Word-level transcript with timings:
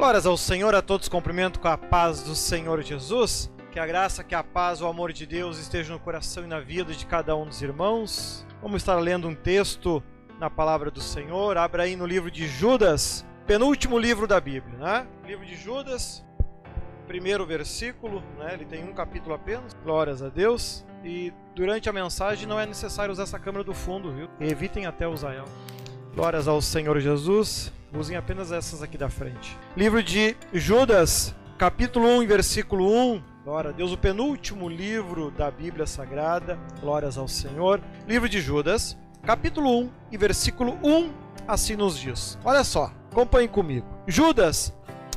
Glórias 0.00 0.24
ao 0.24 0.34
Senhor, 0.34 0.74
a 0.74 0.80
todos 0.80 1.10
cumprimento 1.10 1.60
com 1.60 1.68
a 1.68 1.76
paz 1.76 2.22
do 2.22 2.34
Senhor 2.34 2.80
Jesus. 2.80 3.52
Que 3.70 3.78
a 3.78 3.86
graça, 3.86 4.24
que 4.24 4.34
a 4.34 4.42
paz, 4.42 4.80
o 4.80 4.86
amor 4.86 5.12
de 5.12 5.26
Deus 5.26 5.58
esteja 5.58 5.92
no 5.92 6.00
coração 6.00 6.42
e 6.42 6.46
na 6.46 6.58
vida 6.58 6.94
de 6.94 7.04
cada 7.04 7.36
um 7.36 7.44
dos 7.44 7.60
irmãos. 7.60 8.46
Vamos 8.62 8.80
estar 8.80 8.94
lendo 8.94 9.28
um 9.28 9.34
texto 9.34 10.02
na 10.38 10.48
palavra 10.48 10.90
do 10.90 11.02
Senhor. 11.02 11.58
Abra 11.58 11.82
aí 11.82 11.96
no 11.96 12.06
livro 12.06 12.30
de 12.30 12.48
Judas, 12.48 13.26
penúltimo 13.46 13.98
livro 13.98 14.26
da 14.26 14.40
Bíblia, 14.40 14.78
né? 14.78 15.06
Livro 15.26 15.44
de 15.44 15.54
Judas, 15.54 16.24
primeiro 17.06 17.44
versículo, 17.44 18.22
né? 18.38 18.54
Ele 18.54 18.64
tem 18.64 18.82
um 18.82 18.94
capítulo 18.94 19.34
apenas. 19.34 19.74
Glórias 19.84 20.22
a 20.22 20.30
Deus. 20.30 20.82
E 21.04 21.30
durante 21.54 21.90
a 21.90 21.92
mensagem 21.92 22.48
não 22.48 22.58
é 22.58 22.64
necessário 22.64 23.12
usar 23.12 23.24
essa 23.24 23.38
câmera 23.38 23.62
do 23.62 23.74
fundo, 23.74 24.10
viu? 24.10 24.30
Evitem 24.40 24.86
até 24.86 25.06
usar 25.06 25.34
ela. 25.34 25.48
Glórias 26.14 26.48
ao 26.48 26.60
Senhor 26.60 26.98
Jesus. 26.98 27.72
Usem 27.92 28.16
apenas 28.16 28.50
essas 28.50 28.82
aqui 28.82 28.98
da 28.98 29.08
frente. 29.08 29.56
Livro 29.76 30.02
de 30.02 30.36
Judas, 30.52 31.34
capítulo 31.56 32.08
1, 32.18 32.26
versículo 32.26 32.92
1. 33.14 33.22
Glória 33.44 33.70
a 33.70 33.72
Deus, 33.72 33.92
o 33.92 33.96
penúltimo 33.96 34.68
livro 34.68 35.30
da 35.30 35.50
Bíblia 35.50 35.86
Sagrada. 35.86 36.58
Glórias 36.80 37.16
ao 37.16 37.28
Senhor. 37.28 37.80
Livro 38.08 38.28
de 38.28 38.40
Judas, 38.40 38.98
capítulo 39.22 39.70
1 39.82 39.90
e 40.10 40.16
versículo 40.16 40.76
1, 40.82 41.12
assim 41.46 41.76
nos 41.76 41.96
diz. 41.96 42.36
Olha 42.44 42.64
só, 42.64 42.92
acompanhe 43.10 43.46
comigo. 43.46 43.86
Judas, 44.06 44.74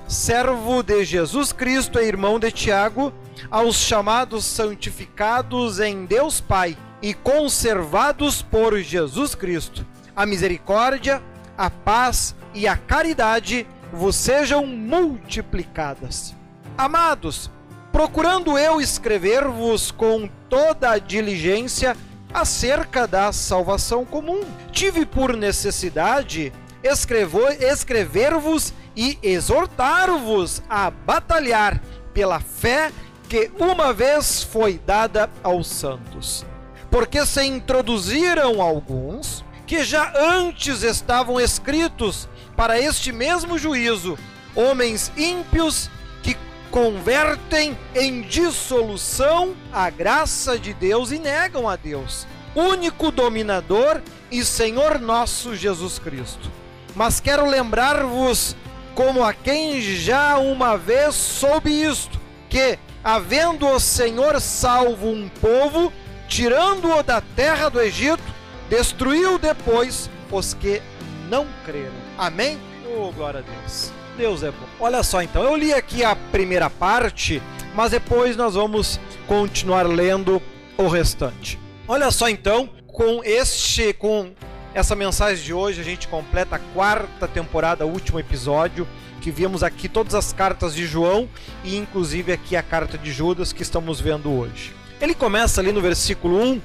servo 0.08 0.84
de 0.84 1.04
Jesus 1.04 1.52
Cristo 1.52 2.00
e 2.00 2.06
irmão 2.06 2.40
de 2.40 2.52
Tiago, 2.52 3.12
aos 3.50 3.78
chamados 3.78 4.46
santificados 4.46 5.80
em 5.80 6.06
Deus 6.06 6.40
Pai 6.40 6.78
e 7.02 7.16
conservados 7.16 8.44
por 8.44 8.78
Jesus 8.80 9.34
Cristo. 9.34 9.86
A 10.16 10.26
misericórdia, 10.26 11.22
a 11.58 11.70
paz 11.70 12.36
e 12.54 12.68
a 12.68 12.78
caridade 12.78 13.68
vos 13.92 14.16
sejam 14.16 14.66
multiplicadas. 14.66 16.36
Amados, 16.78 17.50
procurando 17.92 18.58
eu 18.58 18.82
escrever-vos 18.82 19.92
com 19.92 20.30
toda 20.50 20.92
a 20.92 20.98
diligência 20.98 21.96
acerca 22.34 23.08
da 23.08 23.32
salvação 23.32 24.04
comum, 24.04 24.42
tive 24.72 25.06
por 25.06 25.36
necessidade 25.38 26.52
escrever-vos 26.84 28.74
e 28.96 29.18
exortar-vos 29.24 30.62
a 30.70 30.92
batalhar 30.92 31.82
pela 32.14 32.40
fé 32.40 32.92
que 33.30 33.52
uma 33.60 33.94
vez 33.94 34.44
foi 34.44 34.80
dada 34.86 35.30
aos 35.42 35.68
santos. 35.68 36.46
Porque 36.92 37.26
se 37.26 37.44
introduziram 37.44 38.62
alguns 38.62 39.44
que 39.74 39.84
já 39.84 40.14
antes 40.16 40.84
estavam 40.84 41.40
escritos 41.40 42.30
para 42.56 42.80
este 42.80 43.12
mesmo 43.12 43.58
juízo, 43.58 44.20
homens 44.56 45.12
ímpios 45.18 45.90
que 46.22 46.38
convertem 46.70 47.76
em 47.96 48.22
dissolução 48.22 49.56
a 49.74 49.90
graça 49.90 50.60
de 50.60 50.76
Deus 50.76 51.12
e 51.12 51.18
negam 51.18 51.68
a 51.68 51.76
Deus, 51.76 52.28
único 52.54 53.10
dominador 53.10 54.00
e 54.30 54.46
Senhor 54.46 55.00
nosso 55.00 55.56
Jesus 55.56 55.98
Cristo. 55.98 56.52
Mas 56.94 57.20
quero 57.20 57.50
lembrar-vos, 57.50 58.56
como 58.94 59.24
a 59.24 59.34
quem 59.34 59.82
já 59.82 60.38
uma 60.38 60.78
vez 60.78 61.16
soube 61.16 61.72
isto, 61.72 62.22
que, 62.48 62.78
havendo 63.04 63.68
o 63.68 63.80
Senhor 63.80 64.40
salvo 64.40 65.08
um 65.08 65.28
povo, 65.30 65.92
tirando-o 66.28 67.02
da 67.02 67.22
terra 67.22 67.70
do 67.70 67.82
Egito, 67.82 68.43
destruiu 68.70 69.38
depois 69.38 70.10
os 70.32 70.54
que 70.54 70.82
não 71.30 71.48
creram. 71.66 71.94
Amém? 72.18 72.60
Oh, 72.98 73.12
glória 73.12 73.40
a 73.40 73.44
Deus. 73.44 73.92
Deus 74.18 74.44
é 74.44 74.52
bom. 74.52 74.68
Olha 74.80 75.02
só 75.04 75.22
então, 75.22 75.44
eu 75.44 75.56
li 75.56 75.74
aqui 75.74 76.04
a 76.04 76.16
primeira 76.16 76.70
parte, 76.70 77.42
mas 77.76 77.92
depois 77.92 78.36
nós 78.36 78.54
vamos 78.56 79.00
continuar 79.28 79.88
lendo 79.88 80.42
o 80.78 80.88
restante. 80.88 81.60
Olha 81.88 82.12
só 82.12 82.30
então, 82.30 82.70
com 82.88 83.24
este 83.24 83.94
com 83.94 84.32
essa 84.74 84.96
mensagem 84.96 85.44
de 85.44 85.54
hoje 85.54 85.82
a 85.82 85.84
gente 85.84 86.08
completa 86.08 86.56
a 86.56 86.60
quarta 86.60 87.28
temporada, 87.28 87.86
o 87.86 87.90
último 87.90 88.20
episódio, 88.20 88.88
que 89.22 89.32
vimos 89.32 89.64
aqui 89.64 89.88
todas 89.88 90.16
as 90.16 90.34
cartas 90.34 90.76
de 90.76 90.86
João 90.86 91.30
e 91.64 91.78
inclusive 91.78 92.32
aqui 92.32 92.56
a 92.56 92.64
carta 92.64 92.98
de 92.98 93.12
Judas 93.12 93.54
que 93.54 93.62
estamos 93.62 94.00
vendo 94.00 94.32
hoje. 94.32 94.74
Ele 95.00 95.16
começa 95.16 95.62
ali 95.62 95.72
no 95.72 95.82
versículo 95.82 96.42
1 96.42 96.62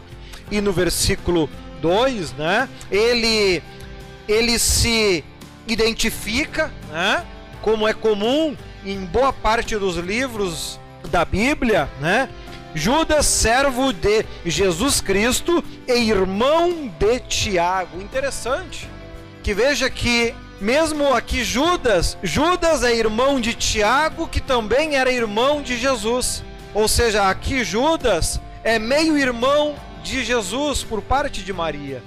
e 0.50 0.60
no 0.60 0.72
versículo 0.72 1.48
2, 1.80 2.32
né? 2.32 2.68
Ele 2.90 3.62
ele 4.28 4.58
se 4.58 5.24
identifica, 5.66 6.72
né? 6.90 7.24
Como 7.62 7.88
é 7.88 7.94
comum 7.94 8.56
em 8.84 9.04
boa 9.04 9.32
parte 9.32 9.76
dos 9.76 9.96
livros 9.96 10.78
da 11.10 11.24
Bíblia, 11.24 11.88
né? 12.00 12.28
Judas, 12.74 13.26
servo 13.26 13.92
de 13.92 14.24
Jesus 14.44 15.00
Cristo 15.00 15.64
e 15.86 15.92
irmão 15.92 16.92
de 16.98 17.20
Tiago. 17.20 18.00
Interessante 18.00 18.88
que 19.42 19.54
veja 19.54 19.88
que 19.88 20.34
mesmo 20.60 21.14
aqui 21.14 21.42
Judas, 21.42 22.18
Judas 22.22 22.82
é 22.82 22.94
irmão 22.94 23.40
de 23.40 23.54
Tiago, 23.54 24.28
que 24.28 24.42
também 24.42 24.96
era 24.96 25.10
irmão 25.10 25.62
de 25.62 25.78
Jesus. 25.78 26.44
Ou 26.74 26.86
seja, 26.86 27.30
aqui 27.30 27.64
Judas 27.64 28.38
é 28.62 28.78
meio 28.78 29.16
irmão 29.16 29.74
de 30.08 30.24
Jesus 30.24 30.82
por 30.82 31.02
parte 31.02 31.42
de 31.42 31.52
Maria. 31.52 32.02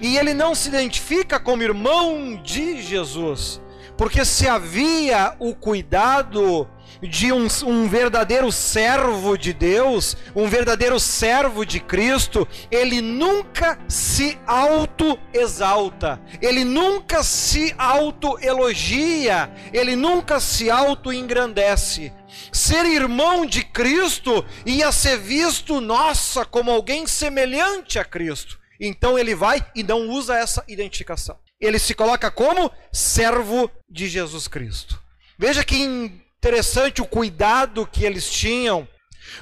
E 0.00 0.16
ele 0.16 0.34
não 0.34 0.54
se 0.54 0.68
identifica 0.68 1.38
como 1.38 1.62
irmão 1.62 2.40
de 2.42 2.82
Jesus, 2.82 3.60
porque 3.96 4.24
se 4.24 4.48
havia 4.48 5.36
o 5.38 5.54
cuidado 5.54 6.68
de 7.00 7.32
um, 7.32 7.46
um, 7.64 7.88
verdadeiro 7.88 8.50
servo 8.52 9.36
de 9.36 9.52
Deus, 9.52 10.16
um 10.34 10.46
verdadeiro 10.48 10.98
servo 11.00 11.64
de 11.64 11.80
Cristo, 11.80 12.46
ele 12.70 13.00
nunca 13.00 13.78
se 13.88 14.38
auto-exalta, 14.46 16.20
ele 16.40 16.64
nunca 16.64 17.22
se 17.22 17.74
auto-elogia, 17.76 19.52
ele 19.72 19.96
nunca 19.96 20.40
se 20.40 20.70
auto-engrandece. 20.70 22.12
Ser 22.52 22.84
irmão 22.86 23.46
de 23.46 23.64
Cristo 23.64 24.44
ia 24.64 24.90
ser 24.92 25.18
visto, 25.18 25.80
nossa, 25.80 26.44
como 26.44 26.70
alguém 26.70 27.06
semelhante 27.06 27.98
a 27.98 28.04
Cristo. 28.04 28.58
Então 28.80 29.18
ele 29.18 29.34
vai 29.34 29.64
e 29.74 29.82
não 29.82 30.08
usa 30.08 30.36
essa 30.36 30.64
identificação. 30.66 31.38
Ele 31.60 31.78
se 31.78 31.94
coloca 31.94 32.30
como 32.30 32.70
servo 32.92 33.70
de 33.88 34.08
Jesus 34.08 34.48
Cristo. 34.48 35.00
Veja 35.38 35.64
que 35.64 35.76
interessante 35.76 37.00
o 37.00 37.06
cuidado 37.06 37.86
que 37.86 38.04
eles 38.04 38.28
tinham 38.28 38.88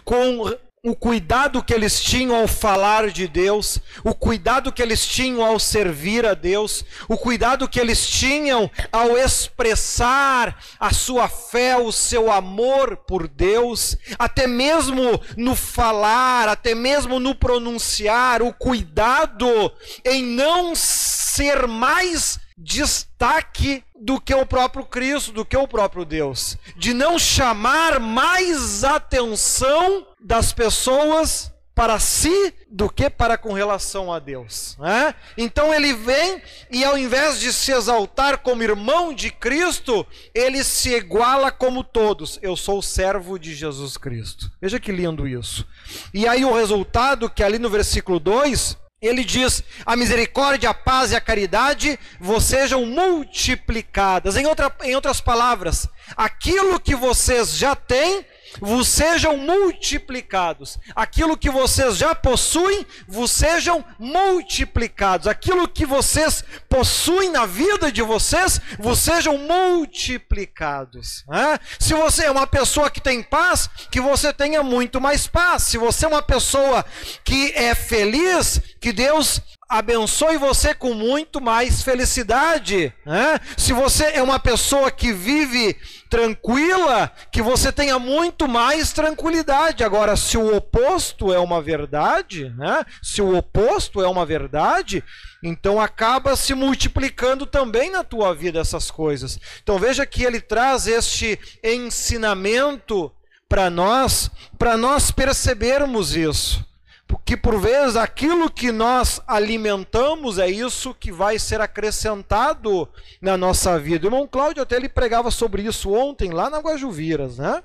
com 0.05 0.55
o 0.83 0.97
cuidado 0.97 1.63
que 1.63 1.75
eles 1.75 2.01
tinham 2.01 2.35
ao 2.35 2.49
falar 2.49 3.11
de 3.11 3.29
Deus, 3.29 3.79
o 4.03 4.15
cuidado 4.15 4.73
que 4.73 4.81
eles 4.81 5.07
tinham 5.07 5.45
ao 5.45 5.59
servir 5.59 6.25
a 6.25 6.33
Deus, 6.33 6.83
o 7.07 7.19
cuidado 7.19 7.69
que 7.69 7.79
eles 7.79 8.09
tinham 8.09 8.71
ao 8.91 9.19
expressar 9.19 10.59
a 10.79 10.91
sua 10.91 11.29
fé, 11.29 11.77
o 11.77 11.93
seu 11.93 12.33
amor 12.33 12.97
por 12.97 13.29
Deus, 13.29 13.95
até 14.19 14.47
mesmo 14.47 15.21
no 15.37 15.55
falar, 15.55 16.49
até 16.49 16.75
mesmo 16.75 17.21
no 17.21 17.35
pronunciar, 17.35 18.41
o 18.41 18.53
cuidado 18.53 19.71
em 20.03 20.23
não 20.23 20.75
ser 20.75 21.67
mais 21.67 22.41
destaque 22.57 23.85
do 23.95 24.19
que 24.19 24.35
o 24.35 24.47
próprio 24.47 24.85
Cristo, 24.85 25.33
do 25.33 25.45
que 25.45 25.57
o 25.57 25.69
próprio 25.69 26.07
Deus, 26.07 26.57
de 26.75 26.95
não 26.95 27.19
chamar 27.19 28.01
mais 28.01 28.83
atenção 28.83 30.07
das 30.23 30.53
pessoas 30.53 31.53
para 31.75 31.99
si 31.99 32.53
do 32.71 32.91
que 32.91 33.09
para 33.09 33.39
com 33.39 33.55
relação 33.55 34.13
a 34.13 34.19
Deus. 34.19 34.77
Né? 34.79 35.15
Então 35.39 35.73
ele 35.73 35.95
vem 35.95 36.43
e 36.71 36.85
ao 36.85 36.99
invés 36.99 37.41
de 37.41 37.53
se 37.53 37.73
exaltar 37.73 38.39
como 38.39 38.63
irmão 38.63 39.15
de 39.15 39.31
Cristo, 39.31 40.07
ele 40.35 40.63
se 40.63 40.95
iguala 40.95 41.51
como 41.51 41.83
todos. 41.83 42.39
Eu 42.43 42.55
sou 42.55 42.83
servo 42.83 43.39
de 43.39 43.55
Jesus 43.55 43.97
Cristo. 43.97 44.51
Veja 44.61 44.79
que 44.79 44.93
lindo 44.93 45.27
isso. 45.27 45.67
E 46.13 46.29
aí 46.29 46.45
o 46.45 46.55
resultado 46.55 47.31
que 47.31 47.43
ali 47.43 47.59
no 47.59 47.71
versículo 47.71 48.21
2 48.21 48.77
ele 49.01 49.25
diz: 49.25 49.65
a 49.87 49.97
misericórdia, 49.97 50.71
a 50.71 50.75
paz 50.75 51.13
e 51.13 51.17
a 51.17 51.21
caridade 51.21 51.99
vos 52.21 52.45
sejam 52.45 52.85
multiplicadas. 52.85 54.37
Em, 54.37 54.47
outra, 54.47 54.71
em 54.83 54.95
outras 54.95 55.21
palavras, 55.21 55.89
aquilo 56.15 56.79
que 56.79 56.95
vocês 56.95 57.57
já 57.57 57.75
têm, 57.75 58.25
vos 58.59 58.89
sejam 58.89 59.37
multiplicados. 59.37 60.79
Aquilo 60.95 61.37
que 61.37 61.51
vocês 61.51 61.97
já 61.97 62.15
possuem, 62.15 62.87
vos 63.07 63.31
sejam 63.31 63.85
multiplicados. 63.99 65.27
Aquilo 65.27 65.69
que 65.69 65.87
vocês 65.87 66.43
possuem 66.69 67.31
na 67.31 67.47
vida 67.47 67.93
de 67.93 68.03
vocês, 68.03 68.61
vos 68.79 68.99
sejam 68.99 69.39
multiplicados. 69.39 71.25
Né? 71.29 71.59
Se 71.79 71.95
você 71.95 72.25
é 72.25 72.31
uma 72.31 72.47
pessoa 72.47 72.91
que 72.91 73.01
tem 73.01 73.23
paz, 73.23 73.69
que 73.91 74.01
você 74.01 74.33
tenha 74.33 74.63
muito 74.63 75.01
mais 75.01 75.27
paz. 75.27 75.65
Se 75.65 75.79
você 75.79 76.05
é 76.05 76.09
uma 76.09 76.23
pessoa 76.23 76.85
que 77.25 77.53
é 77.55 77.75
feliz, 77.75 78.61
que 78.81 78.93
Deus 78.93 79.41
abençoe 79.71 80.37
você 80.37 80.75
com 80.75 80.93
muito 80.93 81.41
mais 81.41 81.81
felicidade. 81.81 82.93
Né? 83.07 83.39
Se 83.57 83.73
você 83.73 84.07
é 84.15 84.23
uma 84.23 84.41
pessoa 84.41 84.91
que 84.91 85.13
vive 85.13 85.77
tranquila, 86.11 87.13
que 87.31 87.41
você 87.41 87.71
tenha 87.71 87.97
muito 87.97 88.49
mais 88.49 88.93
tranquilidade. 88.93 89.85
Agora, 89.85 90.17
se 90.17 90.37
o 90.37 90.57
oposto 90.57 91.33
é 91.33 91.39
uma 91.39 91.63
verdade, 91.63 92.53
né? 92.59 92.85
se 93.01 93.23
o 93.23 93.37
oposto 93.37 94.03
é 94.03 94.09
uma 94.09 94.27
verdade, 94.27 95.05
então 95.41 95.81
acaba 95.81 96.35
se 96.35 96.53
multiplicando 96.53 97.47
também 97.47 97.93
na 97.93 98.03
tua 98.03 98.35
vida 98.35 98.59
essas 98.59 98.91
coisas. 98.91 99.39
Então 99.63 99.79
veja 99.79 100.05
que 100.05 100.25
ele 100.25 100.41
traz 100.41 100.89
este 100.89 101.39
ensinamento 101.63 103.13
para 103.49 103.71
nós, 103.71 104.29
para 104.59 104.77
nós 104.77 105.13
percebermos 105.13 106.17
isso 106.17 106.69
que 107.19 107.37
por 107.37 107.61
vezes 107.61 107.97
aquilo 107.97 108.51
que 108.51 108.71
nós 108.71 109.21
alimentamos 109.27 110.39
é 110.39 110.49
isso 110.49 110.95
que 110.95 111.11
vai 111.11 111.39
ser 111.39 111.61
acrescentado 111.61 112.89
na 113.21 113.37
nossa 113.37 113.79
vida. 113.79 114.07
O 114.07 114.09
irmão 114.09 114.29
Cláudio 114.29 114.63
até 114.63 114.77
ele 114.77 114.89
pregava 114.89 115.31
sobre 115.31 115.63
isso 115.63 115.93
ontem 115.93 116.31
lá 116.31 116.51
na 116.51 116.59
Guajuviras, 116.59 117.39
né? 117.39 117.63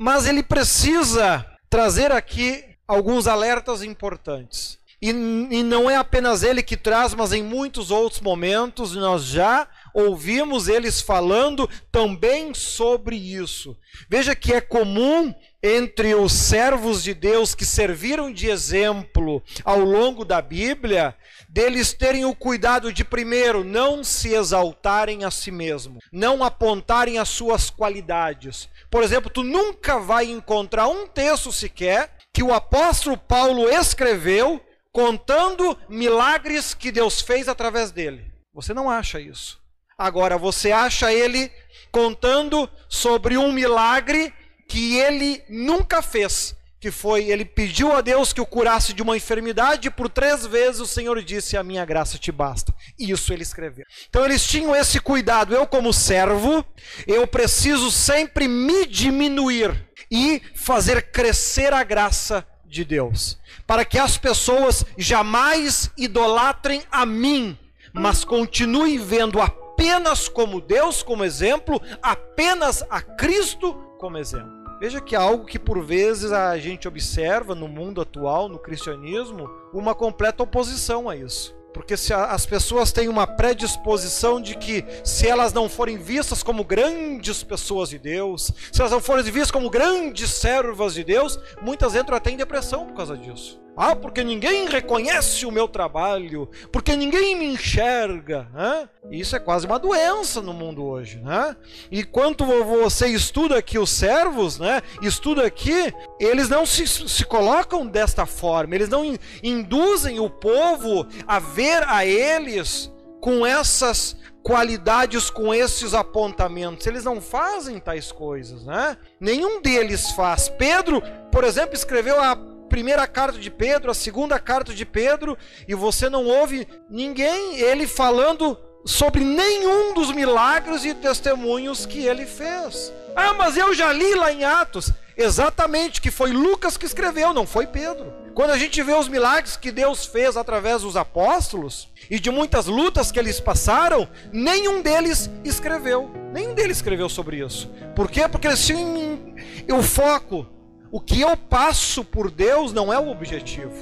Mas 0.00 0.26
ele 0.26 0.42
precisa 0.42 1.46
trazer 1.68 2.12
aqui 2.12 2.64
alguns 2.86 3.26
alertas 3.26 3.82
importantes. 3.82 4.78
E, 5.00 5.10
e 5.10 5.62
não 5.62 5.90
é 5.90 5.96
apenas 5.96 6.42
ele 6.42 6.62
que 6.62 6.76
traz, 6.76 7.14
mas 7.14 7.32
em 7.32 7.42
muitos 7.42 7.90
outros 7.90 8.20
momentos 8.20 8.94
nós 8.94 9.24
já 9.24 9.68
ouvimos 9.92 10.68
eles 10.68 11.00
falando 11.00 11.68
também 11.92 12.54
sobre 12.54 13.16
isso. 13.16 13.76
Veja 14.08 14.34
que 14.34 14.52
é 14.52 14.60
comum 14.60 15.34
entre 15.62 16.14
os 16.14 16.32
servos 16.32 17.02
de 17.02 17.14
Deus 17.14 17.54
que 17.54 17.64
serviram 17.64 18.32
de 18.32 18.48
exemplo 18.48 19.42
ao 19.64 19.80
longo 19.80 20.24
da 20.24 20.40
Bíblia, 20.40 21.16
deles 21.48 21.92
terem 21.92 22.24
o 22.24 22.34
cuidado 22.34 22.92
de, 22.92 23.04
primeiro, 23.04 23.64
não 23.64 24.04
se 24.04 24.34
exaltarem 24.34 25.24
a 25.24 25.30
si 25.30 25.50
mesmo, 25.50 25.98
não 26.12 26.44
apontarem 26.44 27.18
as 27.18 27.28
suas 27.28 27.70
qualidades. 27.70 28.68
Por 28.90 29.02
exemplo, 29.02 29.30
tu 29.30 29.42
nunca 29.42 29.98
vai 29.98 30.26
encontrar 30.26 30.88
um 30.88 31.06
texto 31.06 31.52
sequer 31.52 32.16
que 32.32 32.42
o 32.42 32.52
apóstolo 32.52 33.16
Paulo 33.16 33.68
escreveu 33.68 34.60
contando 34.92 35.76
milagres 35.88 36.74
que 36.74 36.92
Deus 36.92 37.20
fez 37.20 37.48
através 37.48 37.90
dele. 37.90 38.32
Você 38.54 38.72
não 38.72 38.90
acha 38.90 39.20
isso. 39.20 39.60
Agora, 39.98 40.36
você 40.36 40.72
acha 40.72 41.12
ele 41.12 41.50
contando 41.90 42.68
sobre 42.88 43.36
um 43.36 43.52
milagre 43.52 44.32
que 44.68 44.96
ele 44.96 45.42
nunca 45.48 46.02
fez, 46.02 46.54
que 46.80 46.90
foi 46.90 47.30
ele 47.30 47.44
pediu 47.44 47.92
a 47.92 48.00
Deus 48.00 48.32
que 48.32 48.40
o 48.40 48.46
curasse 48.46 48.92
de 48.92 49.02
uma 49.02 49.16
enfermidade 49.16 49.88
e 49.88 49.90
por 49.90 50.08
três 50.08 50.46
vezes 50.46 50.80
o 50.80 50.86
Senhor 50.86 51.22
disse: 51.22 51.56
"A 51.56 51.62
minha 51.62 51.84
graça 51.84 52.18
te 52.18 52.30
basta". 52.30 52.74
Isso 52.98 53.32
ele 53.32 53.42
escreveu. 53.42 53.84
Então 54.08 54.24
eles 54.24 54.46
tinham 54.46 54.74
esse 54.74 55.00
cuidado. 55.00 55.54
Eu 55.54 55.66
como 55.66 55.92
servo, 55.92 56.64
eu 57.06 57.26
preciso 57.26 57.90
sempre 57.90 58.46
me 58.46 58.86
diminuir 58.86 59.86
e 60.10 60.40
fazer 60.54 61.10
crescer 61.10 61.72
a 61.72 61.82
graça 61.82 62.46
de 62.64 62.84
Deus, 62.84 63.38
para 63.66 63.84
que 63.84 63.98
as 63.98 64.18
pessoas 64.18 64.84
jamais 64.98 65.90
idolatrem 65.96 66.82
a 66.90 67.06
mim, 67.06 67.58
mas 67.92 68.24
continuem 68.24 68.98
vendo 68.98 69.40
apenas 69.40 70.28
como 70.28 70.60
Deus 70.60 71.02
como 71.02 71.24
exemplo, 71.24 71.80
apenas 72.02 72.84
a 72.90 73.00
Cristo 73.00 73.74
como 73.98 74.18
exemplo. 74.18 74.55
Veja 74.78 75.00
que 75.00 75.14
é 75.14 75.18
algo 75.18 75.46
que 75.46 75.58
por 75.58 75.82
vezes 75.82 76.32
a 76.32 76.56
gente 76.58 76.86
observa 76.86 77.54
no 77.54 77.66
mundo 77.66 78.00
atual, 78.00 78.48
no 78.48 78.58
cristianismo, 78.58 79.50
uma 79.72 79.94
completa 79.94 80.42
oposição 80.42 81.08
a 81.08 81.16
isso. 81.16 81.56
Porque 81.72 81.96
se 81.96 82.12
as 82.12 82.46
pessoas 82.46 82.90
têm 82.90 83.08
uma 83.08 83.26
predisposição 83.26 84.40
de 84.40 84.54
que 84.54 84.84
se 85.04 85.28
elas 85.28 85.52
não 85.52 85.68
forem 85.68 85.98
vistas 85.98 86.42
como 86.42 86.64
grandes 86.64 87.42
pessoas 87.42 87.90
de 87.90 87.98
Deus, 87.98 88.50
se 88.72 88.80
elas 88.80 88.92
não 88.92 89.00
forem 89.00 89.24
vistas 89.24 89.50
como 89.50 89.68
grandes 89.68 90.30
servas 90.30 90.94
de 90.94 91.04
Deus, 91.04 91.38
muitas 91.60 91.94
entram 91.94 92.16
até 92.16 92.30
em 92.30 92.36
depressão 92.36 92.86
por 92.86 92.94
causa 92.94 93.16
disso. 93.16 93.65
Ah, 93.76 93.94
porque 93.94 94.24
ninguém 94.24 94.66
reconhece 94.66 95.44
o 95.44 95.52
meu 95.52 95.68
trabalho, 95.68 96.48
porque 96.72 96.96
ninguém 96.96 97.36
me 97.36 97.44
enxerga. 97.44 98.48
Né? 98.54 98.88
Isso 99.10 99.36
é 99.36 99.38
quase 99.38 99.66
uma 99.66 99.78
doença 99.78 100.40
no 100.40 100.54
mundo 100.54 100.82
hoje. 100.82 101.18
Né? 101.18 101.54
E 101.90 102.02
quando 102.02 102.44
você 102.44 103.08
estuda 103.08 103.58
aqui 103.58 103.78
os 103.78 103.90
servos, 103.90 104.58
né? 104.58 104.80
estuda 105.02 105.44
aqui, 105.44 105.92
eles 106.18 106.48
não 106.48 106.64
se, 106.64 106.86
se 106.86 107.24
colocam 107.26 107.86
desta 107.86 108.24
forma, 108.24 108.74
eles 108.74 108.88
não 108.88 109.14
induzem 109.42 110.18
o 110.20 110.30
povo 110.30 111.06
a 111.26 111.38
ver 111.38 111.82
a 111.86 112.06
eles 112.06 112.90
com 113.20 113.44
essas 113.44 114.16
qualidades 114.46 115.28
com 115.28 115.52
esses 115.52 115.92
apontamentos. 115.92 116.86
Eles 116.86 117.02
não 117.02 117.20
fazem 117.20 117.80
tais 117.80 118.12
coisas, 118.12 118.64
né? 118.64 118.96
Nenhum 119.18 119.60
deles 119.60 120.12
faz. 120.12 120.48
Pedro, 120.48 121.02
por 121.32 121.42
exemplo, 121.42 121.74
escreveu 121.74 122.22
a 122.22 122.38
primeira 122.68 123.06
carta 123.06 123.38
de 123.38 123.50
Pedro, 123.50 123.90
a 123.90 123.94
segunda 123.94 124.38
carta 124.38 124.74
de 124.74 124.84
Pedro, 124.84 125.36
e 125.66 125.74
você 125.74 126.08
não 126.08 126.26
ouve 126.26 126.66
ninguém 126.90 127.58
ele 127.58 127.86
falando 127.86 128.58
sobre 128.84 129.24
nenhum 129.24 129.94
dos 129.94 130.12
milagres 130.12 130.84
e 130.84 130.94
testemunhos 130.94 131.84
que 131.84 132.06
ele 132.06 132.24
fez. 132.24 132.92
Ah, 133.14 133.34
mas 133.34 133.56
eu 133.56 133.74
já 133.74 133.92
li 133.92 134.14
lá 134.14 134.32
em 134.32 134.44
Atos. 134.44 134.92
Exatamente, 135.16 136.00
que 136.00 136.10
foi 136.10 136.30
Lucas 136.30 136.76
que 136.76 136.84
escreveu, 136.84 137.32
não 137.32 137.46
foi 137.46 137.66
Pedro. 137.66 138.12
Quando 138.34 138.50
a 138.50 138.58
gente 138.58 138.82
vê 138.82 138.92
os 138.92 139.08
milagres 139.08 139.56
que 139.56 139.72
Deus 139.72 140.04
fez 140.04 140.36
através 140.36 140.82
dos 140.82 140.94
apóstolos 140.94 141.88
e 142.10 142.20
de 142.20 142.30
muitas 142.30 142.66
lutas 142.66 143.10
que 143.10 143.18
eles 143.18 143.40
passaram, 143.40 144.06
nenhum 144.30 144.82
deles 144.82 145.30
escreveu. 145.42 146.10
Nenhum 146.34 146.54
deles 146.54 146.76
escreveu 146.76 147.08
sobre 147.08 147.38
isso. 147.38 147.70
Por 147.94 148.10
quê? 148.10 148.28
Porque 148.28 148.46
eles 148.46 148.64
tinham 148.64 149.34
o 149.72 149.82
foco 149.82 150.46
o 150.90 151.00
que 151.00 151.20
eu 151.20 151.36
passo 151.36 152.04
por 152.04 152.30
Deus 152.30 152.72
não 152.72 152.92
é 152.92 152.98
o 152.98 153.10
objetivo. 153.10 153.74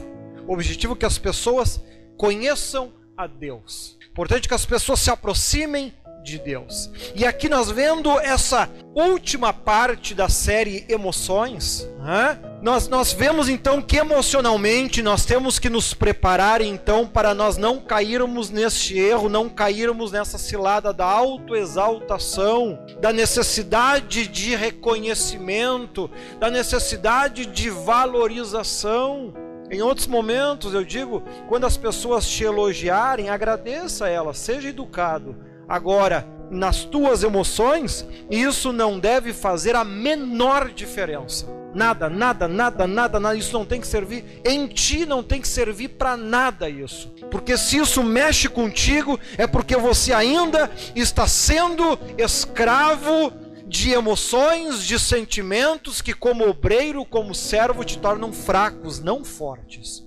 O 0.46 0.52
objetivo 0.52 0.94
é 0.94 0.96
que 0.96 1.06
as 1.06 1.18
pessoas 1.18 1.82
conheçam 2.16 2.92
a 3.16 3.26
Deus. 3.26 3.98
Importante 4.10 4.48
que 4.48 4.54
as 4.54 4.64
pessoas 4.64 5.00
se 5.00 5.10
aproximem 5.10 5.92
de 6.24 6.38
Deus. 6.38 6.90
E 7.14 7.24
aqui 7.26 7.48
nós 7.48 7.70
vendo 7.70 8.18
essa 8.18 8.68
última 8.94 9.52
parte 9.52 10.14
da 10.14 10.28
série 10.28 10.84
Emoções, 10.88 11.86
né? 11.98 12.38
nós, 12.62 12.88
nós 12.88 13.12
vemos 13.12 13.48
então 13.48 13.82
que 13.82 13.98
emocionalmente 13.98 15.02
nós 15.02 15.26
temos 15.26 15.58
que 15.58 15.68
nos 15.68 15.92
preparar 15.92 16.62
então 16.62 17.06
para 17.06 17.34
nós 17.34 17.58
não 17.58 17.78
cairmos 17.78 18.48
neste 18.48 18.98
erro, 18.98 19.28
não 19.28 19.50
cairmos 19.50 20.12
nessa 20.12 20.38
cilada 20.38 20.92
da 20.92 21.04
autoexaltação, 21.04 22.78
da 23.00 23.12
necessidade 23.12 24.26
de 24.26 24.56
reconhecimento, 24.56 26.10
da 26.40 26.50
necessidade 26.50 27.44
de 27.44 27.68
valorização. 27.68 29.34
Em 29.70 29.82
outros 29.82 30.06
momentos, 30.06 30.72
eu 30.72 30.84
digo, 30.84 31.22
quando 31.48 31.64
as 31.64 31.76
pessoas 31.76 32.26
te 32.26 32.44
elogiarem, 32.44 33.28
agradeça 33.28 34.06
a 34.06 34.08
elas, 34.08 34.38
seja 34.38 34.70
educado 34.70 35.36
Agora, 35.68 36.26
nas 36.50 36.84
tuas 36.84 37.22
emoções, 37.22 38.06
isso 38.30 38.72
não 38.72 38.98
deve 38.98 39.32
fazer 39.32 39.74
a 39.74 39.84
menor 39.84 40.70
diferença. 40.70 41.46
Nada, 41.74 42.08
nada, 42.08 42.46
nada, 42.46 42.86
nada, 42.86 43.18
nada. 43.18 43.36
Isso 43.36 43.52
não 43.52 43.64
tem 43.64 43.80
que 43.80 43.86
servir. 43.86 44.40
Em 44.44 44.66
ti 44.68 45.04
não 45.04 45.22
tem 45.22 45.40
que 45.40 45.48
servir 45.48 45.88
para 45.88 46.16
nada 46.16 46.68
isso. 46.68 47.12
Porque 47.30 47.56
se 47.58 47.78
isso 47.78 48.02
mexe 48.02 48.48
contigo, 48.48 49.18
é 49.36 49.46
porque 49.46 49.76
você 49.76 50.12
ainda 50.12 50.70
está 50.94 51.26
sendo 51.26 51.98
escravo 52.16 53.32
de 53.66 53.90
emoções, 53.90 54.84
de 54.84 55.00
sentimentos 55.00 56.00
que, 56.00 56.14
como 56.14 56.48
obreiro, 56.48 57.04
como 57.04 57.34
servo, 57.34 57.82
te 57.82 57.98
tornam 57.98 58.32
fracos, 58.32 59.00
não 59.00 59.24
fortes. 59.24 60.06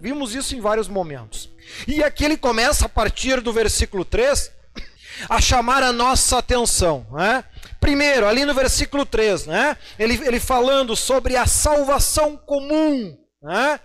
Vimos 0.00 0.34
isso 0.34 0.56
em 0.56 0.60
vários 0.60 0.88
momentos. 0.88 1.48
E 1.86 2.02
aqui 2.02 2.24
ele 2.24 2.36
começa 2.36 2.86
a 2.86 2.88
partir 2.88 3.40
do 3.40 3.52
versículo 3.52 4.04
3 4.04 4.57
a 5.28 5.40
chamar 5.40 5.82
a 5.82 5.92
nossa 5.92 6.38
atenção. 6.38 7.06
Né? 7.12 7.44
Primeiro, 7.80 8.26
ali 8.26 8.44
no 8.44 8.54
versículo 8.54 9.06
3, 9.06 9.46
né? 9.46 9.76
ele, 9.98 10.14
ele 10.24 10.40
falando 10.40 10.94
sobre 10.96 11.36
a 11.36 11.46
salvação 11.46 12.36
comum, 12.36 13.16
né? 13.42 13.80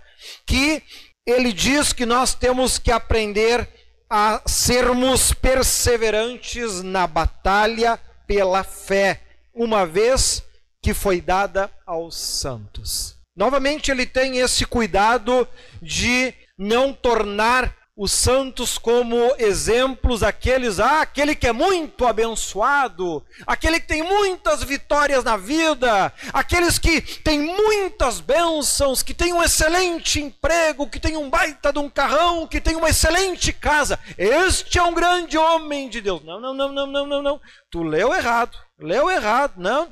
que 0.46 0.82
ele 1.26 1.52
diz 1.52 1.92
que 1.92 2.04
nós 2.04 2.34
temos 2.34 2.78
que 2.78 2.92
aprender 2.92 3.68
a 4.08 4.42
sermos 4.46 5.32
perseverantes 5.32 6.82
na 6.82 7.06
batalha 7.06 7.98
pela 8.26 8.62
fé, 8.62 9.20
uma 9.54 9.86
vez 9.86 10.42
que 10.82 10.92
foi 10.92 11.20
dada 11.20 11.70
aos 11.86 12.16
santos. 12.16 13.16
Novamente, 13.36 13.90
ele 13.90 14.06
tem 14.06 14.38
esse 14.38 14.64
cuidado 14.64 15.48
de 15.82 16.32
não 16.56 16.92
tornar 16.92 17.74
os 17.96 18.10
santos 18.10 18.76
como 18.76 19.16
exemplos, 19.38 20.24
aqueles, 20.24 20.80
ah, 20.80 21.02
aquele 21.02 21.34
que 21.34 21.46
é 21.46 21.52
muito 21.52 22.04
abençoado, 22.04 23.24
aquele 23.46 23.78
que 23.78 23.86
tem 23.86 24.02
muitas 24.02 24.64
vitórias 24.64 25.22
na 25.22 25.36
vida, 25.36 26.12
aqueles 26.32 26.76
que 26.76 27.00
têm 27.00 27.38
muitas 27.40 28.18
bênçãos, 28.18 29.00
que 29.00 29.14
tem 29.14 29.32
um 29.32 29.42
excelente 29.42 30.20
emprego, 30.20 30.88
que 30.88 30.98
tem 30.98 31.16
um 31.16 31.30
baita 31.30 31.72
de 31.72 31.78
um 31.78 31.88
carrão, 31.88 32.48
que 32.48 32.60
tem 32.60 32.74
uma 32.74 32.90
excelente 32.90 33.52
casa. 33.52 33.98
Este 34.18 34.78
é 34.78 34.82
um 34.82 34.94
grande 34.94 35.38
homem 35.38 35.88
de 35.88 36.00
Deus. 36.00 36.24
Não, 36.24 36.40
não, 36.40 36.52
não, 36.52 36.72
não, 36.72 36.86
não, 36.86 37.06
não, 37.06 37.22
não. 37.22 37.40
Tu 37.70 37.82
leu 37.82 38.12
errado. 38.12 38.58
Leu 38.76 39.08
errado. 39.08 39.54
Não, 39.56 39.88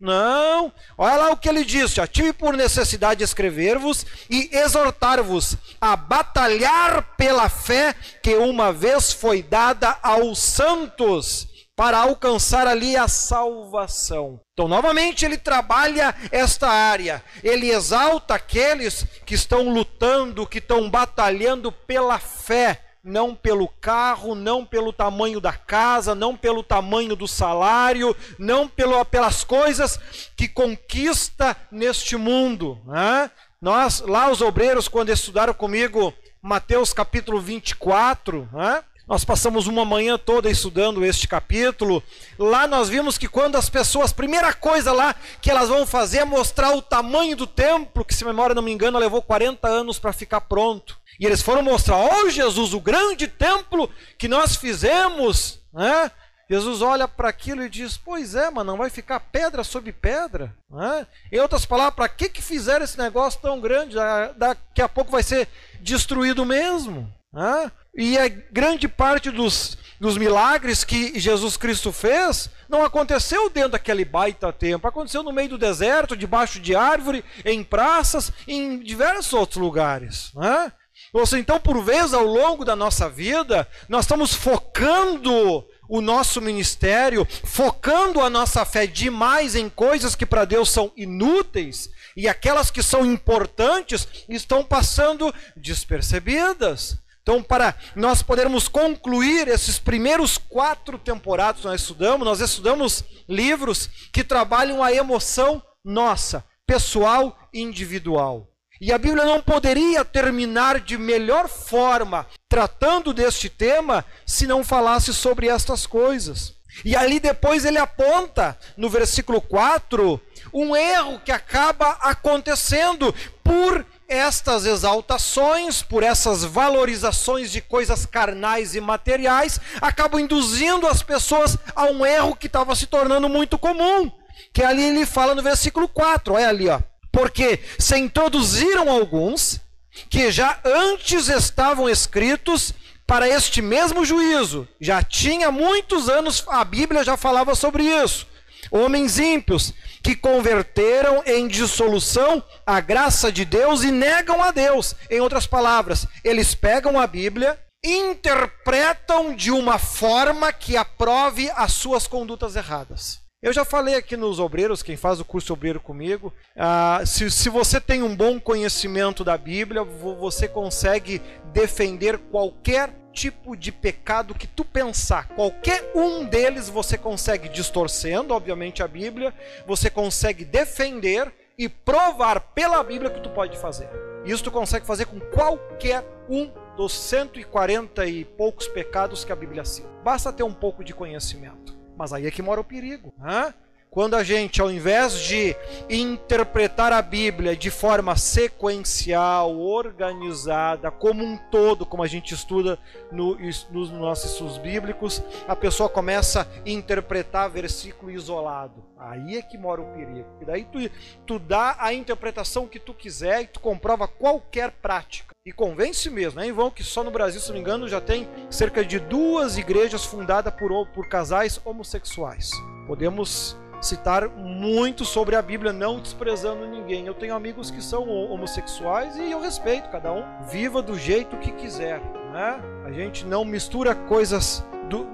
não, 0.00 0.72
olha 0.96 1.16
lá 1.16 1.30
o 1.30 1.36
que 1.36 1.48
ele 1.48 1.64
disse: 1.64 2.06
tive 2.06 2.32
por 2.32 2.56
necessidade 2.56 3.24
escrever-vos 3.24 4.06
e 4.30 4.48
exortar-vos 4.52 5.56
a 5.80 5.96
batalhar 5.96 7.16
pela 7.16 7.48
fé 7.48 7.94
que 8.22 8.36
uma 8.36 8.72
vez 8.72 9.12
foi 9.12 9.42
dada 9.42 9.98
aos 10.02 10.38
santos 10.38 11.48
para 11.74 11.98
alcançar 11.98 12.66
ali 12.66 12.96
a 12.96 13.06
salvação. 13.06 14.40
Então, 14.52 14.66
novamente, 14.66 15.24
ele 15.24 15.38
trabalha 15.38 16.12
esta 16.32 16.68
área. 16.68 17.22
Ele 17.42 17.70
exalta 17.70 18.34
aqueles 18.34 19.06
que 19.24 19.34
estão 19.34 19.68
lutando, 19.68 20.44
que 20.44 20.58
estão 20.58 20.90
batalhando 20.90 21.70
pela 21.70 22.18
fé 22.18 22.87
não 23.08 23.34
pelo 23.34 23.66
carro, 23.66 24.34
não 24.34 24.64
pelo 24.64 24.92
tamanho 24.92 25.40
da 25.40 25.52
casa, 25.52 26.14
não 26.14 26.36
pelo 26.36 26.62
tamanho 26.62 27.16
do 27.16 27.26
salário, 27.26 28.14
não 28.38 28.68
pelo, 28.68 29.02
pelas 29.06 29.42
coisas 29.42 29.98
que 30.36 30.46
conquista 30.46 31.56
neste 31.72 32.16
mundo. 32.16 32.78
Né? 32.84 33.30
Nós, 33.60 34.00
lá 34.00 34.30
os 34.30 34.42
obreiros, 34.42 34.86
quando 34.86 35.08
estudaram 35.08 35.54
comigo 35.54 36.12
Mateus 36.40 36.92
capítulo 36.92 37.40
24, 37.40 38.48
né? 38.52 38.84
Nós 39.08 39.24
passamos 39.24 39.66
uma 39.66 39.86
manhã 39.86 40.18
toda 40.18 40.50
estudando 40.50 41.02
este 41.02 41.26
capítulo. 41.26 42.02
Lá 42.38 42.66
nós 42.66 42.90
vimos 42.90 43.16
que 43.16 43.26
quando 43.26 43.56
as 43.56 43.70
pessoas, 43.70 44.12
primeira 44.12 44.52
coisa 44.52 44.92
lá 44.92 45.14
que 45.40 45.50
elas 45.50 45.70
vão 45.70 45.86
fazer 45.86 46.18
é 46.18 46.24
mostrar 46.26 46.76
o 46.76 46.82
tamanho 46.82 47.34
do 47.34 47.46
templo, 47.46 48.04
que 48.04 48.14
se 48.14 48.22
memória 48.22 48.54
não 48.54 48.62
me 48.62 48.70
engana 48.70 48.98
levou 48.98 49.22
40 49.22 49.66
anos 49.66 49.98
para 49.98 50.12
ficar 50.12 50.42
pronto. 50.42 50.98
E 51.18 51.24
eles 51.24 51.40
foram 51.40 51.62
mostrar, 51.62 51.96
ó 51.96 52.24
oh, 52.24 52.28
Jesus, 52.28 52.74
o 52.74 52.80
grande 52.80 53.26
templo 53.26 53.90
que 54.18 54.28
nós 54.28 54.56
fizemos, 54.56 55.58
né? 55.72 56.10
Jesus 56.50 56.80
olha 56.80 57.06
para 57.06 57.28
aquilo 57.28 57.62
e 57.62 57.68
diz: 57.68 57.98
Pois 57.98 58.34
é, 58.34 58.50
mas 58.50 58.64
não 58.64 58.78
vai 58.78 58.88
ficar 58.88 59.20
pedra 59.20 59.62
sobre 59.62 59.92
pedra. 59.92 60.54
Né? 60.70 61.06
Em 61.30 61.38
outras 61.40 61.66
palavras, 61.66 61.94
para 61.94 62.08
que, 62.08 62.28
que 62.28 62.40
fizeram 62.40 62.84
esse 62.84 62.96
negócio 62.96 63.38
tão 63.40 63.60
grande? 63.60 63.96
Daqui 64.36 64.80
a 64.80 64.88
pouco 64.88 65.10
vai 65.10 65.22
ser 65.22 65.46
destruído 65.80 66.46
mesmo. 66.46 67.12
Né? 67.30 67.70
E 67.98 68.16
a 68.16 68.28
grande 68.28 68.86
parte 68.86 69.28
dos, 69.28 69.76
dos 69.98 70.16
milagres 70.16 70.84
que 70.84 71.18
Jesus 71.18 71.56
Cristo 71.56 71.90
fez 71.92 72.48
não 72.68 72.84
aconteceu 72.84 73.50
dentro 73.50 73.70
daquele 73.70 74.04
baita 74.04 74.52
templo, 74.52 74.88
aconteceu 74.88 75.24
no 75.24 75.32
meio 75.32 75.48
do 75.48 75.58
deserto, 75.58 76.16
debaixo 76.16 76.60
de 76.60 76.76
árvore, 76.76 77.24
em 77.44 77.64
praças, 77.64 78.30
em 78.46 78.78
diversos 78.78 79.32
outros 79.32 79.60
lugares. 79.60 80.30
Né? 80.32 80.72
Ou 81.12 81.26
seja, 81.26 81.40
então, 81.40 81.58
por 81.58 81.82
vezes, 81.82 82.14
ao 82.14 82.22
longo 82.22 82.64
da 82.64 82.76
nossa 82.76 83.08
vida, 83.08 83.66
nós 83.88 84.04
estamos 84.04 84.32
focando 84.32 85.66
o 85.88 86.00
nosso 86.00 86.40
ministério, 86.40 87.26
focando 87.42 88.20
a 88.20 88.30
nossa 88.30 88.64
fé 88.64 88.86
demais 88.86 89.56
em 89.56 89.68
coisas 89.68 90.14
que 90.14 90.26
para 90.26 90.44
Deus 90.44 90.70
são 90.70 90.92
inúteis, 90.96 91.90
e 92.16 92.28
aquelas 92.28 92.70
que 92.70 92.82
são 92.82 93.04
importantes 93.04 94.06
estão 94.28 94.62
passando 94.62 95.34
despercebidas. 95.56 96.96
Então, 97.28 97.42
para 97.42 97.74
nós 97.94 98.22
podermos 98.22 98.68
concluir 98.68 99.48
esses 99.48 99.78
primeiros 99.78 100.38
quatro 100.38 100.98
temporadas 100.98 101.60
que 101.60 101.66
nós 101.66 101.82
estudamos, 101.82 102.26
nós 102.26 102.40
estudamos 102.40 103.04
livros 103.28 103.90
que 104.10 104.24
trabalham 104.24 104.82
a 104.82 104.90
emoção 104.90 105.62
nossa, 105.84 106.42
pessoal 106.66 107.38
e 107.52 107.60
individual. 107.60 108.48
E 108.80 108.90
a 108.90 108.96
Bíblia 108.96 109.26
não 109.26 109.42
poderia 109.42 110.06
terminar 110.06 110.80
de 110.80 110.96
melhor 110.96 111.50
forma 111.50 112.26
tratando 112.48 113.12
deste 113.12 113.50
tema 113.50 114.06
se 114.24 114.46
não 114.46 114.64
falasse 114.64 115.12
sobre 115.12 115.48
estas 115.48 115.86
coisas. 115.86 116.54
E 116.82 116.96
ali 116.96 117.20
depois 117.20 117.66
ele 117.66 117.78
aponta, 117.78 118.58
no 118.74 118.88
versículo 118.88 119.42
4, 119.42 120.18
um 120.54 120.74
erro 120.74 121.20
que 121.22 121.32
acaba 121.32 121.90
acontecendo 122.00 123.14
por 123.44 123.84
estas 124.08 124.64
exaltações, 124.66 125.82
por 125.82 126.02
essas 126.02 126.42
valorizações 126.42 127.52
de 127.52 127.60
coisas 127.60 128.06
carnais 128.06 128.74
e 128.74 128.80
materiais, 128.80 129.60
acabam 129.80 130.20
induzindo 130.20 130.86
as 130.86 131.02
pessoas 131.02 131.56
a 131.76 131.84
um 131.84 132.04
erro 132.04 132.34
que 132.34 132.46
estava 132.46 132.74
se 132.74 132.86
tornando 132.86 133.28
muito 133.28 133.58
comum. 133.58 134.10
Que 134.52 134.64
ali 134.64 134.82
ele 134.82 135.06
fala 135.06 135.34
no 135.34 135.42
versículo 135.42 135.86
4, 135.88 136.34
olha 136.34 136.48
ali, 136.48 136.68
ó 136.68 136.80
porque 137.18 137.58
se 137.78 137.98
introduziram 137.98 138.88
alguns 138.88 139.60
que 140.08 140.30
já 140.30 140.60
antes 140.64 141.28
estavam 141.28 141.88
escritos 141.88 142.72
para 143.06 143.28
este 143.28 143.60
mesmo 143.60 144.04
juízo. 144.04 144.68
Já 144.80 145.02
tinha 145.02 145.50
muitos 145.50 146.08
anos, 146.08 146.44
a 146.46 146.62
Bíblia 146.64 147.02
já 147.02 147.16
falava 147.16 147.54
sobre 147.54 147.82
isso. 147.82 148.26
Homens 148.70 149.18
ímpios 149.18 149.72
que 150.02 150.14
converteram 150.14 151.22
em 151.26 151.48
dissolução 151.48 152.42
a 152.66 152.80
graça 152.80 153.30
de 153.32 153.44
Deus 153.44 153.82
e 153.82 153.90
negam 153.90 154.42
a 154.42 154.50
Deus. 154.50 154.94
Em 155.10 155.20
outras 155.20 155.46
palavras, 155.46 156.06
eles 156.24 156.54
pegam 156.54 156.98
a 157.00 157.06
Bíblia, 157.06 157.58
interpretam 157.84 159.34
de 159.34 159.50
uma 159.50 159.78
forma 159.78 160.52
que 160.52 160.76
aprove 160.76 161.50
as 161.54 161.72
suas 161.72 162.06
condutas 162.06 162.56
erradas. 162.56 163.20
Eu 163.40 163.52
já 163.52 163.64
falei 163.64 163.94
aqui 163.94 164.16
nos 164.16 164.40
obreiros, 164.40 164.82
quem 164.82 164.96
faz 164.96 165.20
o 165.20 165.24
curso 165.24 165.52
obreiro 165.52 165.78
comigo, 165.78 166.34
ah, 166.56 167.02
se, 167.06 167.30
se 167.30 167.48
você 167.48 167.80
tem 167.80 168.02
um 168.02 168.16
bom 168.16 168.40
conhecimento 168.40 169.22
da 169.22 169.38
Bíblia, 169.38 169.84
você 169.84 170.48
consegue 170.48 171.22
defender 171.52 172.18
qualquer 172.18 172.92
tipo 173.18 173.56
de 173.56 173.72
pecado 173.72 174.32
que 174.32 174.46
tu 174.46 174.64
pensar. 174.64 175.26
Qualquer 175.30 175.90
um 175.92 176.24
deles 176.24 176.68
você 176.68 176.96
consegue 176.96 177.48
distorcendo, 177.48 178.32
obviamente, 178.32 178.80
a 178.80 178.86
Bíblia, 178.86 179.34
você 179.66 179.90
consegue 179.90 180.44
defender 180.44 181.34
e 181.58 181.68
provar 181.68 182.38
pela 182.40 182.82
Bíblia 182.84 183.10
que 183.10 183.20
tu 183.20 183.30
pode 183.30 183.58
fazer. 183.58 183.90
Isso 184.24 184.44
tu 184.44 184.52
consegue 184.52 184.86
fazer 184.86 185.06
com 185.06 185.18
qualquer 185.18 186.04
um 186.28 186.48
dos 186.76 186.92
140 186.92 188.06
e 188.06 188.24
poucos 188.24 188.68
pecados 188.68 189.24
que 189.24 189.32
a 189.32 189.36
Bíblia 189.36 189.64
cita. 189.64 189.88
Basta 190.04 190.32
ter 190.32 190.44
um 190.44 190.54
pouco 190.54 190.84
de 190.84 190.94
conhecimento. 190.94 191.76
Mas 191.96 192.12
aí 192.12 192.24
é 192.24 192.30
que 192.30 192.40
mora 192.40 192.60
o 192.60 192.64
perigo. 192.64 193.12
Né? 193.18 193.52
Quando 193.90 194.14
a 194.14 194.22
gente, 194.22 194.60
ao 194.60 194.70
invés 194.70 195.18
de 195.18 195.56
interpretar 195.88 196.92
a 196.92 197.00
Bíblia 197.00 197.56
de 197.56 197.70
forma 197.70 198.16
sequencial, 198.16 199.58
organizada, 199.58 200.90
como 200.90 201.24
um 201.24 201.38
todo, 201.50 201.86
como 201.86 202.02
a 202.02 202.06
gente 202.06 202.34
estuda 202.34 202.78
no, 203.10 203.36
nos 203.70 203.90
nossos 203.90 204.32
estudos 204.32 204.58
bíblicos, 204.58 205.22
a 205.46 205.56
pessoa 205.56 205.88
começa 205.88 206.42
a 206.42 206.68
interpretar 206.68 207.48
versículo 207.50 208.10
isolado. 208.10 208.84
Aí 208.98 209.36
é 209.36 209.42
que 209.42 209.56
mora 209.56 209.80
o 209.80 209.92
perigo. 209.94 210.26
E 210.40 210.44
daí 210.44 210.64
tu, 210.64 210.78
tu 211.24 211.38
dá 211.38 211.76
a 211.78 211.94
interpretação 211.94 212.66
que 212.66 212.78
tu 212.78 212.92
quiser 212.92 213.42
e 213.42 213.46
tu 213.46 213.60
comprova 213.60 214.06
qualquer 214.06 214.70
prática. 214.70 215.34
E 215.46 215.52
convence 215.52 216.10
mesmo, 216.10 216.40
né? 216.40 216.46
Em 216.46 216.52
vão 216.52 216.70
que 216.70 216.84
só 216.84 217.02
no 217.02 217.10
Brasil, 217.10 217.40
se 217.40 217.48
não 217.48 217.54
me 217.54 217.60
engano, 217.60 217.88
já 217.88 218.02
tem 218.02 218.28
cerca 218.50 218.84
de 218.84 218.98
duas 218.98 219.56
igrejas 219.56 220.04
fundadas 220.04 220.52
por, 220.54 220.86
por 220.88 221.08
casais 221.08 221.58
homossexuais. 221.64 222.50
Podemos 222.86 223.56
citar 223.80 224.28
muito 224.28 225.04
sobre 225.04 225.36
a 225.36 225.42
Bíblia, 225.42 225.72
não 225.72 226.00
desprezando 226.00 226.66
ninguém. 226.66 227.06
Eu 227.06 227.14
tenho 227.14 227.34
amigos 227.34 227.70
que 227.70 227.82
são 227.82 228.08
homossexuais 228.08 229.16
e 229.16 229.30
eu 229.30 229.40
respeito, 229.40 229.88
cada 229.90 230.12
um 230.12 230.24
viva 230.50 230.82
do 230.82 230.98
jeito 230.98 231.36
que 231.36 231.52
quiser. 231.52 232.00
Né? 232.32 232.60
A 232.84 232.90
gente 232.90 233.24
não 233.24 233.44
mistura 233.44 233.94
coisas 233.94 234.64
do, 234.88 235.06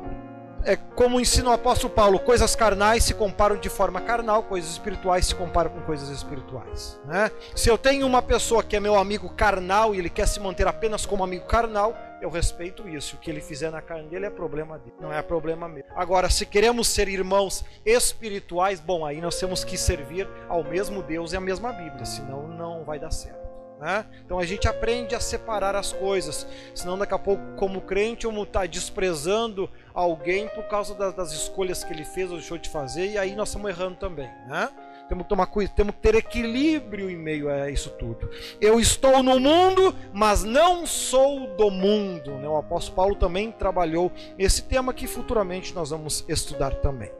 é 0.65 0.77
como 0.77 1.21
ensina 1.21 1.51
o 1.51 1.53
apóstolo 1.53 1.93
Paulo, 1.93 2.19
coisas 2.19 2.57
carnais 2.57 3.05
se 3.05 3.15
comparam 3.15 3.57
de 3.57 3.69
forma 3.69 4.01
carnal, 4.01 4.43
coisas 4.43 4.71
espirituais 4.71 5.27
se 5.27 5.35
comparam 5.35 5.71
com 5.71 5.81
coisas 5.83 6.09
espirituais. 6.09 6.99
Né? 7.05 7.31
Se 7.55 7.69
eu 7.69 7.77
tenho 7.77 8.07
uma 8.07 8.23
pessoa 8.23 8.63
que 8.63 8.75
é 8.75 8.81
meu 8.81 8.97
amigo 8.97 9.29
carnal 9.29 9.95
e 9.95 9.99
ele 9.99 10.11
quer 10.11 10.27
se 10.27 10.41
manter 10.41 10.67
apenas 10.67 11.05
como 11.05 11.23
amigo 11.23 11.45
carnal, 11.47 11.95
eu 12.21 12.31
respeito 12.31 12.89
isso. 12.89 13.17
O 13.17 13.19
que 13.19 13.31
ele 13.31 13.41
fizer 13.41 13.71
na 13.71 13.83
carne 13.83 14.09
dele 14.09 14.27
é 14.27 14.31
problema 14.31 14.79
dele, 14.79 14.97
não 15.01 15.13
é 15.13 15.23
problema 15.23 15.69
meu. 15.69 15.85
Agora, 15.95 16.31
se 16.31 16.47
queremos 16.47 16.89
ser 16.89 17.09
irmãos 17.09 17.65
espirituais, 17.85 18.81
bom, 18.81 19.05
aí 19.05 19.21
nós 19.21 19.39
temos 19.39 19.65
que 19.65 19.77
servir 19.77 20.29
ao 20.49 20.65
mesmo 20.65 21.03
Deus 21.03 21.33
e 21.33 21.37
à 21.37 21.41
mesma 21.41 21.73
Bíblia, 21.73 22.05
senão 22.05 22.49
não 22.49 22.85
vai 22.85 22.99
dar 22.99 23.11
certo. 23.11 23.45
Né? 23.81 24.07
Então 24.25 24.39
a 24.39 24.47
gente 24.47 24.69
aprende 24.69 25.15
a 25.15 25.21
separar 25.21 25.75
as 25.75 25.93
coisas, 25.93 26.47
senão 26.75 26.97
daqui 26.97 27.13
a 27.13 27.19
pouco, 27.19 27.43
como 27.57 27.81
crente, 27.81 28.27
vamos 28.27 28.47
estar 28.47 28.67
desprezando 28.69 29.69
alguém 29.93 30.49
por 30.49 30.65
causa 30.65 30.95
das, 30.95 31.13
das 31.15 31.33
escolhas 31.33 31.85
que 31.85 31.93
ele 31.93 32.05
fez 32.05 32.31
ou 32.31 32.39
deixou 32.39 32.57
de 32.57 32.71
fazer, 32.71 33.11
e 33.11 33.19
aí 33.19 33.35
nós 33.35 33.49
estamos 33.49 33.69
errando 33.69 33.97
também. 33.97 34.29
Né? 34.47 34.71
Temos 35.09 35.25
que 35.25 35.29
tomar 35.29 35.47
cuidado, 35.47 35.75
temos 35.75 35.95
que 35.95 36.01
ter 36.01 36.15
equilíbrio 36.15 37.11
em 37.11 37.17
meio 37.17 37.51
a 37.51 37.71
isso 37.71 37.91
tudo. 37.91 38.31
Eu 38.61 38.81
estou 38.81 39.23
no 39.23 39.39
mundo, 39.39 39.95
mas 40.13 40.45
não 40.45 40.87
sou 40.87 41.47
do 41.57 41.71
mundo. 41.71 42.31
Né? 42.33 42.49
O 42.49 42.57
apóstolo 42.57 42.97
Paulo 42.97 43.15
também 43.15 43.53
trabalhou 43.53 44.11
esse 44.39 44.63
tema 44.63 44.95
que 44.95 45.07
futuramente 45.07 45.75
nós 45.75 45.91
vamos 45.91 46.25
estudar 46.29 46.75
também. 46.77 47.11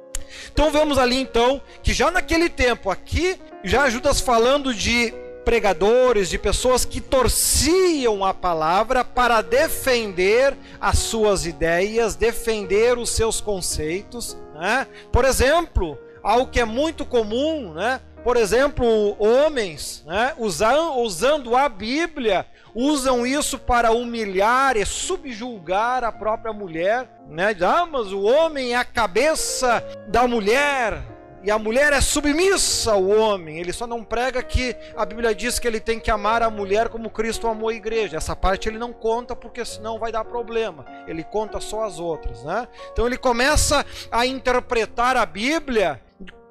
Então 0.51 0.71
vemos 0.71 0.99
ali 0.99 1.17
então 1.17 1.61
que 1.83 1.93
já 1.93 2.11
naquele 2.11 2.49
tempo 2.49 2.91
aqui, 2.91 3.39
já 3.63 3.89
Judas 3.91 4.21
falando 4.21 4.75
de 4.75 5.13
pregadores, 5.45 6.31
de 6.31 6.39
pessoas 6.39 6.85
que 6.85 7.01
torciam 7.01 8.25
a 8.25 8.33
palavra 8.33 9.05
para 9.05 9.43
defender 9.43 10.57
as 10.81 10.99
suas 10.99 11.45
ideias, 11.45 12.17
defender 12.17 12.99
os 12.99 13.11
seus 13.11 13.41
conceitos. 13.41 14.37
Né? 14.55 14.87
Por 15.13 15.25
exemplo, 15.25 15.99
algo 16.25 16.51
que 16.51 16.59
é 16.59 16.65
muito 16.65 17.05
comum, 17.05 17.75
né? 17.75 18.01
por 18.25 18.39
exemplo, 18.39 19.15
homens 19.19 20.03
né? 20.07 20.33
usando, 20.39 20.95
usando 21.01 21.55
a 21.55 21.69
Bíblia 21.69 22.47
usam 22.75 23.25
isso 23.25 23.59
para 23.59 23.93
humilhar 23.93 24.77
e 24.77 24.85
subjulgar 24.85 26.03
a 26.03 26.11
própria 26.11 26.53
mulher, 26.53 27.09
né? 27.29 27.55
Ah, 27.61 27.87
mas 27.87 28.13
o 28.13 28.23
homem 28.23 28.73
é 28.73 28.77
a 28.77 28.85
cabeça 28.85 29.85
da 30.09 30.27
mulher, 30.27 31.01
e 31.45 31.51
a 31.51 31.59
mulher 31.59 31.93
é 31.93 32.01
submissa 32.01 32.93
ao 32.93 33.07
homem. 33.07 33.59
Ele 33.59 33.73
só 33.73 33.87
não 33.87 34.03
prega 34.03 34.43
que 34.43 34.75
a 34.97 35.05
Bíblia 35.05 35.35
diz 35.35 35.59
que 35.59 35.69
ele 35.69 35.79
tem 35.79 36.01
que 36.01 36.11
amar 36.11 36.43
a 36.43 36.49
mulher 36.49 36.89
como 36.89 37.11
Cristo 37.11 37.47
amou 37.47 37.69
a 37.69 37.75
igreja. 37.75 38.17
Essa 38.17 38.35
parte 38.35 38.67
ele 38.67 38.79
não 38.79 38.95
conta 38.95 39.37
porque 39.37 39.63
senão 39.63 39.99
vai 39.99 40.11
dar 40.11 40.25
problema. 40.25 40.87
Ele 41.07 41.23
conta 41.23 41.61
só 41.61 41.85
as 41.85 41.99
outras, 41.99 42.43
né? 42.45 42.67
Então 42.91 43.07
ele 43.07 43.19
começa 43.19 43.85
a 44.11 44.25
interpretar 44.25 45.19
a 45.19 45.27
Bíblia 45.27 46.01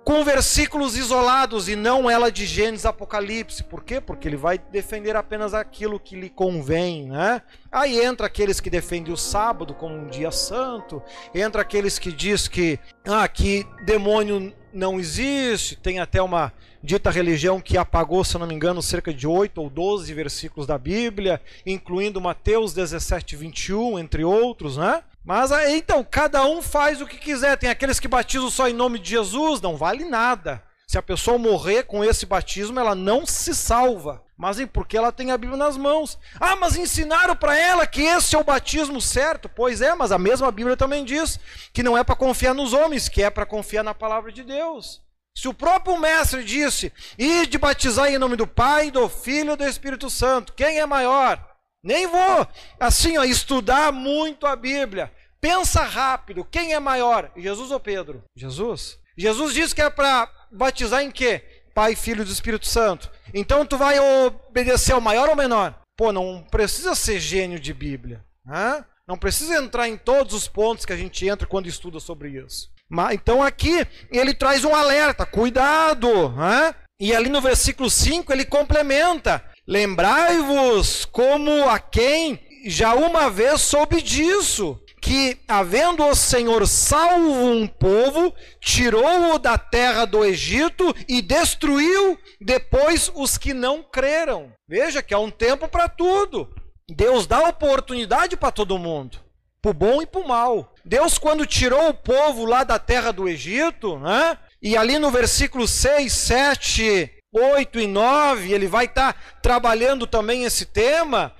com 0.03 0.23
versículos 0.23 0.97
isolados 0.97 1.69
e 1.69 1.75
não 1.75 2.09
ela 2.09 2.31
de 2.31 2.45
Gênesis 2.45 2.85
Apocalipse. 2.85 3.63
Por 3.63 3.83
quê? 3.83 3.99
Porque 3.99 4.27
ele 4.27 4.37
vai 4.37 4.57
defender 4.57 5.15
apenas 5.15 5.55
aquilo 5.55 5.99
que 5.99 6.15
lhe 6.15 6.29
convém, 6.29 7.07
né? 7.07 7.41
Aí 7.71 7.99
entra 7.99 8.27
aqueles 8.27 8.59
que 8.59 8.69
defendem 8.69 9.13
o 9.13 9.17
sábado 9.17 9.73
como 9.73 9.95
um 9.95 10.07
dia 10.07 10.29
santo, 10.29 11.01
entra 11.33 11.63
aqueles 11.63 11.97
que 11.97 12.11
diz 12.11 12.47
que 12.47 12.79
ah, 13.07 13.27
que 13.27 13.65
demônio 13.85 14.53
não 14.73 14.99
existe, 14.99 15.75
tem 15.75 15.99
até 15.99 16.21
uma 16.21 16.51
dita 16.83 17.09
religião 17.09 17.61
que 17.61 17.77
apagou, 17.77 18.23
se 18.23 18.37
não 18.37 18.47
me 18.47 18.53
engano, 18.53 18.81
cerca 18.81 19.13
de 19.13 19.25
8 19.25 19.61
ou 19.61 19.69
12 19.69 20.13
versículos 20.13 20.67
da 20.67 20.77
Bíblia, 20.77 21.41
incluindo 21.65 22.19
Mateus 22.19 22.73
17, 22.73 23.35
21, 23.35 23.99
entre 23.99 24.23
outros, 24.23 24.75
né? 24.75 25.01
Mas 25.23 25.51
então, 25.69 26.05
cada 26.09 26.45
um 26.45 26.61
faz 26.61 27.01
o 27.01 27.07
que 27.07 27.17
quiser. 27.17 27.57
Tem 27.57 27.69
aqueles 27.69 27.99
que 27.99 28.07
batizam 28.07 28.49
só 28.49 28.67
em 28.67 28.73
nome 28.73 28.99
de 28.99 29.11
Jesus, 29.11 29.61
não 29.61 29.77
vale 29.77 30.03
nada. 30.03 30.61
Se 30.85 30.97
a 30.97 31.01
pessoa 31.01 31.37
morrer 31.37 31.83
com 31.83 32.03
esse 32.03 32.25
batismo, 32.25 32.79
ela 32.79 32.93
não 32.93 33.25
se 33.25 33.55
salva. 33.55 34.22
Mas 34.37 34.59
é 34.59 34.65
porque 34.65 34.97
ela 34.97 35.11
tem 35.11 35.31
a 35.31 35.37
Bíblia 35.37 35.57
nas 35.57 35.77
mãos. 35.77 36.17
Ah, 36.39 36.55
mas 36.55 36.75
ensinaram 36.75 37.35
para 37.35 37.57
ela 37.57 37.85
que 37.85 38.01
esse 38.01 38.35
é 38.35 38.39
o 38.39 38.43
batismo 38.43 38.99
certo. 38.99 39.47
Pois 39.47 39.81
é, 39.81 39.93
mas 39.93 40.11
a 40.11 40.17
mesma 40.17 40.51
Bíblia 40.51 40.75
também 40.75 41.05
diz 41.05 41.39
que 41.71 41.83
não 41.83 41.97
é 41.97 42.03
para 42.03 42.15
confiar 42.15 42.53
nos 42.53 42.73
homens, 42.73 43.07
que 43.07 43.21
é 43.21 43.29
para 43.29 43.45
confiar 43.45 43.83
na 43.83 43.93
palavra 43.93 44.31
de 44.31 44.43
Deus. 44.43 45.01
Se 45.35 45.47
o 45.47 45.53
próprio 45.53 45.97
mestre 45.97 46.43
disse, 46.43 46.93
e 47.17 47.47
de 47.47 47.57
batizar 47.57 48.07
em 48.07 48.19
nome 48.19 48.35
do 48.35 48.45
Pai, 48.45 48.91
do 48.91 49.09
Filho 49.09 49.53
e 49.53 49.55
do 49.55 49.65
Espírito 49.65 50.09
Santo, 50.09 50.53
quem 50.53 50.79
é 50.79 50.85
maior? 50.85 51.43
Nem 51.83 52.07
vou, 52.07 52.47
assim, 52.79 53.17
ó, 53.17 53.23
estudar 53.23 53.91
muito 53.91 54.45
a 54.45 54.55
Bíblia. 54.55 55.11
Pensa 55.41 55.83
rápido, 55.83 56.45
quem 56.45 56.73
é 56.73 56.79
maior? 56.79 57.31
Jesus 57.35 57.71
ou 57.71 57.79
Pedro? 57.79 58.23
Jesus. 58.35 58.97
Jesus 59.17 59.53
disse 59.53 59.75
que 59.75 59.81
é 59.81 59.89
para 59.89 60.31
batizar 60.51 61.01
em 61.01 61.11
quê? 61.11 61.43
Pai, 61.73 61.95
Filho 61.95 62.23
e 62.23 62.31
Espírito 62.31 62.67
Santo. 62.67 63.11
Então 63.33 63.65
tu 63.65 63.77
vai 63.77 63.99
obedecer 63.99 64.93
ao 64.93 65.01
maior 65.01 65.29
ou 65.29 65.35
menor? 65.35 65.79
Pô, 65.97 66.11
não 66.11 66.45
precisa 66.51 66.95
ser 66.95 67.19
gênio 67.19 67.59
de 67.59 67.73
Bíblia. 67.73 68.23
Né? 68.45 68.83
Não 69.07 69.17
precisa 69.17 69.55
entrar 69.55 69.87
em 69.87 69.97
todos 69.97 70.33
os 70.33 70.47
pontos 70.47 70.85
que 70.85 70.93
a 70.93 70.97
gente 70.97 71.27
entra 71.27 71.47
quando 71.47 71.67
estuda 71.67 71.99
sobre 71.99 72.29
isso. 72.29 72.71
Mas, 72.89 73.15
então 73.15 73.41
aqui 73.41 73.87
ele 74.11 74.33
traz 74.33 74.63
um 74.63 74.75
alerta, 74.75 75.25
cuidado. 75.25 76.29
Né? 76.29 76.75
E 76.99 77.13
ali 77.13 77.29
no 77.29 77.41
versículo 77.41 77.89
5 77.89 78.31
ele 78.31 78.45
complementa. 78.45 79.43
Lembrai-vos 79.67 81.05
como 81.05 81.69
a 81.69 81.79
quem 81.79 82.39
já 82.65 82.93
uma 82.93 83.29
vez 83.29 83.61
soube 83.61 84.01
disso, 84.01 84.79
que, 85.03 85.37
havendo 85.49 86.07
o 86.07 86.15
Senhor 86.15 86.65
salvo 86.65 87.29
um 87.29 87.67
povo, 87.67 88.33
tirou-o 88.61 89.37
da 89.37 89.57
terra 89.57 90.05
do 90.05 90.23
Egito 90.23 90.95
e 91.09 91.21
destruiu 91.21 92.17
depois 92.39 93.11
os 93.13 93.37
que 93.37 93.53
não 93.53 93.83
creram. 93.83 94.53
Veja 94.65 95.03
que 95.03 95.13
há 95.13 95.19
um 95.19 95.29
tempo 95.29 95.67
para 95.67 95.89
tudo. 95.89 96.49
Deus 96.89 97.27
dá 97.27 97.49
oportunidade 97.49 98.37
para 98.37 98.49
todo 98.49 98.79
mundo, 98.79 99.19
para 99.61 99.71
o 99.71 99.73
bom 99.73 100.01
e 100.01 100.05
para 100.05 100.21
o 100.21 100.27
mal. 100.27 100.73
Deus, 100.85 101.17
quando 101.17 101.45
tirou 101.45 101.89
o 101.89 101.93
povo 101.93 102.45
lá 102.45 102.63
da 102.63 102.79
terra 102.79 103.11
do 103.11 103.27
Egito, 103.27 103.99
né? 103.99 104.37
e 104.61 104.77
ali 104.77 104.97
no 104.97 105.11
versículo 105.11 105.67
6, 105.67 106.13
7 106.13 107.11
8 107.35 107.77
e 107.77 107.87
9, 107.87 108.53
ele 108.53 108.67
vai 108.67 108.85
estar 108.85 109.11
tá 109.11 109.19
trabalhando 109.41 110.07
também 110.07 110.45
esse 110.45 110.65
tema, 110.65 111.35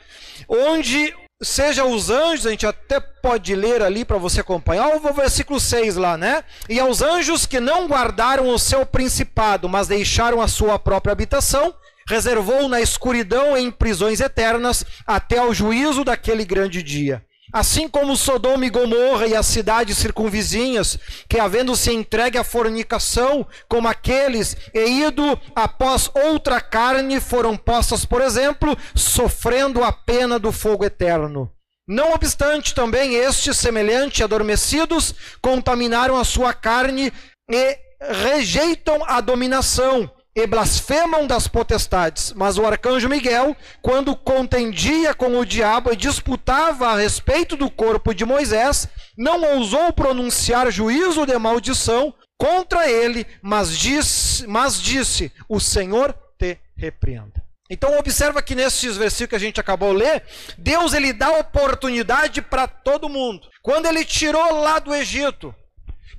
onde 0.50 1.14
seja 1.44 1.86
os 1.86 2.10
anjos, 2.10 2.48
a 2.48 2.52
gente 2.52 2.66
até 2.66 3.00
pode 3.00 3.56
ler 3.56 3.82
ali 3.82 4.04
para 4.06 4.18
você 4.18 4.42
acompanhar, 4.42 4.96
o 4.96 5.14
versículo 5.14 5.60
6 5.60 5.96
lá, 5.96 6.18
né? 6.18 6.44
E 6.70 6.80
aos 6.80 7.02
anjos 7.02 7.46
que 7.46 7.60
não 7.60 7.88
guardaram 7.88 8.50
o 8.50 8.60
seu 8.60 8.86
principado, 8.86 9.68
mas 9.68 9.88
deixaram 9.88 10.42
a 10.42 10.48
sua 10.48 10.78
própria 10.78 11.12
habitação, 11.12 11.74
reservou 12.08 12.68
na 12.68 12.82
escuridão 12.82 13.58
em 13.58 13.72
prisões 13.72 14.20
eternas 14.20 14.86
até 15.06 15.38
ao 15.38 15.54
juízo 15.54 16.04
daquele 16.04 16.46
grande 16.46 16.84
dia. 16.84 17.24
Assim 17.54 17.88
como 17.88 18.18
Sodoma 18.18 18.66
e 18.66 18.70
Gomorra 18.72 19.28
e 19.28 19.36
as 19.36 19.46
cidades 19.46 20.00
circunvizinhas, 20.00 20.98
que 21.30 21.40
havendo-se 21.40 21.94
entregue 21.94 22.40
à 22.40 22.44
fornicação, 22.44 23.46
como 23.70 23.88
aqueles, 23.88 24.58
e 24.74 25.04
ido 25.06 25.40
após 25.56 26.10
outra 26.16 26.60
carne, 26.60 27.22
foram 27.22 27.56
postas, 27.56 28.06
por 28.06 28.22
exemplo, 28.22 28.76
sofrendo 28.96 29.84
a 29.84 29.92
pena 29.92 30.40
do 30.40 30.52
fogo 30.52 30.84
eterno. 30.84 31.48
Não 31.88 32.14
obstante, 32.14 32.74
também 32.74 33.14
estes, 33.14 33.56
semelhante 33.58 34.24
adormecidos, 34.24 35.14
contaminaram 35.40 36.18
a 36.18 36.24
sua 36.24 36.54
carne 36.54 37.14
e 37.52 37.78
rejeitam 38.02 39.04
a 39.06 39.22
dominação 39.22 40.10
e 40.36 40.48
blasfemam 40.48 41.28
das 41.28 41.48
potestades. 41.48 42.34
Mas 42.34 42.58
o 42.58 42.66
arcanjo 42.66 43.08
Miguel, 43.08 43.56
quando 43.82 44.16
contendia 44.16 45.14
com 45.14 45.38
o 45.38 45.46
diabo 45.46 45.92
e 45.92 45.96
disputava 45.96 46.88
a 46.88 46.98
respeito 46.98 47.56
do 47.56 47.70
corpo 47.70 48.14
de 48.14 48.26
Moisés, 48.26 48.88
não 49.18 49.44
ousou 49.56 49.94
pronunciar 49.94 50.72
juízo 50.72 51.26
de 51.26 51.38
maldição 51.38 52.14
contra 52.38 52.90
ele, 52.90 53.26
mas 53.42 53.78
disse, 53.78 54.48
mas 54.48 54.82
disse: 54.82 55.32
O 55.48 55.60
Senhor 55.60 56.16
te 56.38 56.58
repreenda. 56.76 57.44
Então 57.70 57.98
observa 57.98 58.42
que 58.42 58.56
nesses 58.56 58.98
versículos 58.98 59.30
que 59.30 59.36
a 59.36 59.40
gente 59.48 59.60
acabou 59.60 59.94
de 59.94 60.04
ler, 60.04 60.24
Deus 60.58 60.94
ele 60.94 61.14
dá 61.14 61.32
oportunidade 61.40 62.42
para 62.42 62.68
todo 62.68 63.10
mundo. 63.10 63.48
Quando 63.62 63.86
ele 63.86 64.04
tirou 64.04 64.62
lá 64.62 64.80
do 64.80 64.94
Egito, 64.94 65.56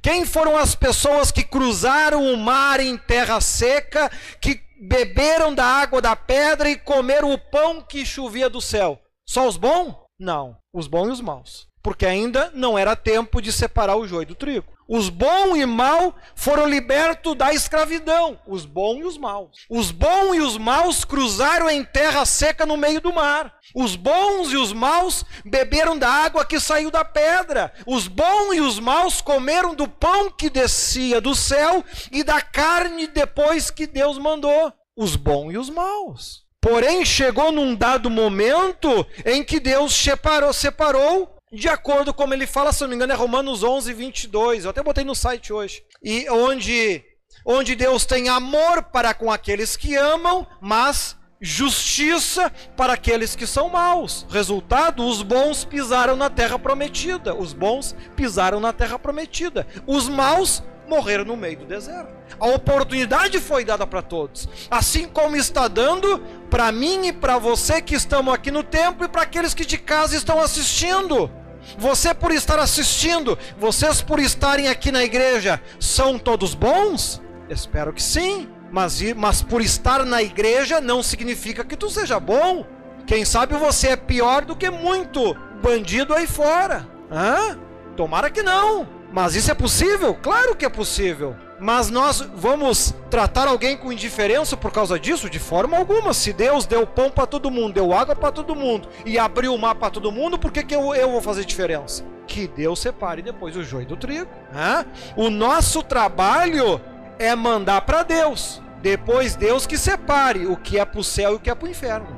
quem 0.04 0.26
foram 0.26 0.54
as 0.54 0.74
pessoas 0.74 1.30
que 1.30 1.42
cruzaram 1.42 2.30
o 2.30 2.36
mar 2.36 2.78
em 2.78 2.94
terra 2.94 3.40
seca, 3.40 4.10
que 4.38 4.60
beberam 4.78 5.54
da 5.54 5.64
água 5.64 6.02
da 6.02 6.14
pedra 6.14 6.68
e 6.68 6.76
comeram 6.76 7.32
o 7.32 7.38
pão 7.38 7.80
que 7.80 8.04
chovia 8.04 8.50
do 8.50 8.60
céu? 8.60 9.00
Só 9.26 9.48
os 9.48 9.56
bons? 9.56 9.94
Não, 10.20 10.58
os 10.74 10.86
bons 10.86 11.08
e 11.08 11.12
os 11.12 11.20
maus. 11.22 11.66
Porque 11.82 12.04
ainda 12.04 12.50
não 12.54 12.78
era 12.78 12.94
tempo 12.94 13.40
de 13.40 13.50
separar 13.50 13.96
o 13.96 14.06
joio 14.06 14.26
do 14.26 14.34
trigo. 14.34 14.73
Os 14.86 15.08
bons 15.08 15.56
e 15.56 15.64
mal 15.64 16.14
foram 16.34 16.66
libertos 16.66 17.34
da 17.34 17.52
escravidão, 17.54 18.38
os 18.46 18.66
bons 18.66 19.00
e 19.00 19.04
os 19.04 19.16
maus. 19.16 19.64
Os 19.70 19.90
bons 19.90 20.34
e 20.34 20.40
os 20.40 20.58
maus 20.58 21.04
cruzaram 21.04 21.70
em 21.70 21.82
terra 21.82 22.26
seca 22.26 22.66
no 22.66 22.76
meio 22.76 23.00
do 23.00 23.12
mar. 23.12 23.54
Os 23.74 23.96
bons 23.96 24.52
e 24.52 24.56
os 24.56 24.72
maus 24.72 25.24
beberam 25.44 25.98
da 25.98 26.10
água 26.10 26.44
que 26.44 26.60
saiu 26.60 26.90
da 26.90 27.04
pedra. 27.04 27.72
Os 27.86 28.06
bons 28.06 28.54
e 28.54 28.60
os 28.60 28.78
maus 28.78 29.22
comeram 29.22 29.74
do 29.74 29.88
pão 29.88 30.30
que 30.30 30.50
descia 30.50 31.20
do 31.20 31.34
céu 31.34 31.82
e 32.12 32.22
da 32.22 32.42
carne 32.42 33.06
depois 33.06 33.70
que 33.70 33.86
Deus 33.86 34.18
mandou. 34.18 34.72
Os 34.96 35.16
bons 35.16 35.52
e 35.52 35.58
os 35.58 35.70
maus. 35.70 36.44
Porém, 36.60 37.04
chegou 37.04 37.52
num 37.52 37.74
dado 37.74 38.08
momento 38.08 39.06
em 39.24 39.44
que 39.44 39.60
Deus 39.60 39.94
separou, 39.94 40.52
separou 40.52 41.33
de 41.54 41.68
acordo 41.68 42.12
com 42.12 42.24
como 42.24 42.32
ele 42.32 42.46
fala, 42.46 42.72
se 42.72 42.80
não 42.80 42.88
me 42.88 42.94
engano, 42.94 43.12
é 43.12 43.16
Romanos 43.16 43.62
11, 43.62 43.92
22. 43.92 44.64
Eu 44.64 44.70
até 44.70 44.82
botei 44.82 45.04
no 45.04 45.14
site 45.14 45.52
hoje. 45.52 45.84
E 46.02 46.26
onde, 46.30 47.04
onde 47.44 47.74
Deus 47.74 48.06
tem 48.06 48.30
amor 48.30 48.84
para 48.84 49.12
com 49.12 49.30
aqueles 49.30 49.76
que 49.76 49.94
amam, 49.94 50.46
mas 50.58 51.14
justiça 51.38 52.50
para 52.74 52.94
aqueles 52.94 53.36
que 53.36 53.46
são 53.46 53.68
maus. 53.68 54.26
Resultado: 54.30 55.06
os 55.06 55.20
bons 55.20 55.66
pisaram 55.66 56.16
na 56.16 56.30
terra 56.30 56.58
prometida. 56.58 57.34
Os 57.34 57.52
bons 57.52 57.94
pisaram 58.16 58.58
na 58.58 58.72
terra 58.72 58.98
prometida. 58.98 59.66
Os 59.86 60.08
maus 60.08 60.62
morreram 60.88 61.26
no 61.26 61.36
meio 61.36 61.58
do 61.58 61.66
deserto. 61.66 62.10
A 62.40 62.46
oportunidade 62.46 63.38
foi 63.38 63.66
dada 63.66 63.86
para 63.86 64.00
todos, 64.00 64.48
assim 64.70 65.06
como 65.06 65.36
está 65.36 65.68
dando 65.68 66.18
para 66.48 66.72
mim 66.72 67.08
e 67.08 67.12
para 67.12 67.36
você 67.36 67.82
que 67.82 67.94
estamos 67.94 68.32
aqui 68.32 68.50
no 68.50 68.62
templo 68.62 69.04
e 69.04 69.08
para 69.08 69.22
aqueles 69.22 69.52
que 69.52 69.66
de 69.66 69.76
casa 69.76 70.16
estão 70.16 70.40
assistindo. 70.40 71.30
Você 71.78 72.14
por 72.14 72.32
estar 72.32 72.58
assistindo, 72.58 73.38
vocês 73.58 74.00
por 74.00 74.18
estarem 74.18 74.68
aqui 74.68 74.90
na 74.92 75.04
igreja, 75.04 75.60
são 75.80 76.18
todos 76.18 76.54
bons? 76.54 77.22
Espero 77.48 77.92
que 77.92 78.02
sim. 78.02 78.48
Mas, 78.70 79.00
mas 79.14 79.40
por 79.40 79.60
estar 79.60 80.04
na 80.04 80.22
igreja 80.22 80.80
não 80.80 81.02
significa 81.02 81.64
que 81.64 81.76
tu 81.76 81.88
seja 81.88 82.18
bom. 82.18 82.66
Quem 83.06 83.24
sabe 83.24 83.54
você 83.54 83.88
é 83.88 83.96
pior 83.96 84.44
do 84.44 84.56
que 84.56 84.68
muito 84.70 85.36
bandido 85.62 86.14
aí 86.14 86.26
fora. 86.26 86.88
Hã? 87.10 87.58
Tomara 87.96 88.30
que 88.30 88.42
não. 88.42 88.88
Mas 89.14 89.36
isso 89.36 89.48
é 89.48 89.54
possível? 89.54 90.12
Claro 90.12 90.56
que 90.56 90.64
é 90.64 90.68
possível. 90.68 91.36
Mas 91.60 91.88
nós 91.88 92.20
vamos 92.34 92.92
tratar 93.08 93.46
alguém 93.46 93.76
com 93.76 93.92
indiferença 93.92 94.56
por 94.56 94.72
causa 94.72 94.98
disso? 94.98 95.30
De 95.30 95.38
forma 95.38 95.76
alguma. 95.76 96.12
Se 96.12 96.32
Deus 96.32 96.66
deu 96.66 96.84
pão 96.84 97.12
para 97.12 97.24
todo 97.24 97.48
mundo, 97.48 97.74
deu 97.74 97.92
água 97.92 98.16
para 98.16 98.32
todo 98.32 98.56
mundo 98.56 98.88
e 99.06 99.16
abriu 99.16 99.54
o 99.54 99.58
mar 99.58 99.76
para 99.76 99.90
todo 99.90 100.10
mundo, 100.10 100.36
por 100.36 100.50
que, 100.50 100.64
que 100.64 100.74
eu, 100.74 100.92
eu 100.96 101.12
vou 101.12 101.20
fazer 101.20 101.44
diferença? 101.44 102.04
Que 102.26 102.48
Deus 102.48 102.80
separe 102.80 103.22
depois 103.22 103.56
o 103.56 103.62
joio 103.62 103.86
do 103.86 103.96
trigo. 103.96 104.28
Hã? 104.52 104.84
O 105.14 105.30
nosso 105.30 105.80
trabalho 105.84 106.80
é 107.16 107.36
mandar 107.36 107.82
para 107.82 108.02
Deus. 108.02 108.60
Depois 108.82 109.36
Deus 109.36 109.64
que 109.64 109.78
separe 109.78 110.44
o 110.44 110.56
que 110.56 110.76
é 110.76 110.84
para 110.84 110.98
o 110.98 111.04
céu 111.04 111.34
e 111.34 111.36
o 111.36 111.38
que 111.38 111.48
é 111.48 111.54
para 111.54 111.68
o 111.68 111.70
inferno. 111.70 112.08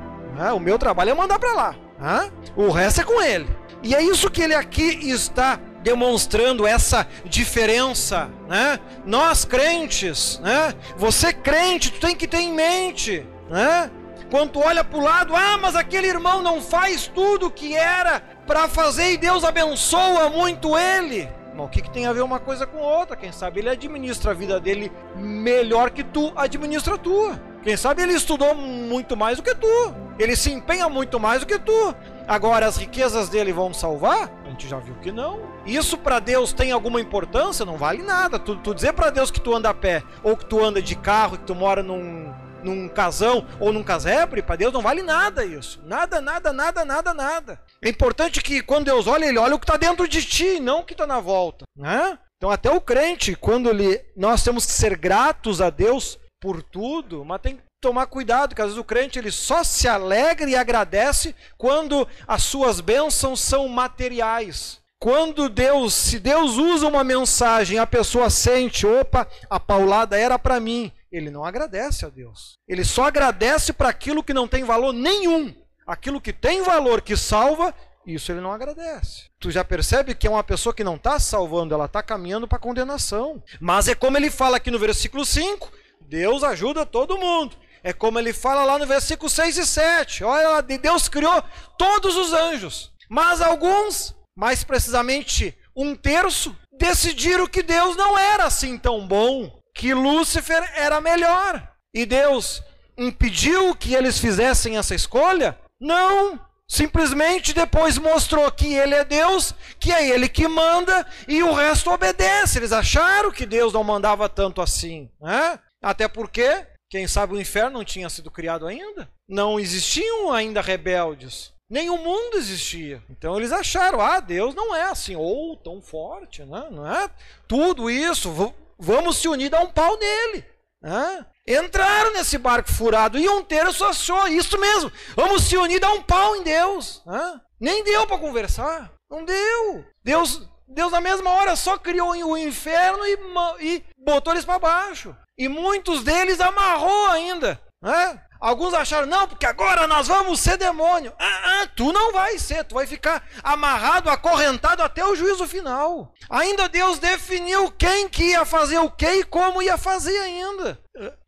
Hã? 0.40 0.54
O 0.54 0.60
meu 0.60 0.78
trabalho 0.78 1.10
é 1.10 1.14
mandar 1.14 1.38
para 1.38 1.52
lá. 1.52 1.74
Hã? 2.00 2.30
O 2.56 2.70
resto 2.70 3.02
é 3.02 3.04
com 3.04 3.20
ele. 3.20 3.46
E 3.82 3.94
é 3.94 4.02
isso 4.02 4.30
que 4.30 4.40
ele 4.40 4.54
aqui 4.54 5.10
está 5.10 5.60
demonstrando 5.86 6.66
essa 6.66 7.06
diferença, 7.24 8.28
né? 8.48 8.80
Nós 9.04 9.44
crentes, 9.44 10.40
né? 10.40 10.74
Você 10.96 11.32
crente, 11.32 11.92
tu 11.92 12.00
tem 12.00 12.16
que 12.16 12.26
ter 12.26 12.40
em 12.40 12.52
mente, 12.52 13.24
né? 13.48 13.88
Quando 14.28 14.50
tu 14.50 14.58
olha 14.58 14.82
para 14.82 14.98
o 14.98 15.00
lado, 15.00 15.36
ah, 15.36 15.56
mas 15.62 15.76
aquele 15.76 16.08
irmão 16.08 16.42
não 16.42 16.60
faz 16.60 17.06
tudo 17.06 17.46
o 17.46 17.50
que 17.52 17.76
era 17.76 18.20
para 18.48 18.68
fazer 18.68 19.12
e 19.12 19.16
Deus 19.16 19.44
abençoa 19.44 20.28
muito 20.28 20.76
ele. 20.76 21.28
Mas 21.54 21.66
o 21.66 21.68
que, 21.68 21.80
que 21.80 21.90
tem 21.90 22.04
a 22.04 22.12
ver 22.12 22.22
uma 22.22 22.40
coisa 22.40 22.66
com 22.66 22.78
outra? 22.78 23.14
Quem 23.14 23.30
sabe 23.30 23.60
ele 23.60 23.70
administra 23.70 24.32
a 24.32 24.34
vida 24.34 24.58
dele 24.58 24.90
melhor 25.14 25.90
que 25.90 26.02
tu 26.02 26.32
administra 26.34 26.96
a 26.96 26.98
tua. 26.98 27.40
Quem 27.62 27.76
sabe 27.76 28.02
ele 28.02 28.14
estudou 28.14 28.56
muito 28.56 29.16
mais 29.16 29.36
do 29.36 29.42
que 29.44 29.54
tu. 29.54 29.94
Ele 30.18 30.34
se 30.34 30.50
empenha 30.50 30.88
muito 30.88 31.20
mais 31.20 31.40
do 31.40 31.46
que 31.46 31.60
tu. 31.60 31.94
Agora, 32.28 32.66
as 32.66 32.76
riquezas 32.76 33.28
dele 33.28 33.52
vão 33.52 33.72
salvar? 33.72 34.32
A 34.44 34.50
gente 34.50 34.68
já 34.68 34.78
viu 34.78 34.94
que 34.96 35.12
não. 35.12 35.40
Isso 35.64 35.96
para 35.96 36.18
Deus 36.18 36.52
tem 36.52 36.72
alguma 36.72 37.00
importância? 37.00 37.64
Não 37.64 37.76
vale 37.76 38.02
nada. 38.02 38.38
Tu, 38.38 38.56
tu 38.56 38.74
dizer 38.74 38.92
para 38.94 39.10
Deus 39.10 39.30
que 39.30 39.40
tu 39.40 39.54
anda 39.54 39.70
a 39.70 39.74
pé, 39.74 40.02
ou 40.24 40.36
que 40.36 40.44
tu 40.44 40.62
anda 40.62 40.82
de 40.82 40.96
carro, 40.96 41.38
que 41.38 41.44
tu 41.44 41.54
mora 41.54 41.84
num, 41.84 42.34
num 42.64 42.88
casão 42.88 43.46
ou 43.60 43.72
num 43.72 43.84
casebre, 43.84 44.42
para 44.42 44.56
Deus 44.56 44.72
não 44.72 44.82
vale 44.82 45.02
nada 45.02 45.44
isso. 45.44 45.80
Nada, 45.84 46.20
nada, 46.20 46.52
nada, 46.52 46.84
nada, 46.84 47.14
nada. 47.14 47.60
É 47.80 47.88
importante 47.88 48.42
que 48.42 48.60
quando 48.60 48.86
Deus 48.86 49.06
olha, 49.06 49.26
ele 49.26 49.38
olha 49.38 49.54
o 49.54 49.58
que 49.58 49.64
está 49.64 49.76
dentro 49.76 50.08
de 50.08 50.24
ti, 50.24 50.58
não 50.58 50.80
o 50.80 50.84
que 50.84 50.94
está 50.94 51.06
na 51.06 51.20
volta. 51.20 51.64
Né? 51.76 52.18
Então, 52.36 52.50
até 52.50 52.70
o 52.70 52.80
crente, 52.80 53.36
quando 53.36 53.70
ele, 53.70 54.04
nós 54.16 54.42
temos 54.42 54.66
que 54.66 54.72
ser 54.72 54.96
gratos 54.96 55.60
a 55.60 55.70
Deus 55.70 56.18
por 56.40 56.62
tudo, 56.62 57.24
mas 57.24 57.40
tem 57.40 57.58
tomar 57.80 58.06
cuidado, 58.06 58.54
que 58.54 58.60
às 58.60 58.68
vezes 58.68 58.80
o 58.80 58.84
crente 58.84 59.18
ele 59.18 59.30
só 59.30 59.62
se 59.62 59.86
alegra 59.86 60.48
e 60.48 60.56
agradece 60.56 61.34
quando 61.56 62.06
as 62.26 62.42
suas 62.42 62.80
bênçãos 62.80 63.40
são 63.40 63.68
materiais. 63.68 64.80
Quando 64.98 65.48
Deus, 65.48 65.92
se 65.92 66.18
Deus 66.18 66.56
usa 66.56 66.86
uma 66.86 67.04
mensagem, 67.04 67.78
a 67.78 67.86
pessoa 67.86 68.30
sente, 68.30 68.86
opa, 68.86 69.28
a 69.48 69.60
paulada 69.60 70.18
era 70.18 70.38
para 70.38 70.58
mim. 70.58 70.90
Ele 71.12 71.30
não 71.30 71.44
agradece 71.44 72.04
a 72.04 72.08
Deus. 72.08 72.58
Ele 72.66 72.84
só 72.84 73.04
agradece 73.04 73.72
para 73.72 73.90
aquilo 73.90 74.24
que 74.24 74.34
não 74.34 74.48
tem 74.48 74.64
valor 74.64 74.92
nenhum. 74.92 75.54
Aquilo 75.86 76.20
que 76.20 76.32
tem 76.32 76.62
valor, 76.62 77.02
que 77.02 77.16
salva, 77.16 77.74
isso 78.06 78.32
ele 78.32 78.40
não 78.40 78.52
agradece. 78.52 79.24
Tu 79.38 79.50
já 79.50 79.62
percebe 79.62 80.14
que 80.14 80.26
é 80.26 80.30
uma 80.30 80.42
pessoa 80.42 80.74
que 80.74 80.82
não 80.82 80.96
está 80.96 81.18
salvando, 81.20 81.74
ela 81.74 81.84
está 81.84 82.02
caminhando 82.02 82.48
para 82.48 82.58
condenação. 82.58 83.42
Mas 83.60 83.88
é 83.88 83.94
como 83.94 84.16
ele 84.16 84.30
fala 84.30 84.56
aqui 84.56 84.70
no 84.70 84.78
versículo 84.78 85.24
5: 85.24 85.70
Deus 86.00 86.42
ajuda 86.42 86.86
todo 86.86 87.18
mundo. 87.18 87.56
É 87.86 87.92
como 87.92 88.18
ele 88.18 88.32
fala 88.32 88.64
lá 88.64 88.80
no 88.80 88.84
versículo 88.84 89.30
6 89.30 89.58
e 89.58 89.64
7. 89.64 90.24
Olha 90.24 90.48
lá, 90.48 90.60
Deus 90.60 91.08
criou 91.08 91.40
todos 91.78 92.16
os 92.16 92.32
anjos. 92.32 92.90
Mas 93.08 93.40
alguns, 93.40 94.12
mais 94.36 94.64
precisamente 94.64 95.56
um 95.76 95.94
terço, 95.94 96.56
decidiram 96.76 97.46
que 97.46 97.62
Deus 97.62 97.94
não 97.94 98.18
era 98.18 98.42
assim 98.42 98.76
tão 98.76 99.06
bom, 99.06 99.56
que 99.72 99.94
Lúcifer 99.94 100.68
era 100.74 101.00
melhor. 101.00 101.62
E 101.94 102.04
Deus 102.04 102.60
impediu 102.98 103.72
que 103.76 103.94
eles 103.94 104.18
fizessem 104.18 104.76
essa 104.76 104.96
escolha? 104.96 105.56
Não. 105.80 106.40
Simplesmente 106.68 107.54
depois 107.54 107.98
mostrou 107.98 108.50
que 108.50 108.74
ele 108.74 108.96
é 108.96 109.04
Deus, 109.04 109.54
que 109.78 109.92
é 109.92 110.08
ele 110.08 110.28
que 110.28 110.48
manda 110.48 111.06
e 111.28 111.40
o 111.40 111.52
resto 111.52 111.92
obedece. 111.92 112.58
Eles 112.58 112.72
acharam 112.72 113.30
que 113.30 113.46
Deus 113.46 113.72
não 113.72 113.84
mandava 113.84 114.28
tanto 114.28 114.60
assim. 114.60 115.08
Né? 115.20 115.56
Até 115.80 116.08
porque 116.08 116.66
quem 116.88 117.08
sabe 117.08 117.34
o 117.34 117.40
inferno 117.40 117.78
não 117.78 117.84
tinha 117.84 118.08
sido 118.08 118.30
criado 118.30 118.66
ainda? 118.66 119.10
Não 119.28 119.58
existiam 119.58 120.32
ainda 120.32 120.60
rebeldes. 120.60 121.52
Nem 121.68 121.90
o 121.90 121.96
mundo 121.96 122.36
existia. 122.36 123.02
Então 123.10 123.36
eles 123.36 123.50
acharam, 123.50 124.00
ah, 124.00 124.20
Deus 124.20 124.54
não 124.54 124.74
é 124.74 124.82
assim, 124.82 125.16
ou 125.16 125.56
tão 125.56 125.82
forte, 125.82 126.44
né? 126.44 126.68
não 126.70 126.86
é? 126.86 127.10
Tudo 127.48 127.90
isso, 127.90 128.54
vamos 128.78 129.16
se 129.16 129.26
unir, 129.26 129.50
dar 129.50 129.62
um 129.62 129.70
pau 129.70 129.98
nele. 129.98 130.44
Né? 130.80 131.26
Entraram 131.48 132.12
nesse 132.12 132.38
barco 132.38 132.70
furado 132.70 133.18
e 133.18 133.28
um 133.28 133.42
terço 133.42 133.84
achou 133.84 134.28
isso 134.28 134.58
mesmo. 134.58 134.92
Vamos 135.16 135.42
se 135.42 135.56
unir, 135.56 135.80
dar 135.80 135.92
um 135.92 136.02
pau 136.02 136.36
em 136.36 136.44
Deus. 136.44 137.02
Né? 137.04 137.40
Nem 137.58 137.82
deu 137.82 138.06
para 138.06 138.18
conversar. 138.18 138.92
Não 139.10 139.24
deu. 139.24 139.84
Deus, 140.04 140.48
Deus 140.68 140.92
na 140.92 141.00
mesma 141.00 141.30
hora 141.30 141.56
só 141.56 141.76
criou 141.76 142.10
o 142.10 142.38
inferno 142.38 143.04
e, 143.04 143.18
e 143.60 143.84
botou 143.98 144.32
eles 144.32 144.44
para 144.44 144.60
baixo. 144.60 145.16
E 145.38 145.48
muitos 145.48 146.02
deles 146.02 146.40
amarrou 146.40 147.06
ainda. 147.08 147.60
Né? 147.82 148.20
Alguns 148.40 148.74
acharam, 148.74 149.06
não, 149.06 149.26
porque 149.26 149.46
agora 149.46 149.86
nós 149.86 150.08
vamos 150.08 150.40
ser 150.40 150.56
demônio. 150.56 151.12
Ah, 151.18 151.62
ah, 151.62 151.66
tu 151.74 151.92
não 151.92 152.12
vai 152.12 152.38
ser, 152.38 152.64
tu 152.64 152.74
vai 152.74 152.86
ficar 152.86 153.26
amarrado, 153.42 154.10
acorrentado 154.10 154.82
até 154.82 155.04
o 155.04 155.14
juízo 155.14 155.46
final. 155.46 156.12
Ainda 156.28 156.68
Deus 156.68 156.98
definiu 156.98 157.70
quem 157.72 158.08
que 158.08 158.30
ia 158.30 158.44
fazer 158.44 158.78
o 158.78 158.90
que 158.90 159.06
e 159.06 159.24
como 159.24 159.62
ia 159.62 159.76
fazer 159.76 160.18
ainda. 160.18 160.78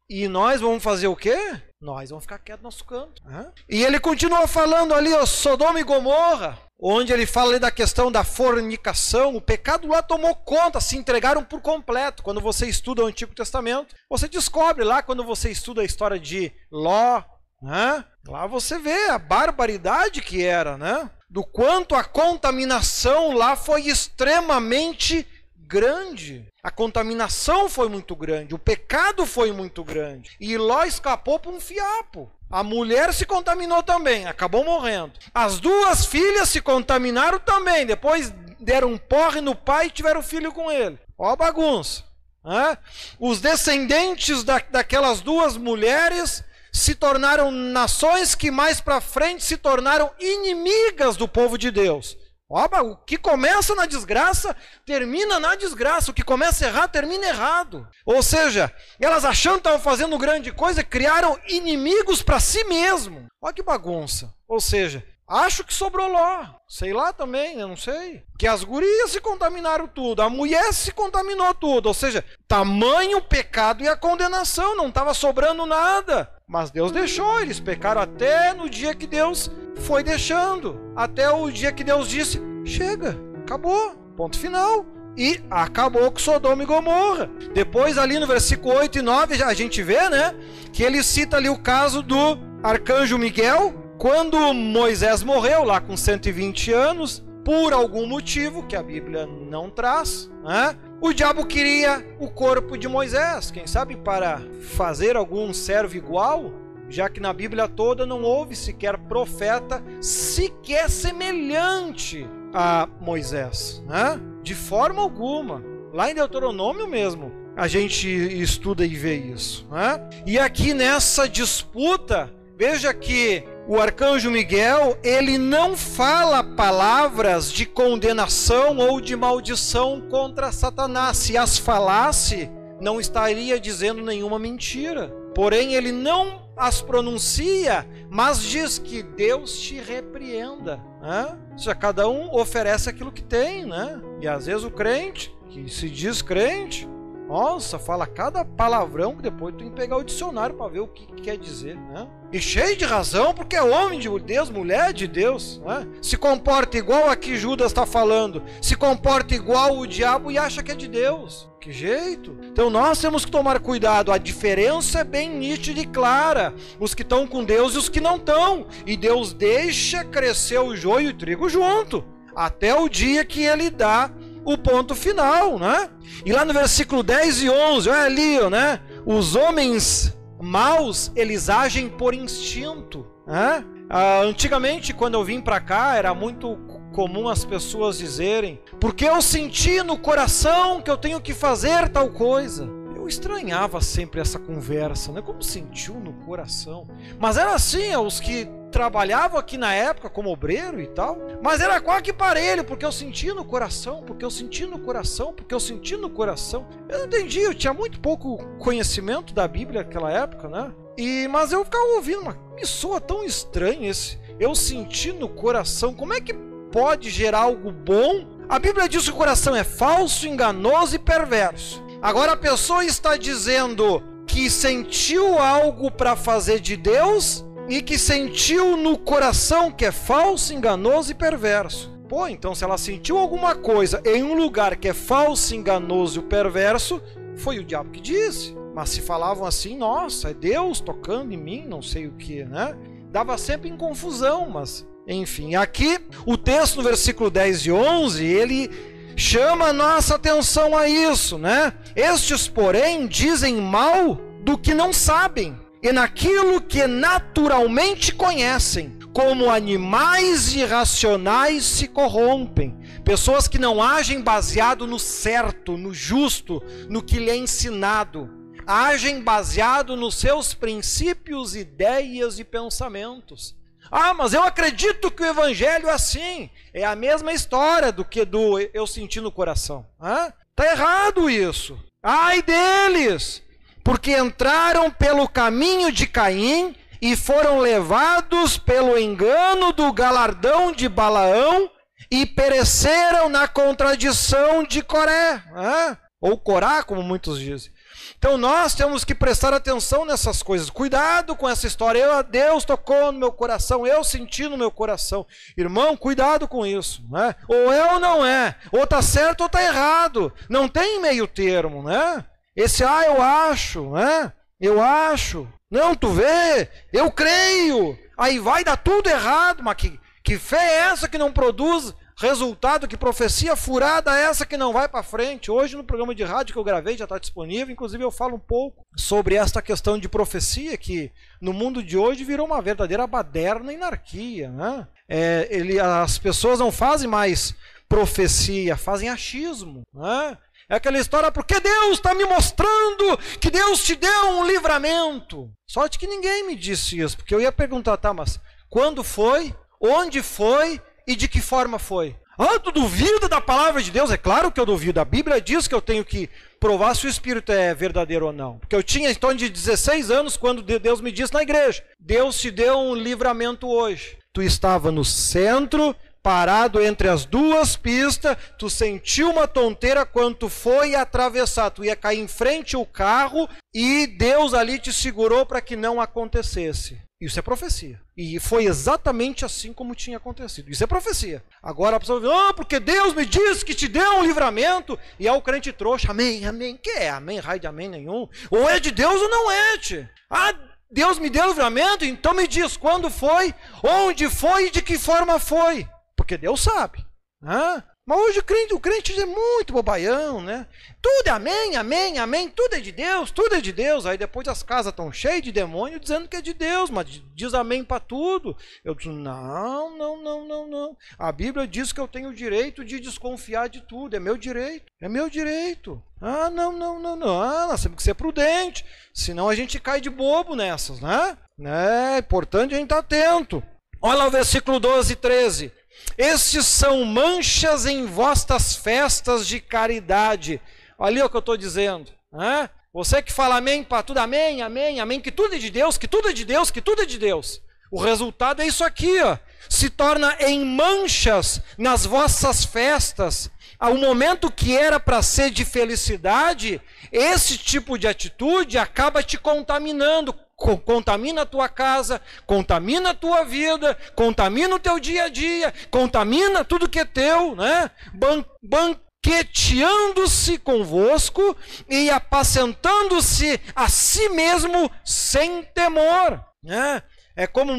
E 0.08 0.28
nós 0.28 0.60
vamos 0.60 0.82
fazer 0.82 1.06
o 1.06 1.16
quê? 1.16 1.38
Nós 1.80 2.10
vamos 2.10 2.24
ficar 2.24 2.38
quietos 2.38 2.62
no 2.62 2.68
nosso 2.68 2.84
canto. 2.84 3.22
Né? 3.24 3.50
E 3.68 3.84
ele 3.84 4.00
continua 4.00 4.46
falando 4.46 4.94
ali, 4.94 5.12
ó, 5.12 5.24
Sodoma 5.24 5.80
e 5.80 5.84
Gomorra 5.84 6.67
onde 6.78 7.12
ele 7.12 7.26
fala 7.26 7.58
da 7.58 7.70
questão 7.70 8.12
da 8.12 8.22
fornicação, 8.22 9.34
o 9.34 9.40
pecado 9.40 9.88
lá 9.88 10.02
tomou 10.02 10.34
conta, 10.34 10.80
se 10.80 10.96
entregaram 10.96 11.42
por 11.42 11.60
completo. 11.60 12.22
Quando 12.22 12.40
você 12.40 12.66
estuda 12.66 13.02
o 13.02 13.06
Antigo 13.06 13.34
Testamento, 13.34 13.94
você 14.08 14.28
descobre 14.28 14.84
lá, 14.84 15.02
quando 15.02 15.24
você 15.24 15.50
estuda 15.50 15.82
a 15.82 15.84
história 15.84 16.18
de 16.18 16.52
Ló, 16.70 17.22
né? 17.60 18.04
lá 18.26 18.46
você 18.46 18.78
vê 18.78 19.10
a 19.10 19.18
barbaridade 19.18 20.20
que 20.20 20.44
era, 20.44 20.76
né? 20.76 21.10
do 21.28 21.44
quanto 21.44 21.94
a 21.94 22.02
contaminação 22.02 23.32
lá 23.32 23.54
foi 23.54 23.82
extremamente 23.82 25.26
grande. 25.54 26.46
A 26.62 26.70
contaminação 26.70 27.68
foi 27.68 27.88
muito 27.88 28.16
grande, 28.16 28.54
o 28.54 28.58
pecado 28.58 29.26
foi 29.26 29.52
muito 29.52 29.84
grande. 29.84 30.36
E 30.40 30.56
Ló 30.56 30.84
escapou 30.84 31.38
por 31.38 31.52
um 31.52 31.60
fiapo. 31.60 32.30
A 32.50 32.62
mulher 32.62 33.12
se 33.12 33.26
contaminou 33.26 33.82
também, 33.82 34.26
acabou 34.26 34.64
morrendo. 34.64 35.12
As 35.34 35.60
duas 35.60 36.06
filhas 36.06 36.48
se 36.48 36.60
contaminaram 36.60 37.38
também, 37.38 37.84
depois 37.84 38.32
deram 38.58 38.92
um 38.92 38.98
porre 38.98 39.40
no 39.40 39.54
pai 39.54 39.86
e 39.86 39.90
tiveram 39.90 40.22
filho 40.22 40.52
com 40.52 40.70
ele. 40.70 40.98
Ó 41.18 41.30
a 41.30 41.36
bagunça. 41.36 42.04
Né? 42.44 42.78
Os 43.18 43.40
descendentes 43.40 44.42
da, 44.42 44.62
daquelas 44.70 45.20
duas 45.20 45.56
mulheres 45.56 46.42
se 46.72 46.94
tornaram 46.94 47.50
nações 47.50 48.34
que 48.34 48.50
mais 48.50 48.80
para 48.80 49.00
frente 49.00 49.44
se 49.44 49.56
tornaram 49.56 50.10
inimigas 50.18 51.16
do 51.16 51.28
povo 51.28 51.58
de 51.58 51.70
Deus. 51.70 52.16
Oba, 52.50 52.82
o 52.82 52.96
que 52.96 53.18
começa 53.18 53.74
na 53.74 53.84
desgraça, 53.84 54.56
termina 54.86 55.38
na 55.38 55.54
desgraça. 55.54 56.10
O 56.10 56.14
que 56.14 56.22
começa 56.22 56.64
errado, 56.64 56.90
termina 56.90 57.26
errado. 57.26 57.86
Ou 58.06 58.22
seja, 58.22 58.74
elas 58.98 59.26
achando 59.26 59.54
que 59.54 59.60
estavam 59.60 59.80
fazendo 59.80 60.16
grande 60.16 60.50
coisa, 60.50 60.82
criaram 60.82 61.38
inimigos 61.46 62.22
para 62.22 62.40
si 62.40 62.64
mesmo. 62.64 63.26
Olha 63.42 63.52
que 63.52 63.62
bagunça. 63.62 64.32
Ou 64.48 64.62
seja, 64.62 65.04
acho 65.28 65.62
que 65.62 65.74
sobrou 65.74 66.08
Ló. 66.08 66.46
Sei 66.66 66.94
lá 66.94 67.12
também, 67.12 67.60
eu 67.60 67.68
não 67.68 67.76
sei. 67.76 68.24
Que 68.38 68.46
as 68.46 68.64
gurias 68.64 69.10
se 69.10 69.20
contaminaram 69.20 69.86
tudo, 69.86 70.22
a 70.22 70.30
mulher 70.30 70.72
se 70.72 70.90
contaminou 70.90 71.52
tudo. 71.52 71.86
Ou 71.86 71.94
seja, 71.94 72.24
tamanho 72.46 73.20
pecado 73.20 73.84
e 73.84 73.88
a 73.88 73.96
condenação, 73.96 74.74
não 74.74 74.88
estava 74.88 75.12
sobrando 75.12 75.66
nada. 75.66 76.37
Mas 76.48 76.70
Deus 76.70 76.90
deixou, 76.90 77.40
eles 77.40 77.60
pecaram 77.60 78.00
até 78.00 78.54
no 78.54 78.70
dia 78.70 78.94
que 78.94 79.06
Deus 79.06 79.50
foi 79.82 80.02
deixando. 80.02 80.80
Até 80.96 81.28
o 81.30 81.50
dia 81.50 81.70
que 81.70 81.84
Deus 81.84 82.08
disse: 82.08 82.40
chega, 82.64 83.18
acabou, 83.42 83.94
ponto 84.16 84.38
final. 84.38 84.86
e 85.16 85.40
acabou 85.50 86.10
com 86.12 86.18
Sodoma 86.18 86.62
e 86.62 86.66
Gomorra. 86.66 87.28
Depois, 87.52 87.98
ali 87.98 88.18
no 88.20 88.26
versículo 88.26 88.74
8 88.76 89.00
e 89.00 89.02
9, 89.02 89.42
a 89.42 89.52
gente 89.52 89.82
vê, 89.82 90.08
né? 90.08 90.32
Que 90.72 90.84
ele 90.84 91.02
cita 91.02 91.36
ali 91.36 91.48
o 91.48 91.58
caso 91.58 92.02
do 92.02 92.38
arcanjo 92.62 93.18
Miguel, 93.18 93.74
quando 93.98 94.54
Moisés 94.54 95.24
morreu, 95.24 95.64
lá 95.64 95.80
com 95.80 95.96
120 95.96 96.72
anos, 96.72 97.24
por 97.44 97.72
algum 97.72 98.06
motivo 98.06 98.62
que 98.62 98.76
a 98.76 98.82
Bíblia 98.82 99.26
não 99.26 99.68
traz, 99.68 100.30
né? 100.44 100.76
O 101.00 101.12
diabo 101.12 101.46
queria 101.46 102.04
o 102.18 102.28
corpo 102.28 102.76
de 102.76 102.88
Moisés, 102.88 103.52
quem 103.52 103.68
sabe 103.68 103.96
para 103.96 104.42
fazer 104.60 105.16
algum 105.16 105.54
servo 105.54 105.96
igual, 105.96 106.52
já 106.88 107.08
que 107.08 107.20
na 107.20 107.32
Bíblia 107.32 107.68
toda 107.68 108.04
não 108.04 108.22
houve 108.22 108.56
sequer 108.56 108.98
profeta 108.98 109.80
sequer 110.00 110.90
semelhante 110.90 112.26
a 112.52 112.88
Moisés, 113.00 113.80
né? 113.86 114.20
De 114.42 114.56
forma 114.56 115.00
alguma. 115.00 115.62
Lá 115.92 116.10
em 116.10 116.14
Deuteronômio 116.14 116.88
mesmo, 116.88 117.32
a 117.56 117.68
gente 117.68 118.08
estuda 118.08 118.84
e 118.84 118.94
vê 118.96 119.14
isso, 119.14 119.68
né? 119.70 120.00
E 120.26 120.36
aqui 120.36 120.74
nessa 120.74 121.28
disputa, 121.28 122.28
veja 122.56 122.92
que 122.92 123.44
o 123.68 123.78
arcanjo 123.78 124.30
Miguel, 124.30 124.96
ele 125.02 125.36
não 125.36 125.76
fala 125.76 126.42
palavras 126.42 127.52
de 127.52 127.66
condenação 127.66 128.78
ou 128.78 128.98
de 128.98 129.14
maldição 129.14 130.00
contra 130.00 130.50
Satanás. 130.50 131.18
Se 131.18 131.36
as 131.36 131.58
falasse, 131.58 132.50
não 132.80 132.98
estaria 132.98 133.60
dizendo 133.60 134.02
nenhuma 134.02 134.38
mentira. 134.38 135.08
Porém, 135.34 135.74
ele 135.74 135.92
não 135.92 136.48
as 136.56 136.80
pronuncia, 136.80 137.86
mas 138.08 138.42
diz 138.42 138.78
que 138.78 139.02
Deus 139.02 139.60
te 139.60 139.78
repreenda. 139.78 140.82
Né? 141.02 141.36
Ou 141.52 141.58
seja, 141.58 141.74
cada 141.74 142.08
um 142.08 142.34
oferece 142.34 142.88
aquilo 142.88 143.12
que 143.12 143.22
tem, 143.22 143.66
né? 143.66 144.00
E 144.22 144.26
às 144.26 144.46
vezes 144.46 144.64
o 144.64 144.70
crente, 144.70 145.30
que 145.50 145.68
se 145.68 145.90
diz 145.90 146.22
crente, 146.22 146.88
nossa, 147.28 147.78
fala 147.78 148.06
cada 148.06 148.42
palavrão 148.42 149.14
que 149.14 149.22
depois 149.22 149.54
tu 149.54 149.58
tem 149.58 149.68
que 149.68 149.76
pegar 149.76 149.98
o 149.98 150.02
dicionário 150.02 150.56
para 150.56 150.68
ver 150.68 150.80
o 150.80 150.88
que, 150.88 151.04
que, 151.06 151.20
quer 151.20 151.36
dizer, 151.36 151.76
né? 151.76 152.08
E 152.32 152.40
cheio 152.40 152.74
de 152.74 152.86
razão, 152.86 153.34
porque 153.34 153.54
é 153.54 153.62
homem 153.62 154.00
de 154.00 154.08
Deus, 154.20 154.48
mulher 154.48 154.94
de 154.94 155.06
Deus, 155.06 155.60
né? 155.62 155.86
Se 156.00 156.16
comporta 156.16 156.78
igual 156.78 157.10
aqui 157.10 157.36
Judas 157.36 157.70
está 157.70 157.84
falando, 157.84 158.42
se 158.62 158.74
comporta 158.74 159.34
igual 159.34 159.76
o 159.76 159.86
diabo 159.86 160.30
e 160.30 160.38
acha 160.38 160.62
que 160.62 160.72
é 160.72 160.74
de 160.74 160.88
Deus. 160.88 161.46
Que 161.60 161.70
jeito? 161.70 162.34
Então 162.44 162.70
nós 162.70 162.98
temos 162.98 163.26
que 163.26 163.30
tomar 163.30 163.60
cuidado. 163.60 164.10
A 164.10 164.16
diferença 164.16 165.00
é 165.00 165.04
bem 165.04 165.28
nítida 165.28 165.80
e 165.80 165.86
clara. 165.86 166.54
Os 166.80 166.94
que 166.94 167.02
estão 167.02 167.26
com 167.26 167.44
Deus 167.44 167.74
e 167.74 167.78
os 167.78 167.90
que 167.90 168.00
não 168.00 168.16
estão. 168.16 168.66
E 168.86 168.96
Deus 168.96 169.34
deixa 169.34 170.02
crescer 170.02 170.60
o 170.60 170.74
joio 170.74 171.08
e 171.08 171.10
o 171.10 171.16
trigo 171.16 171.46
junto, 171.46 172.02
até 172.34 172.74
o 172.74 172.88
dia 172.88 173.22
que 173.22 173.42
ele 173.42 173.68
dá 173.68 174.10
o 174.52 174.56
ponto 174.56 174.94
final, 174.94 175.58
né? 175.58 175.90
E 176.24 176.32
lá 176.32 176.42
no 176.42 176.54
versículo 176.54 177.02
10 177.02 177.42
e 177.42 177.50
11, 177.50 177.90
olha 177.90 178.04
ali, 178.04 178.50
né? 178.50 178.80
Os 179.04 179.36
homens 179.36 180.16
maus, 180.40 181.12
eles 181.14 181.50
agem 181.50 181.88
por 181.88 182.14
instinto, 182.14 183.06
né? 183.26 183.62
Ah, 183.90 184.20
antigamente, 184.20 184.94
quando 184.94 185.14
eu 185.14 185.24
vim 185.24 185.40
para 185.40 185.60
cá, 185.60 185.96
era 185.96 186.14
muito 186.14 186.56
comum 186.94 187.28
as 187.28 187.44
pessoas 187.44 187.98
dizerem: 187.98 188.58
porque 188.80 189.04
eu 189.04 189.20
senti 189.20 189.82
no 189.82 189.98
coração 189.98 190.80
que 190.80 190.90
eu 190.90 190.96
tenho 190.96 191.20
que 191.20 191.34
fazer 191.34 191.88
tal 191.90 192.08
coisa. 192.08 192.68
Eu 192.96 193.06
estranhava 193.06 193.82
sempre 193.82 194.20
essa 194.20 194.38
conversa, 194.38 195.12
né? 195.12 195.20
Como 195.20 195.42
sentiu 195.42 195.94
no 195.94 196.14
coração. 196.24 196.86
Mas 197.18 197.36
era 197.36 197.54
assim, 197.54 197.94
os 197.96 198.18
que 198.18 198.48
trabalhavam 198.70 199.38
aqui 199.38 199.56
na 199.56 199.72
época 199.72 200.08
como 200.10 200.30
obreiro 200.30 200.80
e 200.80 200.86
tal, 200.86 201.18
mas 201.42 201.60
era 201.60 201.80
quase 201.80 202.02
que 202.02 202.12
parelho, 202.12 202.64
porque 202.64 202.84
eu 202.84 202.92
senti 202.92 203.32
no 203.32 203.44
coração, 203.44 204.02
porque 204.02 204.24
eu 204.24 204.30
senti 204.30 204.66
no 204.66 204.78
coração, 204.78 205.32
porque 205.32 205.54
eu 205.54 205.60
senti 205.60 205.96
no 205.96 206.10
coração. 206.10 206.66
Eu 206.88 206.98
não 206.98 207.06
entendi, 207.06 207.40
eu 207.40 207.54
tinha 207.54 207.72
muito 207.72 208.00
pouco 208.00 208.38
conhecimento 208.58 209.32
da 209.32 209.48
Bíblia 209.48 209.82
naquela 209.82 210.12
época, 210.12 210.48
né? 210.48 210.72
E, 210.96 211.28
mas 211.28 211.52
eu 211.52 211.64
ficava 211.64 211.84
ouvindo, 211.94 212.24
mas 212.24 212.36
me 212.54 212.66
soa 212.66 213.00
tão 213.00 213.24
estranho 213.24 213.84
esse. 213.84 214.18
Eu 214.38 214.54
senti 214.54 215.12
no 215.12 215.28
coração, 215.28 215.94
como 215.94 216.12
é 216.12 216.20
que 216.20 216.34
pode 216.72 217.10
gerar 217.10 217.40
algo 217.40 217.70
bom? 217.70 218.26
A 218.48 218.58
Bíblia 218.58 218.88
diz 218.88 219.04
que 219.04 219.10
o 219.10 219.16
coração 219.16 219.54
é 219.54 219.64
falso, 219.64 220.26
enganoso 220.26 220.96
e 220.96 220.98
perverso. 220.98 221.82
Agora 222.00 222.32
a 222.32 222.36
pessoa 222.36 222.84
está 222.84 223.16
dizendo 223.16 224.02
que 224.26 224.50
sentiu 224.50 225.38
algo 225.38 225.90
para 225.90 226.14
fazer 226.14 226.60
de 226.60 226.76
Deus 226.76 227.44
e 227.68 227.82
que 227.82 227.98
sentiu 227.98 228.76
no 228.76 228.96
coração 228.96 229.70
que 229.70 229.84
é 229.84 229.92
falso, 229.92 230.54
enganoso 230.54 231.12
e 231.12 231.14
perverso. 231.14 231.90
Pô, 232.08 232.26
então 232.26 232.54
se 232.54 232.64
ela 232.64 232.78
sentiu 232.78 233.18
alguma 233.18 233.54
coisa 233.54 234.00
em 234.06 234.22
um 234.22 234.34
lugar 234.34 234.76
que 234.76 234.88
é 234.88 234.94
falso, 234.94 235.54
enganoso 235.54 236.20
e 236.20 236.22
perverso, 236.22 237.02
foi 237.36 237.58
o 237.58 237.64
diabo 237.64 237.90
que 237.90 238.00
disse. 238.00 238.56
Mas 238.74 238.90
se 238.90 239.02
falavam 239.02 239.46
assim, 239.46 239.76
nossa, 239.76 240.30
é 240.30 240.34
Deus 240.34 240.80
tocando 240.80 241.34
em 241.34 241.36
mim, 241.36 241.66
não 241.66 241.82
sei 241.82 242.06
o 242.06 242.12
que, 242.12 242.44
né? 242.44 242.74
Dava 243.10 243.36
sempre 243.36 243.68
em 243.68 243.76
confusão, 243.76 244.48
mas 244.48 244.86
enfim. 245.06 245.54
Aqui, 245.54 245.98
o 246.24 246.36
texto 246.36 246.76
no 246.76 246.82
versículo 246.82 247.30
10 247.30 247.66
e 247.66 247.72
11, 247.72 248.24
ele 248.24 248.70
chama 249.16 249.72
nossa 249.72 250.14
atenção 250.14 250.76
a 250.76 250.88
isso, 250.88 251.36
né? 251.36 251.72
Estes, 251.94 252.48
porém, 252.48 253.06
dizem 253.06 253.56
mal 253.56 254.14
do 254.42 254.56
que 254.56 254.72
não 254.72 254.92
sabem 254.92 255.56
e 255.82 255.92
naquilo 255.92 256.60
que 256.60 256.86
naturalmente 256.86 258.12
conhecem, 258.12 258.98
como 259.12 259.50
animais 259.50 260.54
irracionais 260.54 261.64
se 261.64 261.88
corrompem. 261.88 262.76
Pessoas 263.04 263.48
que 263.48 263.58
não 263.58 263.82
agem 263.82 264.20
baseado 264.20 264.86
no 264.86 264.98
certo, 264.98 265.76
no 265.76 265.94
justo, 265.94 266.62
no 266.88 267.02
que 267.02 267.18
lhe 267.18 267.30
é 267.30 267.36
ensinado. 267.36 268.30
Agem 268.66 269.22
baseado 269.22 269.96
nos 269.96 270.16
seus 270.16 270.52
princípios, 270.52 271.56
ideias 271.56 272.38
e 272.38 272.44
pensamentos. 272.44 273.56
Ah, 273.90 274.12
mas 274.12 274.34
eu 274.34 274.42
acredito 274.42 275.10
que 275.10 275.22
o 275.22 275.26
evangelho 275.26 275.88
é 275.88 275.92
assim. 275.92 276.50
É 276.74 276.84
a 276.84 276.94
mesma 276.94 277.32
história 277.32 277.90
do 277.90 278.04
que 278.04 278.24
do 278.24 278.58
eu 278.74 278.86
senti 278.86 279.20
no 279.20 279.32
coração. 279.32 279.86
Ah? 279.98 280.32
Tá 280.54 280.70
errado 280.70 281.30
isso. 281.30 281.78
Ai 282.02 282.42
deles! 282.42 283.42
Porque 283.88 284.18
entraram 284.18 284.90
pelo 284.90 285.26
caminho 285.26 285.90
de 285.90 286.06
Caim 286.06 286.76
e 287.00 287.16
foram 287.16 287.58
levados 287.58 288.58
pelo 288.58 288.98
engano 288.98 289.72
do 289.72 289.90
galardão 289.94 290.70
de 290.70 290.86
Balaão 290.90 291.70
e 292.10 292.26
pereceram 292.26 293.30
na 293.30 293.48
contradição 293.48 294.62
de 294.62 294.82
Coré, 294.82 295.42
né? 295.54 295.96
ou 296.20 296.36
Corá, 296.36 296.82
como 296.82 297.02
muitos 297.02 297.40
dizem. 297.40 297.72
Então 298.18 298.36
nós 298.36 298.74
temos 298.74 299.04
que 299.04 299.14
prestar 299.14 299.54
atenção 299.54 300.04
nessas 300.04 300.42
coisas. 300.42 300.68
Cuidado 300.68 301.34
com 301.34 301.48
essa 301.48 301.66
história. 301.66 301.98
Eu, 301.98 302.22
Deus 302.22 302.66
tocou 302.66 303.10
no 303.10 303.18
meu 303.18 303.32
coração, 303.32 303.86
eu 303.86 304.04
senti 304.04 304.46
no 304.46 304.58
meu 304.58 304.70
coração. 304.70 305.26
Irmão, 305.56 305.96
cuidado 305.96 306.46
com 306.46 306.66
isso. 306.66 307.02
Né? 307.10 307.34
Ou 307.48 307.72
é 307.72 307.94
ou 307.94 307.98
não 307.98 308.26
é. 308.26 308.54
Ou 308.70 308.84
está 308.84 309.00
certo 309.00 309.40
ou 309.40 309.46
está 309.46 309.62
errado. 309.62 310.30
Não 310.46 310.68
tem 310.68 311.00
meio 311.00 311.26
termo, 311.26 311.82
né? 311.82 312.22
Esse, 312.58 312.82
ah, 312.82 313.04
eu 313.06 313.22
acho, 313.22 313.92
né? 313.92 314.32
Eu 314.60 314.82
acho. 314.82 315.46
Não, 315.70 315.94
tu 315.94 316.08
vê, 316.08 316.68
eu 316.92 317.08
creio. 317.08 317.96
Aí 318.16 318.40
vai 318.40 318.64
dar 318.64 318.76
tudo 318.76 319.08
errado, 319.08 319.62
mas 319.62 319.76
que, 319.76 319.96
que 320.24 320.36
fé 320.36 320.56
é 320.56 320.78
essa 320.90 321.08
que 321.08 321.16
não 321.16 321.32
produz 321.32 321.94
resultado? 322.16 322.88
Que 322.88 322.96
profecia 322.96 323.54
furada 323.54 324.18
é 324.18 324.24
essa 324.24 324.44
que 324.44 324.56
não 324.56 324.72
vai 324.72 324.88
para 324.88 325.04
frente? 325.04 325.52
Hoje, 325.52 325.76
no 325.76 325.84
programa 325.84 326.12
de 326.12 326.24
rádio 326.24 326.52
que 326.52 326.58
eu 326.58 326.64
gravei, 326.64 326.96
já 326.96 327.04
está 327.04 327.16
disponível. 327.16 327.72
Inclusive, 327.72 328.02
eu 328.02 328.10
falo 328.10 328.34
um 328.34 328.40
pouco 328.40 328.84
sobre 328.96 329.36
esta 329.36 329.62
questão 329.62 329.96
de 329.96 330.08
profecia, 330.08 330.76
que 330.76 331.12
no 331.40 331.52
mundo 331.52 331.80
de 331.80 331.96
hoje 331.96 332.24
virou 332.24 332.44
uma 332.44 332.60
verdadeira 332.60 333.06
baderna 333.06 333.70
anarquia. 333.72 334.50
Né? 334.50 334.88
É, 335.08 335.46
ele, 335.48 335.78
as 335.78 336.18
pessoas 336.18 336.58
não 336.58 336.72
fazem 336.72 337.08
mais 337.08 337.54
profecia, 337.88 338.76
fazem 338.76 339.08
achismo. 339.08 339.82
Né? 339.94 340.36
É 340.70 340.76
aquela 340.76 340.98
história, 340.98 341.32
porque 341.32 341.58
Deus 341.60 341.92
está 341.92 342.12
me 342.12 342.26
mostrando 342.26 343.16
que 343.40 343.50
Deus 343.50 343.82
te 343.82 343.94
deu 343.94 344.28
um 344.32 344.46
livramento. 344.46 345.50
Sorte 345.66 345.98
que 345.98 346.06
ninguém 346.06 346.46
me 346.46 346.54
disse 346.54 347.00
isso, 347.00 347.16
porque 347.16 347.34
eu 347.34 347.40
ia 347.40 347.50
perguntar, 347.50 347.96
tá, 347.96 348.12
mas 348.12 348.38
quando 348.68 349.02
foi, 349.02 349.54
onde 349.80 350.22
foi 350.22 350.78
e 351.06 351.16
de 351.16 351.26
que 351.26 351.40
forma 351.40 351.78
foi? 351.78 352.14
Ah, 352.38 352.58
tu 352.58 352.70
duvida 352.70 353.28
da 353.28 353.40
palavra 353.40 353.82
de 353.82 353.90
Deus? 353.90 354.12
É 354.12 354.16
claro 354.16 354.52
que 354.52 354.60
eu 354.60 354.66
duvido. 354.66 355.00
A 355.00 355.04
Bíblia 355.04 355.40
diz 355.40 355.66
que 355.66 355.74
eu 355.74 355.80
tenho 355.80 356.04
que 356.04 356.28
provar 356.60 356.94
se 356.94 357.06
o 357.06 357.08
Espírito 357.08 357.50
é 357.50 357.74
verdadeiro 357.74 358.26
ou 358.26 358.32
não. 358.32 358.58
Porque 358.58 358.76
eu 358.76 358.82
tinha 358.82 359.12
torno 359.16 359.38
de 359.38 359.48
16 359.48 360.10
anos 360.10 360.36
quando 360.36 360.62
Deus 360.62 361.00
me 361.00 361.10
disse 361.10 361.32
na 361.34 361.42
igreja: 361.42 361.82
Deus 361.98 362.38
te 362.38 362.52
deu 362.52 362.78
um 362.78 362.94
livramento 362.94 363.66
hoje. 363.66 364.18
Tu 364.32 364.42
estava 364.42 364.92
no 364.92 365.04
centro 365.04 365.96
parado 366.28 366.82
entre 366.82 367.08
as 367.08 367.24
duas 367.24 367.74
pistas, 367.74 368.36
tu 368.58 368.68
sentiu 368.68 369.30
uma 369.30 369.48
tonteira 369.48 370.04
quando 370.04 370.34
tu 370.34 370.50
foi 370.50 370.94
atravessar, 370.94 371.70
tu 371.70 371.82
ia 371.82 371.96
cair 371.96 372.18
em 372.18 372.28
frente 372.28 372.76
ao 372.76 372.84
carro 372.84 373.48
e 373.74 374.06
Deus 374.06 374.52
ali 374.52 374.78
te 374.78 374.92
segurou 374.92 375.46
para 375.46 375.62
que 375.62 375.74
não 375.74 375.98
acontecesse. 375.98 377.00
Isso 377.18 377.38
é 377.38 377.42
profecia. 377.42 377.98
E 378.14 378.38
foi 378.38 378.66
exatamente 378.66 379.46
assim 379.46 379.72
como 379.72 379.94
tinha 379.94 380.18
acontecido. 380.18 380.70
Isso 380.70 380.84
é 380.84 380.86
profecia. 380.86 381.42
Agora 381.62 381.96
a 381.96 382.00
pessoa 382.00 382.20
diz, 382.20 382.28
ah, 382.30 382.52
porque 382.52 382.78
Deus 382.78 383.14
me 383.14 383.24
disse 383.24 383.64
que 383.64 383.74
te 383.74 383.88
deu 383.88 384.18
um 384.18 384.22
livramento. 384.22 384.98
E 385.18 385.26
é 385.26 385.32
o 385.32 385.40
crente 385.40 385.72
trouxa, 385.72 386.10
amém, 386.10 386.44
amém. 386.44 386.76
Que 386.76 386.90
é 386.90 387.08
amém? 387.08 387.38
Raio 387.38 387.58
de 387.58 387.66
amém 387.66 387.88
nenhum. 387.88 388.28
Ou 388.50 388.68
é 388.68 388.78
de 388.78 388.90
Deus 388.90 389.18
ou 389.18 389.30
não 389.30 389.50
é. 389.50 389.80
Ah, 390.28 390.54
Deus 390.90 391.18
me 391.18 391.30
deu 391.30 391.48
livramento, 391.48 392.04
então 392.04 392.34
me 392.34 392.46
diz 392.46 392.76
quando 392.76 393.08
foi, 393.08 393.54
onde 393.82 394.28
foi 394.28 394.66
e 394.66 394.70
de 394.70 394.82
que 394.82 394.98
forma 394.98 395.38
foi. 395.38 395.88
Porque 396.18 396.36
Deus 396.36 396.60
sabe. 396.60 397.06
Né? 397.40 397.82
Mas 398.04 398.18
hoje 398.18 398.38
o 398.40 398.42
crente, 398.42 398.74
o 398.74 398.80
crente 398.80 399.20
é 399.20 399.26
muito 399.26 399.72
bobaião, 399.72 400.40
né? 400.40 400.66
Tudo 401.00 401.28
é 401.28 401.30
amém, 401.30 401.76
amém, 401.76 402.18
amém, 402.18 402.48
tudo 402.48 402.74
é 402.74 402.80
de 402.80 402.90
Deus, 402.90 403.30
tudo 403.30 403.54
é 403.54 403.60
de 403.60 403.70
Deus. 403.70 404.06
Aí 404.06 404.18
depois 404.18 404.48
as 404.48 404.62
casas 404.62 404.90
estão 404.90 405.12
cheias 405.12 405.42
de 405.42 405.52
demônio 405.52 406.00
dizendo 406.00 406.26
que 406.26 406.36
é 406.36 406.40
de 406.40 406.54
Deus, 406.54 406.90
mas 406.90 407.06
diz 407.34 407.54
amém 407.54 407.84
para 407.84 408.00
tudo. 408.00 408.56
Eu 408.82 408.94
digo, 408.94 409.12
não, 409.12 409.96
não, 409.96 410.22
não, 410.22 410.48
não, 410.48 410.66
não. 410.66 410.96
A 411.18 411.30
Bíblia 411.30 411.68
diz 411.68 411.92
que 411.92 412.00
eu 412.00 412.08
tenho 412.08 412.30
o 412.30 412.34
direito 412.34 412.82
de 412.82 412.98
desconfiar 412.98 413.68
de 413.68 413.82
tudo, 413.82 414.16
é 414.16 414.18
meu 414.18 414.38
direito, 414.38 414.86
é 415.00 415.08
meu 415.08 415.28
direito. 415.28 416.02
Ah, 416.20 416.50
não, 416.50 416.72
não, 416.72 416.98
não, 416.98 417.14
não. 417.14 417.42
Ah, 417.42 417.66
nós 417.68 417.82
temos 417.82 417.98
que 417.98 418.02
ser 418.02 418.14
prudente, 418.14 418.84
senão 419.14 419.50
a 419.50 419.54
gente 419.54 419.78
cai 419.78 420.00
de 420.00 420.10
bobo 420.10 420.56
nessas, 420.56 420.98
né? 420.98 421.36
É 421.62 422.18
importante 422.18 422.74
a 422.74 422.78
gente 422.78 422.86
estar 422.86 422.98
atento. 422.98 423.62
Olha 424.00 424.18
lá 424.18 424.26
o 424.28 424.30
versículo 424.30 424.80
12 424.80 425.12
e 425.12 425.16
13. 425.16 425.72
Estes 426.16 426.66
são 426.66 427.04
manchas 427.04 427.86
em 427.86 428.06
vossas 428.06 428.74
festas 428.74 429.46
de 429.46 429.60
caridade. 429.60 430.60
Olha 430.98 431.24
o 431.24 431.30
que 431.30 431.36
eu 431.36 431.40
estou 431.40 431.56
dizendo. 431.56 432.10
Né? 432.32 432.68
Você 432.92 433.22
que 433.22 433.32
fala 433.32 433.56
amém 433.56 433.84
para 433.84 434.02
tudo, 434.02 434.18
amém, 434.18 434.62
amém, 434.62 435.00
amém, 435.00 435.20
que 435.20 435.30
tudo 435.30 435.54
é 435.54 435.58
de 435.58 435.70
Deus, 435.70 435.96
que 435.96 436.08
tudo 436.08 436.28
é 436.28 436.32
de 436.32 436.44
Deus, 436.44 436.70
que 436.70 436.80
tudo 436.80 437.02
é 437.02 437.06
de 437.06 437.18
Deus. 437.18 437.62
O 437.90 438.00
resultado 438.00 438.60
é 438.60 438.66
isso 438.66 438.84
aqui, 438.84 439.20
ó. 439.22 439.38
Se 439.68 439.88
torna 439.88 440.36
em 440.40 440.64
manchas 440.64 441.60
nas 441.76 442.04
vossas 442.04 442.64
festas. 442.64 443.50
Ao 443.78 443.94
momento 443.94 444.50
que 444.50 444.76
era 444.76 444.98
para 444.98 445.22
ser 445.22 445.50
de 445.50 445.64
felicidade, 445.64 446.80
esse 447.12 447.56
tipo 447.56 447.96
de 447.96 448.08
atitude 448.08 448.76
acaba 448.76 449.22
te 449.22 449.38
contaminando, 449.38 450.34
contamina 450.58 451.42
a 451.42 451.46
tua 451.46 451.68
casa, 451.68 452.20
contamina 452.44 453.10
a 453.10 453.14
tua 453.14 453.44
vida, 453.44 453.96
contamina 454.16 454.74
o 454.74 454.80
teu 454.80 454.98
dia 454.98 455.24
a 455.24 455.28
dia, 455.28 455.72
contamina 455.88 456.64
tudo 456.64 456.88
que 456.88 456.98
é 456.98 457.04
teu, 457.04 457.54
né? 457.54 457.88
Ban 458.12 458.44
banqueteando-se 458.60 460.58
convosco 460.58 461.56
e 461.88 462.10
apacentando-se 462.10 463.60
a 463.74 463.88
si 463.88 464.28
mesmo 464.30 464.90
sem 465.04 465.62
temor, 465.62 466.44
né? 466.62 467.04
É 467.36 467.46
como 467.46 467.72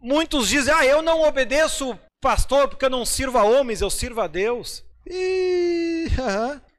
muitos 0.00 0.48
dizem: 0.48 0.72
"Ah, 0.72 0.86
eu 0.86 1.02
não 1.02 1.22
obedeço 1.22 1.98
pastor 2.22 2.68
porque 2.68 2.84
eu 2.84 2.90
não 2.90 3.04
sirvo 3.04 3.38
a 3.38 3.42
homens, 3.42 3.80
eu 3.80 3.90
sirvo 3.90 4.20
a 4.20 4.28
Deus". 4.28 4.84
E 5.04 6.06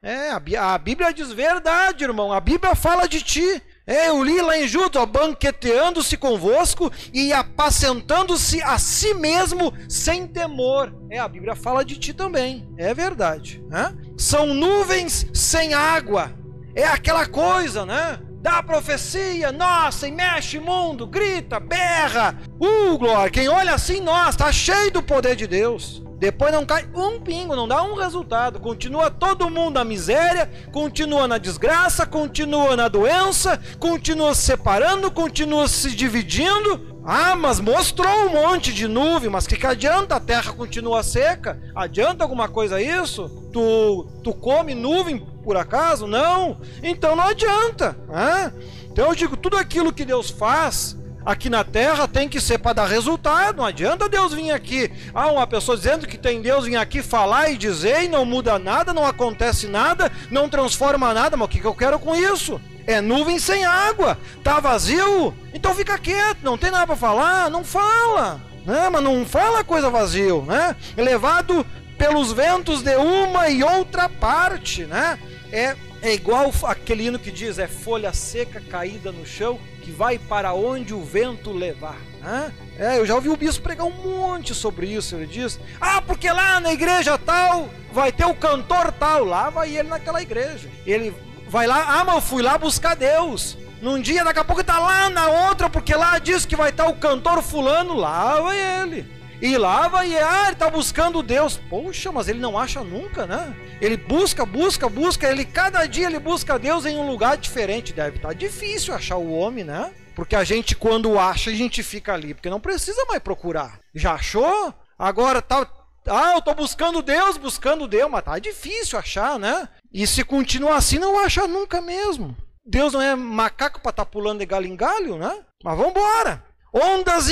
é, 0.02 0.30
a 0.56 0.78
Bíblia 0.78 1.12
diz 1.12 1.30
verdade, 1.30 2.04
irmão. 2.04 2.32
A 2.32 2.40
Bíblia 2.40 2.74
fala 2.74 3.06
de 3.06 3.20
ti. 3.20 3.62
É, 3.84 4.08
eu 4.08 4.22
li 4.22 4.40
lá 4.40 4.56
em 4.56 4.68
Judas, 4.68 5.04
banqueteando-se 5.06 6.16
convosco 6.16 6.90
e 7.12 7.32
apacentando-se 7.32 8.62
a 8.62 8.78
si 8.78 9.12
mesmo 9.12 9.72
sem 9.88 10.26
temor. 10.26 10.94
É, 11.10 11.18
a 11.18 11.26
Bíblia 11.26 11.56
fala 11.56 11.84
de 11.84 11.98
ti 11.98 12.12
também, 12.12 12.68
é 12.76 12.94
verdade. 12.94 13.62
Né? 13.68 13.92
São 14.16 14.54
nuvens 14.54 15.26
sem 15.34 15.74
água. 15.74 16.32
É 16.76 16.84
aquela 16.84 17.26
coisa, 17.26 17.84
né? 17.84 18.20
Da 18.40 18.62
profecia, 18.62 19.52
nossa, 19.52 20.06
e 20.06 20.12
mexe 20.12 20.58
mundo, 20.58 21.06
grita, 21.06 21.58
berra. 21.58 22.38
Uh, 22.60 22.96
glória, 22.98 23.30
quem 23.30 23.48
olha 23.48 23.74
assim, 23.74 24.00
nossa, 24.00 24.38
tá 24.38 24.52
cheio 24.52 24.92
do 24.92 25.02
poder 25.02 25.36
de 25.36 25.46
Deus. 25.46 26.02
Depois 26.22 26.52
não 26.52 26.64
cai 26.64 26.86
um 26.94 27.18
pingo, 27.18 27.56
não 27.56 27.66
dá 27.66 27.82
um 27.82 27.96
resultado. 27.96 28.60
Continua 28.60 29.10
todo 29.10 29.50
mundo 29.50 29.74
na 29.74 29.84
miséria, 29.84 30.48
continua 30.70 31.26
na 31.26 31.36
desgraça, 31.36 32.06
continua 32.06 32.76
na 32.76 32.86
doença, 32.86 33.60
continua 33.80 34.32
se 34.32 34.42
separando, 34.42 35.10
continua 35.10 35.66
se 35.66 35.90
dividindo. 35.90 36.96
Ah, 37.04 37.34
mas 37.34 37.58
mostrou 37.58 38.26
um 38.26 38.28
monte 38.28 38.72
de 38.72 38.86
nuvem, 38.86 39.28
mas 39.28 39.48
que, 39.48 39.56
que 39.56 39.66
adianta? 39.66 40.14
A 40.14 40.20
terra 40.20 40.52
continua 40.52 41.02
seca? 41.02 41.60
Adianta 41.74 42.22
alguma 42.22 42.48
coisa 42.48 42.80
isso? 42.80 43.28
Tu, 43.52 44.06
tu 44.22 44.32
come 44.32 44.76
nuvem 44.76 45.18
por 45.42 45.56
acaso? 45.56 46.06
Não. 46.06 46.60
Então 46.84 47.16
não 47.16 47.24
adianta. 47.24 47.96
Ah? 48.08 48.52
Então 48.84 49.08
eu 49.08 49.14
digo, 49.16 49.36
tudo 49.36 49.56
aquilo 49.56 49.92
que 49.92 50.04
Deus 50.04 50.30
faz 50.30 50.96
aqui 51.24 51.48
na 51.48 51.64
terra 51.64 52.08
tem 52.08 52.28
que 52.28 52.40
ser 52.40 52.58
para 52.58 52.74
dar 52.74 52.86
resultado. 52.86 53.56
Não 53.56 53.64
adianta 53.64 54.08
Deus 54.08 54.32
vir 54.32 54.50
aqui, 54.50 54.90
ah, 55.14 55.30
uma 55.30 55.46
pessoa 55.46 55.76
dizendo 55.76 56.06
que 56.06 56.18
tem 56.18 56.40
Deus 56.42 56.66
vir 56.66 56.76
aqui 56.76 57.02
falar 57.02 57.50
e 57.50 57.56
dizer 57.56 58.04
e 58.04 58.08
não 58.08 58.24
muda 58.24 58.58
nada, 58.58 58.92
não 58.92 59.06
acontece 59.06 59.66
nada, 59.66 60.10
não 60.30 60.48
transforma 60.48 61.12
nada. 61.14 61.36
Mas 61.36 61.46
o 61.46 61.48
que, 61.48 61.60
que 61.60 61.66
eu 61.66 61.74
quero 61.74 61.98
com 61.98 62.14
isso? 62.14 62.60
É 62.86 63.00
nuvem 63.00 63.38
sem 63.38 63.64
água, 63.64 64.18
tá 64.42 64.58
vazio, 64.58 65.32
então 65.54 65.72
fica 65.74 65.96
quieto, 65.98 66.42
não 66.42 66.58
tem 66.58 66.70
nada 66.70 66.86
para 66.86 66.96
falar, 66.96 67.48
não 67.48 67.62
fala, 67.62 68.40
né? 68.66 68.88
Mas 68.90 69.02
não 69.04 69.24
fala 69.24 69.62
coisa 69.62 69.88
vazio, 69.88 70.42
né? 70.42 70.74
Levado 70.96 71.64
pelos 71.96 72.32
ventos 72.32 72.82
de 72.82 72.96
uma 72.96 73.48
e 73.48 73.62
outra 73.62 74.08
parte, 74.08 74.84
né? 74.84 75.16
É, 75.52 75.76
é 76.02 76.12
igual 76.12 76.52
aquele 76.64 77.06
hino 77.06 77.18
que 77.18 77.30
diz: 77.30 77.58
é 77.58 77.68
folha 77.68 78.12
seca 78.12 78.60
caída 78.60 79.12
no 79.12 79.24
chão 79.24 79.60
que 79.82 79.90
vai 79.90 80.18
para 80.18 80.54
onde 80.54 80.94
o 80.94 81.02
vento 81.02 81.52
levar. 81.52 81.98
Né? 82.20 82.52
É, 82.78 82.98
eu 82.98 83.04
já 83.04 83.14
ouvi 83.14 83.28
o 83.28 83.36
bispo 83.36 83.62
pregar 83.62 83.86
um 83.86 83.90
monte 83.90 84.54
sobre 84.54 84.86
isso. 84.86 85.14
Ele 85.16 85.26
diz: 85.26 85.58
Ah, 85.80 86.00
porque 86.00 86.30
lá 86.30 86.60
na 86.60 86.72
igreja 86.72 87.18
tal 87.18 87.68
vai 87.92 88.12
ter 88.12 88.24
o 88.24 88.34
cantor 88.34 88.92
tal. 88.92 89.24
Lá 89.24 89.50
vai 89.50 89.76
ele 89.76 89.88
naquela 89.88 90.22
igreja. 90.22 90.70
Ele 90.86 91.12
vai 91.48 91.66
lá, 91.66 92.00
ah, 92.00 92.04
mas 92.04 92.14
eu 92.14 92.20
fui 92.22 92.42
lá 92.42 92.56
buscar 92.56 92.96
Deus. 92.96 93.58
Num 93.82 94.00
dia, 94.00 94.22
daqui 94.22 94.38
a 94.38 94.44
pouco 94.44 94.60
está 94.60 94.78
lá 94.78 95.10
na 95.10 95.28
outra, 95.48 95.68
porque 95.68 95.92
lá 95.94 96.18
diz 96.18 96.46
que 96.46 96.54
vai 96.54 96.70
estar 96.70 96.86
o 96.86 96.94
cantor 96.94 97.42
fulano. 97.42 97.94
Lá 97.94 98.40
vai 98.40 98.82
ele. 98.82 99.21
E 99.42 99.58
lá 99.58 99.88
vai, 99.88 100.16
ah, 100.16 100.44
ele 100.44 100.52
está 100.52 100.70
buscando 100.70 101.20
Deus. 101.20 101.60
Poxa, 101.68 102.12
mas 102.12 102.28
ele 102.28 102.38
não 102.38 102.56
acha 102.56 102.84
nunca, 102.84 103.26
né? 103.26 103.52
Ele 103.80 103.96
busca, 103.96 104.46
busca, 104.46 104.88
busca, 104.88 105.28
ele 105.28 105.44
cada 105.44 105.84
dia 105.84 106.06
ele 106.06 106.20
busca 106.20 106.60
Deus 106.60 106.86
em 106.86 106.96
um 106.96 107.10
lugar 107.10 107.36
diferente. 107.36 107.92
Deve 107.92 108.18
estar 108.18 108.28
tá 108.28 108.34
difícil 108.34 108.94
achar 108.94 109.16
o 109.16 109.32
homem, 109.32 109.64
né? 109.64 109.92
Porque 110.14 110.36
a 110.36 110.44
gente 110.44 110.76
quando 110.76 111.18
acha, 111.18 111.50
a 111.50 111.54
gente 111.54 111.82
fica 111.82 112.14
ali, 112.14 112.34
porque 112.34 112.48
não 112.48 112.60
precisa 112.60 113.04
mais 113.06 113.20
procurar. 113.20 113.80
Já 113.92 114.12
achou? 114.12 114.72
Agora 114.96 115.42
tá 115.42 115.66
ah, 116.06 116.32
eu 116.32 116.38
estou 116.38 116.54
buscando 116.54 117.02
Deus, 117.02 117.36
buscando 117.36 117.88
Deus, 117.88 118.10
mas 118.10 118.24
tá 118.24 118.38
difícil 118.38 118.96
achar, 118.96 119.40
né? 119.40 119.68
E 119.92 120.06
se 120.06 120.22
continuar 120.24 120.76
assim, 120.76 121.00
não 121.00 121.18
acha 121.18 121.48
nunca 121.48 121.80
mesmo. 121.80 122.36
Deus 122.64 122.92
não 122.92 123.02
é 123.02 123.16
macaco 123.16 123.80
para 123.80 123.90
estar 123.90 124.04
tá 124.04 124.10
pulando 124.10 124.38
de 124.38 124.46
galho 124.46 124.66
em 124.66 124.76
galho, 124.76 125.16
né? 125.16 125.40
Mas 125.64 125.76
vamos 125.76 125.90
embora. 125.90 126.44
Ondas 126.72 127.28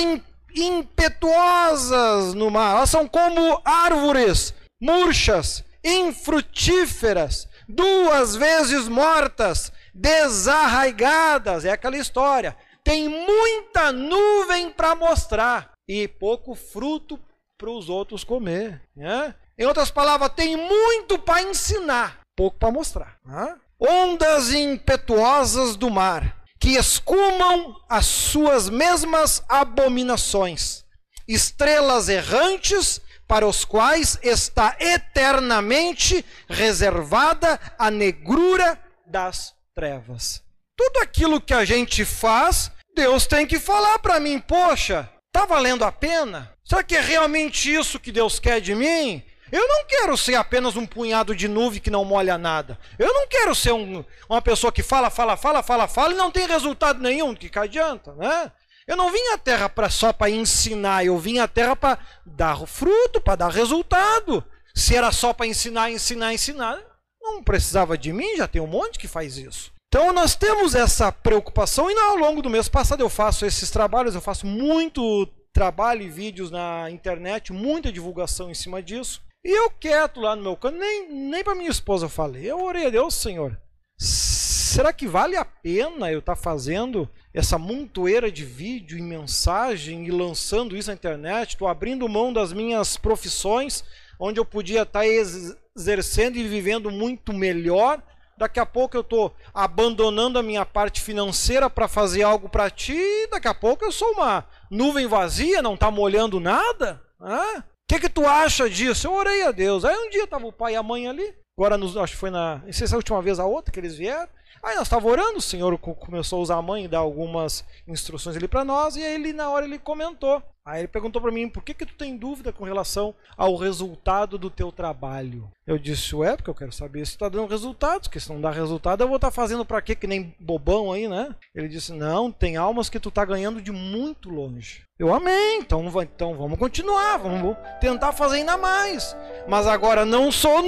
impetuosas 0.55 2.35
no 2.35 2.51
mar. 2.51 2.77
Elas 2.77 2.91
são 2.91 3.07
como 3.07 3.61
árvores 3.65 4.55
murchas, 4.81 5.65
infrutíferas, 5.85 7.49
duas 7.69 8.37
vezes 8.37 8.89
mortas, 8.89 9.73
desarraigadas. 9.95 11.65
É 11.65 11.71
aquela 11.71 11.97
história. 11.97 12.57
Tem 12.83 13.09
muita 13.09 13.93
nuvem 13.93 14.71
para 14.71 14.95
mostrar 14.95 15.73
e 15.87 16.09
pouco 16.09 16.55
fruto 16.55 17.19
para 17.59 17.71
os 17.71 17.89
outros 17.89 18.25
comer. 18.25 18.83
Né? 18.97 19.35
Em 19.59 19.67
outras 19.67 19.91
palavras, 19.91 20.33
tem 20.35 20.57
muito 20.57 21.19
para 21.19 21.43
ensinar, 21.43 22.21
pouco 22.35 22.59
para 22.59 22.71
mostrar. 22.71 23.19
Né? 23.25 23.57
Ondas 23.79 24.53
impetuosas 24.53 25.77
do 25.77 25.91
mar 25.91 26.40
que 26.61 26.77
escumam 26.77 27.75
as 27.89 28.05
suas 28.05 28.69
mesmas 28.69 29.43
abominações, 29.49 30.85
estrelas 31.27 32.11
errantes 32.11 33.01
para 33.27 33.47
os 33.47 33.65
quais 33.65 34.19
está 34.23 34.77
eternamente 34.79 36.25
reservada 36.49 37.59
a 37.79 37.91
negrura 37.91 38.79
das 39.07 39.55
trevas. 39.75 40.43
Tudo 40.77 40.99
aquilo 40.99 41.41
que 41.41 41.55
a 41.55 41.65
gente 41.65 42.05
faz, 42.05 42.71
Deus 42.95 43.27
tem 43.27 43.47
que 43.47 43.59
falar 43.59 43.99
para 44.01 44.21
mim, 44.21 44.39
poxa, 44.39 45.09
tá 45.33 45.47
valendo 45.47 45.85
a 45.85 45.93
pena? 45.93 46.53
Será 46.65 46.83
que 46.83 46.97
é 46.97 47.01
realmente 47.01 47.73
isso 47.73 47.99
que 47.99 48.13
Deus 48.13 48.39
quer 48.39 48.61
de 48.61 48.75
mim? 48.75 49.23
Eu 49.53 49.67
não 49.67 49.85
quero 49.85 50.17
ser 50.17 50.35
apenas 50.35 50.77
um 50.77 50.87
punhado 50.87 51.35
de 51.35 51.49
nuvem 51.49 51.81
que 51.81 51.91
não 51.91 52.05
molha 52.05 52.39
nada. 52.39 52.79
Eu 52.99 53.13
não 53.13 53.27
quero 53.27 53.55
ser 53.55 53.73
um, 53.73 54.05
uma 54.29 54.41
pessoa 54.41 54.73
que 54.73 54.83
fala, 54.83 55.11
fala, 55.11 55.37
fala, 55.37 55.63
fala, 55.63 55.89
fala 55.89 56.13
e 56.13 56.17
não 56.17 56.31
tem 56.31 56.47
resultado 56.47 57.01
nenhum. 57.01 57.35
Que, 57.35 57.49
que 57.49 57.59
adianta, 57.59 58.15
né? 58.15 58.53
Eu 58.87 58.97
não 58.97 59.13
vim 59.13 59.23
à 59.33 59.39
terra 59.39 59.69
pra, 59.69 59.89
só 59.89 60.13
para 60.13 60.31
ensinar, 60.31 61.05
eu 61.05 61.17
vim 61.19 61.39
à 61.39 61.47
terra 61.47 61.77
para 61.77 61.99
dar 62.27 62.67
fruto, 62.67 63.21
para 63.21 63.37
dar 63.37 63.51
resultado. 63.51 64.45
Se 64.75 64.97
era 64.97 65.13
só 65.13 65.33
para 65.33 65.47
ensinar, 65.47 65.91
ensinar, 65.91 66.33
ensinar, 66.33 66.79
não 67.21 67.43
precisava 67.43 67.97
de 67.97 68.13
mim, 68.13 68.37
já 68.37 68.49
tem 68.49 68.61
um 68.61 68.67
monte 68.67 68.99
que 68.99 69.07
faz 69.07 69.37
isso. 69.37 69.73
Então 69.89 70.13
nós 70.13 70.35
temos 70.35 70.75
essa 70.75 71.11
preocupação 71.11 71.91
e 71.91 71.99
ao 71.99 72.17
longo 72.17 72.41
do 72.41 72.51
mês 72.51 72.69
passado 72.69 73.01
eu 73.01 73.11
faço 73.11 73.45
esses 73.45 73.71
trabalhos, 73.71 74.15
eu 74.15 74.21
faço 74.21 74.47
muito 74.47 75.27
trabalho 75.53 76.03
e 76.03 76.09
vídeos 76.09 76.51
na 76.51 76.91
internet, 76.91 77.53
muita 77.53 77.93
divulgação 77.93 78.51
em 78.51 78.55
cima 78.55 78.83
disso. 78.83 79.21
E 79.43 79.51
eu 79.51 79.71
quieto 79.71 80.21
lá 80.21 80.37
no 80.37 80.43
meu 80.43 80.57
canto, 80.57 80.79
nem, 80.79 81.11
nem 81.11 81.43
para 81.43 81.55
minha 81.55 81.71
esposa 81.71 82.07
eu 82.07 82.11
falei. 82.11 82.51
Eu 82.51 82.61
orei 82.63 82.87
a 82.87 82.91
Deus, 82.91 83.15
Senhor. 83.15 83.59
Será 83.99 84.93
que 84.93 85.07
vale 85.07 85.37
a 85.37 85.45
pena 85.45 86.13
eu 86.13 86.21
estar 86.21 86.37
tá 86.37 86.41
fazendo 86.41 87.09
essa 87.33 87.59
montoeira 87.59 88.31
de 88.31 88.45
vídeo 88.45 88.99
e 88.99 89.03
mensagem 89.03 90.07
e 90.07 90.11
lançando 90.11 90.77
isso 90.77 90.89
na 90.89 90.95
internet? 90.95 91.51
Estou 91.51 91.69
abrindo 91.69 92.09
mão 92.09 92.33
das 92.33 92.53
minhas 92.53 92.97
profissões, 92.97 93.83
onde 94.19 94.39
eu 94.39 94.45
podia 94.45 94.83
estar 94.83 95.01
tá 95.01 95.07
exercendo 95.07 96.37
e 96.37 96.47
vivendo 96.47 96.91
muito 96.91 97.33
melhor. 97.33 98.03
Daqui 98.37 98.61
a 98.61 98.67
pouco 98.67 98.97
eu 98.97 99.01
estou 99.01 99.35
abandonando 99.53 100.39
a 100.39 100.43
minha 100.43 100.65
parte 100.65 101.01
financeira 101.01 101.69
para 101.69 101.89
fazer 101.89 102.23
algo 102.23 102.49
para 102.49 102.71
ti. 102.71 102.95
E 102.97 103.27
daqui 103.27 103.49
a 103.49 103.55
pouco 103.55 103.85
eu 103.85 103.93
sou 103.93 104.13
uma 104.13 104.47
nuvem 104.71 105.07
vazia, 105.07 105.61
não 105.63 105.75
está 105.75 105.91
molhando 105.91 106.39
nada. 106.39 107.03
O 107.19 107.70
que, 107.91 107.99
que 107.99 108.09
tu 108.09 108.25
acha 108.25 108.71
disso? 108.71 109.09
Eu 109.09 109.15
orei 109.15 109.43
a 109.43 109.51
Deus. 109.51 109.85
Aí 109.85 109.97
um 109.97 110.11
dia 110.11 110.23
estava 110.23 110.47
o 110.47 110.53
pai 110.53 110.75
e 110.75 110.77
a 110.77 110.83
mãe 110.83 111.09
ali. 111.09 111.35
Agora, 111.59 111.77
nos, 111.77 111.97
acho 111.97 112.13
que 112.13 112.19
foi 112.21 112.31
na. 112.31 112.63
Não 112.65 112.73
sei 112.73 112.87
se 112.87 112.93
é 112.93 112.95
a 112.95 112.99
última 112.99 113.21
vez 113.21 113.41
a 113.41 113.45
outra 113.45 113.73
que 113.73 113.81
eles 113.81 113.97
vieram. 113.97 114.29
Aí 114.63 114.77
nós 114.77 114.85
estávamos 114.85 115.11
orando, 115.11 115.39
o 115.39 115.43
Senhor 115.43 115.77
começou 115.79 116.39
a 116.39 116.43
usar 116.43 116.57
a 116.57 116.63
mãe 116.63 116.85
e 116.85 116.89
dar 116.89 116.99
algumas 116.99 117.65
instruções 117.89 118.37
ali 118.37 118.47
para 118.47 118.63
nós, 118.63 118.95
e 118.95 119.03
aí 119.03 119.15
ele, 119.15 119.33
na 119.33 119.49
hora 119.49 119.65
ele 119.65 119.79
comentou. 119.79 120.43
Aí 120.65 120.83
ele 120.83 120.89
perguntou 120.89 121.21
para 121.23 121.33
mim, 121.33 121.49
por 121.49 121.63
que 121.63 121.73
que 121.73 121.87
tu 121.87 121.95
tem 121.95 122.17
dúvida 122.17 122.53
com 122.53 122.65
relação 122.65 123.15
ao 123.37 123.57
resultado 123.57 124.37
do 124.37 124.51
teu 124.51 124.71
trabalho? 124.71 125.51
Eu 125.67 125.79
disse, 125.79 126.15
ué, 126.15 126.37
porque 126.37 126.51
eu 126.51 126.55
quero 126.55 126.73
saber 126.73 127.07
se 127.07 127.13
está 127.13 127.29
dando 127.29 127.47
resultados, 127.47 128.09
porque 128.09 128.21
se 128.21 128.31
não 128.31 128.41
dá 128.41 128.51
resultado 128.51 129.03
eu 129.03 129.09
vou 129.09 129.17
estar 129.17 129.29
tá 129.29 129.35
fazendo 129.35 129.65
para 129.65 129.81
quê, 129.81 129.95
que 129.95 130.07
nem 130.07 130.35
bobão 130.39 130.93
aí, 130.93 131.09
né? 131.09 131.35
Ele 131.55 131.69
disse, 131.69 131.93
não, 131.93 132.31
tem 132.31 132.57
almas 132.57 132.91
que 132.91 133.01
tu 133.01 133.09
está 133.09 133.25
ganhando 133.25 133.63
de 133.63 133.73
muito 133.73 134.29
longe. 134.29 134.85
Eu 134.99 135.15
amém, 135.15 135.61
então, 135.61 135.91
então 136.03 136.37
vamos 136.37 136.59
continuar, 136.59 137.17
vamos 137.17 137.57
tentar 137.81 138.13
fazer 138.13 138.37
ainda 138.37 138.59
mais. 138.59 139.17
Mas 139.49 139.67
agora 139.67 140.05
não 140.05 140.31
sou 140.31 140.63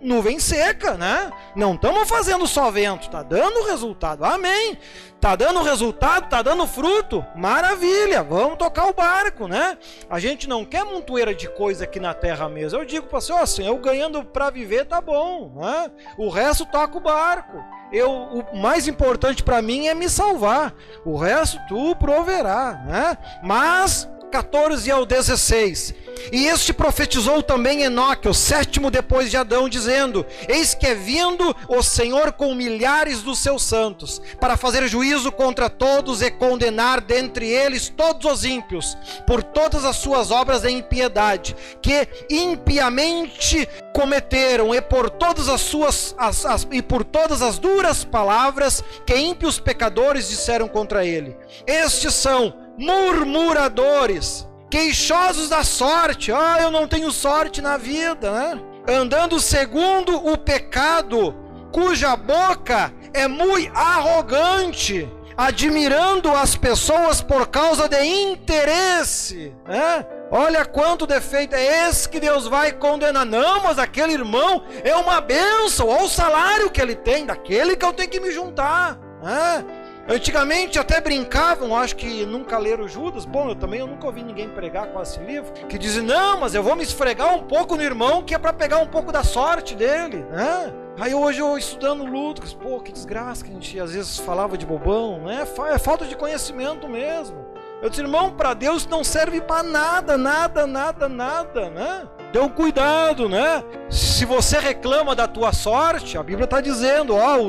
nuvem 0.00 0.38
seca, 0.40 0.94
né? 0.94 1.30
Não 1.54 1.74
estamos 1.74 2.08
fazendo 2.08 2.46
só 2.46 2.70
vento, 2.70 3.10
tá 3.10 3.22
dando 3.22 3.66
resultado, 3.66 4.24
amém. 4.24 4.78
Tá 5.20 5.36
dando 5.36 5.62
resultado, 5.62 6.28
tá 6.28 6.42
dando 6.42 6.66
fruto, 6.66 7.24
maravilha, 7.34 8.22
vamos 8.22 8.58
tocar 8.58 8.86
o 8.88 8.92
barco, 8.92 9.33
né? 9.48 9.76
A 10.08 10.18
gente 10.20 10.48
não 10.48 10.64
quer 10.64 10.84
montoeira 10.84 11.34
de 11.34 11.48
coisa 11.48 11.84
aqui 11.84 11.98
na 11.98 12.14
terra 12.14 12.48
mesmo. 12.48 12.78
Eu 12.78 12.84
digo 12.84 13.06
para 13.06 13.20
você, 13.20 13.32
ó, 13.32 13.42
assim, 13.42 13.66
eu 13.66 13.76
ganhando 13.78 14.24
para 14.24 14.50
viver 14.50 14.84
tá 14.86 15.00
bom, 15.00 15.52
né? 15.56 15.90
O 16.16 16.28
resto 16.28 16.64
toca 16.66 16.96
o 16.96 17.00
barco. 17.00 17.62
Eu, 17.92 18.10
o 18.10 18.56
mais 18.56 18.86
importante 18.86 19.42
para 19.42 19.60
mim 19.60 19.86
é 19.86 19.94
me 19.94 20.08
salvar. 20.08 20.74
O 21.04 21.16
resto 21.16 21.58
tu 21.68 21.96
proverá, 21.96 22.84
né? 22.86 23.18
Mas 23.42 24.08
14 24.30 24.90
ao 24.90 25.06
16. 25.06 25.94
E 26.32 26.46
este 26.46 26.72
profetizou 26.72 27.42
também 27.42 27.82
Enoque, 27.82 28.28
o 28.28 28.34
sétimo 28.34 28.90
depois 28.90 29.30
de 29.30 29.36
Adão, 29.36 29.68
dizendo: 29.68 30.24
Eis 30.48 30.74
que 30.74 30.86
é 30.86 30.94
vindo 30.94 31.54
o 31.68 31.82
Senhor 31.82 32.32
com 32.32 32.54
milhares 32.54 33.22
dos 33.22 33.38
seus 33.38 33.62
santos, 33.62 34.20
para 34.40 34.56
fazer 34.56 34.86
juízo 34.88 35.30
contra 35.30 35.68
todos 35.68 36.22
e 36.22 36.30
condenar 36.30 37.00
dentre 37.00 37.48
eles 37.48 37.88
todos 37.88 38.30
os 38.30 38.44
ímpios, 38.44 38.96
por 39.26 39.42
todas 39.42 39.84
as 39.84 39.96
suas 39.96 40.30
obras 40.30 40.62
de 40.62 40.70
impiedade, 40.70 41.56
que 41.80 42.08
impiamente 42.30 43.68
cometeram, 43.94 44.74
e 44.74 44.80
por 44.80 45.10
todas 45.10 45.48
as 45.48 45.60
suas 45.60 46.14
as, 46.18 46.44
as, 46.44 46.66
e 46.70 46.82
por 46.82 47.04
todas 47.04 47.42
as 47.42 47.58
duras 47.58 48.04
palavras 48.04 48.82
que 49.06 49.16
ímpios 49.16 49.58
pecadores 49.58 50.28
disseram 50.28 50.68
contra 50.68 51.04
ele. 51.04 51.36
Estes 51.66 52.14
são 52.14 52.54
murmuradores, 52.78 54.46
queixosos 54.74 55.48
da 55.48 55.62
sorte. 55.62 56.32
Ah, 56.32 56.56
eu 56.60 56.68
não 56.68 56.88
tenho 56.88 57.12
sorte 57.12 57.62
na 57.62 57.76
vida, 57.76 58.32
né? 58.32 58.60
Andando 58.88 59.38
segundo 59.38 60.16
o 60.26 60.36
pecado, 60.36 61.32
cuja 61.70 62.16
boca 62.16 62.92
é 63.12 63.28
muito 63.28 63.70
arrogante, 63.72 65.08
admirando 65.36 66.28
as 66.32 66.56
pessoas 66.56 67.20
por 67.20 67.46
causa 67.46 67.88
de 67.88 68.04
interesse, 68.04 69.54
né? 69.64 70.04
Olha 70.28 70.64
quanto 70.64 71.06
defeito 71.06 71.54
é 71.54 71.88
esse 71.88 72.08
que 72.08 72.18
Deus 72.18 72.48
vai 72.48 72.72
condenar. 72.72 73.24
Não, 73.24 73.62
mas 73.62 73.78
aquele 73.78 74.14
irmão 74.14 74.64
é 74.82 74.96
uma 74.96 75.20
bênção. 75.20 75.86
Olha 75.88 76.02
o 76.02 76.08
salário 76.08 76.68
que 76.68 76.80
ele 76.80 76.96
tem, 76.96 77.24
daquele 77.24 77.76
que 77.76 77.84
eu 77.84 77.92
tenho 77.92 78.10
que 78.10 78.18
me 78.18 78.32
juntar. 78.32 78.98
Né? 79.22 79.64
Antigamente 80.06 80.78
até 80.78 81.00
brincavam, 81.00 81.74
acho 81.74 81.96
que 81.96 82.26
nunca 82.26 82.58
leram 82.58 82.86
Judas. 82.86 83.24
Bom, 83.24 83.48
eu 83.48 83.54
também 83.54 83.80
eu 83.80 83.86
nunca 83.86 84.06
ouvi 84.06 84.22
ninguém 84.22 84.48
pregar 84.50 84.88
com 84.88 85.00
esse 85.00 85.18
livro. 85.20 85.50
Que 85.66 85.78
dizem, 85.78 86.02
não, 86.02 86.40
mas 86.40 86.54
eu 86.54 86.62
vou 86.62 86.76
me 86.76 86.82
esfregar 86.82 87.34
um 87.34 87.42
pouco 87.42 87.74
no 87.74 87.82
irmão, 87.82 88.22
que 88.22 88.34
é 88.34 88.38
para 88.38 88.52
pegar 88.52 88.78
um 88.78 88.86
pouco 88.86 89.10
da 89.10 89.24
sorte 89.24 89.74
dele. 89.74 90.18
Né? 90.30 90.72
Aí 91.00 91.14
hoje 91.14 91.40
eu 91.40 91.56
estudando 91.56 92.04
Lucas, 92.04 92.52
pô, 92.52 92.80
que 92.80 92.92
desgraça 92.92 93.42
que 93.44 93.50
a 93.50 93.54
gente 93.54 93.80
às 93.80 93.92
vezes 93.92 94.18
falava 94.18 94.58
de 94.58 94.66
bobão, 94.66 95.22
né? 95.22 95.46
É 95.72 95.78
falta 95.78 96.04
de 96.04 96.14
conhecimento 96.14 96.86
mesmo. 96.86 97.44
Eu 97.82 97.88
disse, 97.88 98.02
irmão, 98.02 98.30
para 98.30 98.54
Deus 98.54 98.86
não 98.86 99.02
serve 99.02 99.40
para 99.40 99.62
nada, 99.62 100.16
nada, 100.16 100.66
nada, 100.66 101.08
nada, 101.08 101.70
né? 101.70 102.08
Então 102.30 102.48
cuidado, 102.48 103.28
né? 103.28 103.64
Se 103.90 104.24
você 104.24 104.58
reclama 104.58 105.14
da 105.14 105.26
tua 105.26 105.52
sorte, 105.52 106.16
a 106.16 106.22
Bíblia 106.22 106.44
está 106.44 106.60
dizendo, 106.60 107.16
ó, 107.16 107.38
o, 107.40 107.48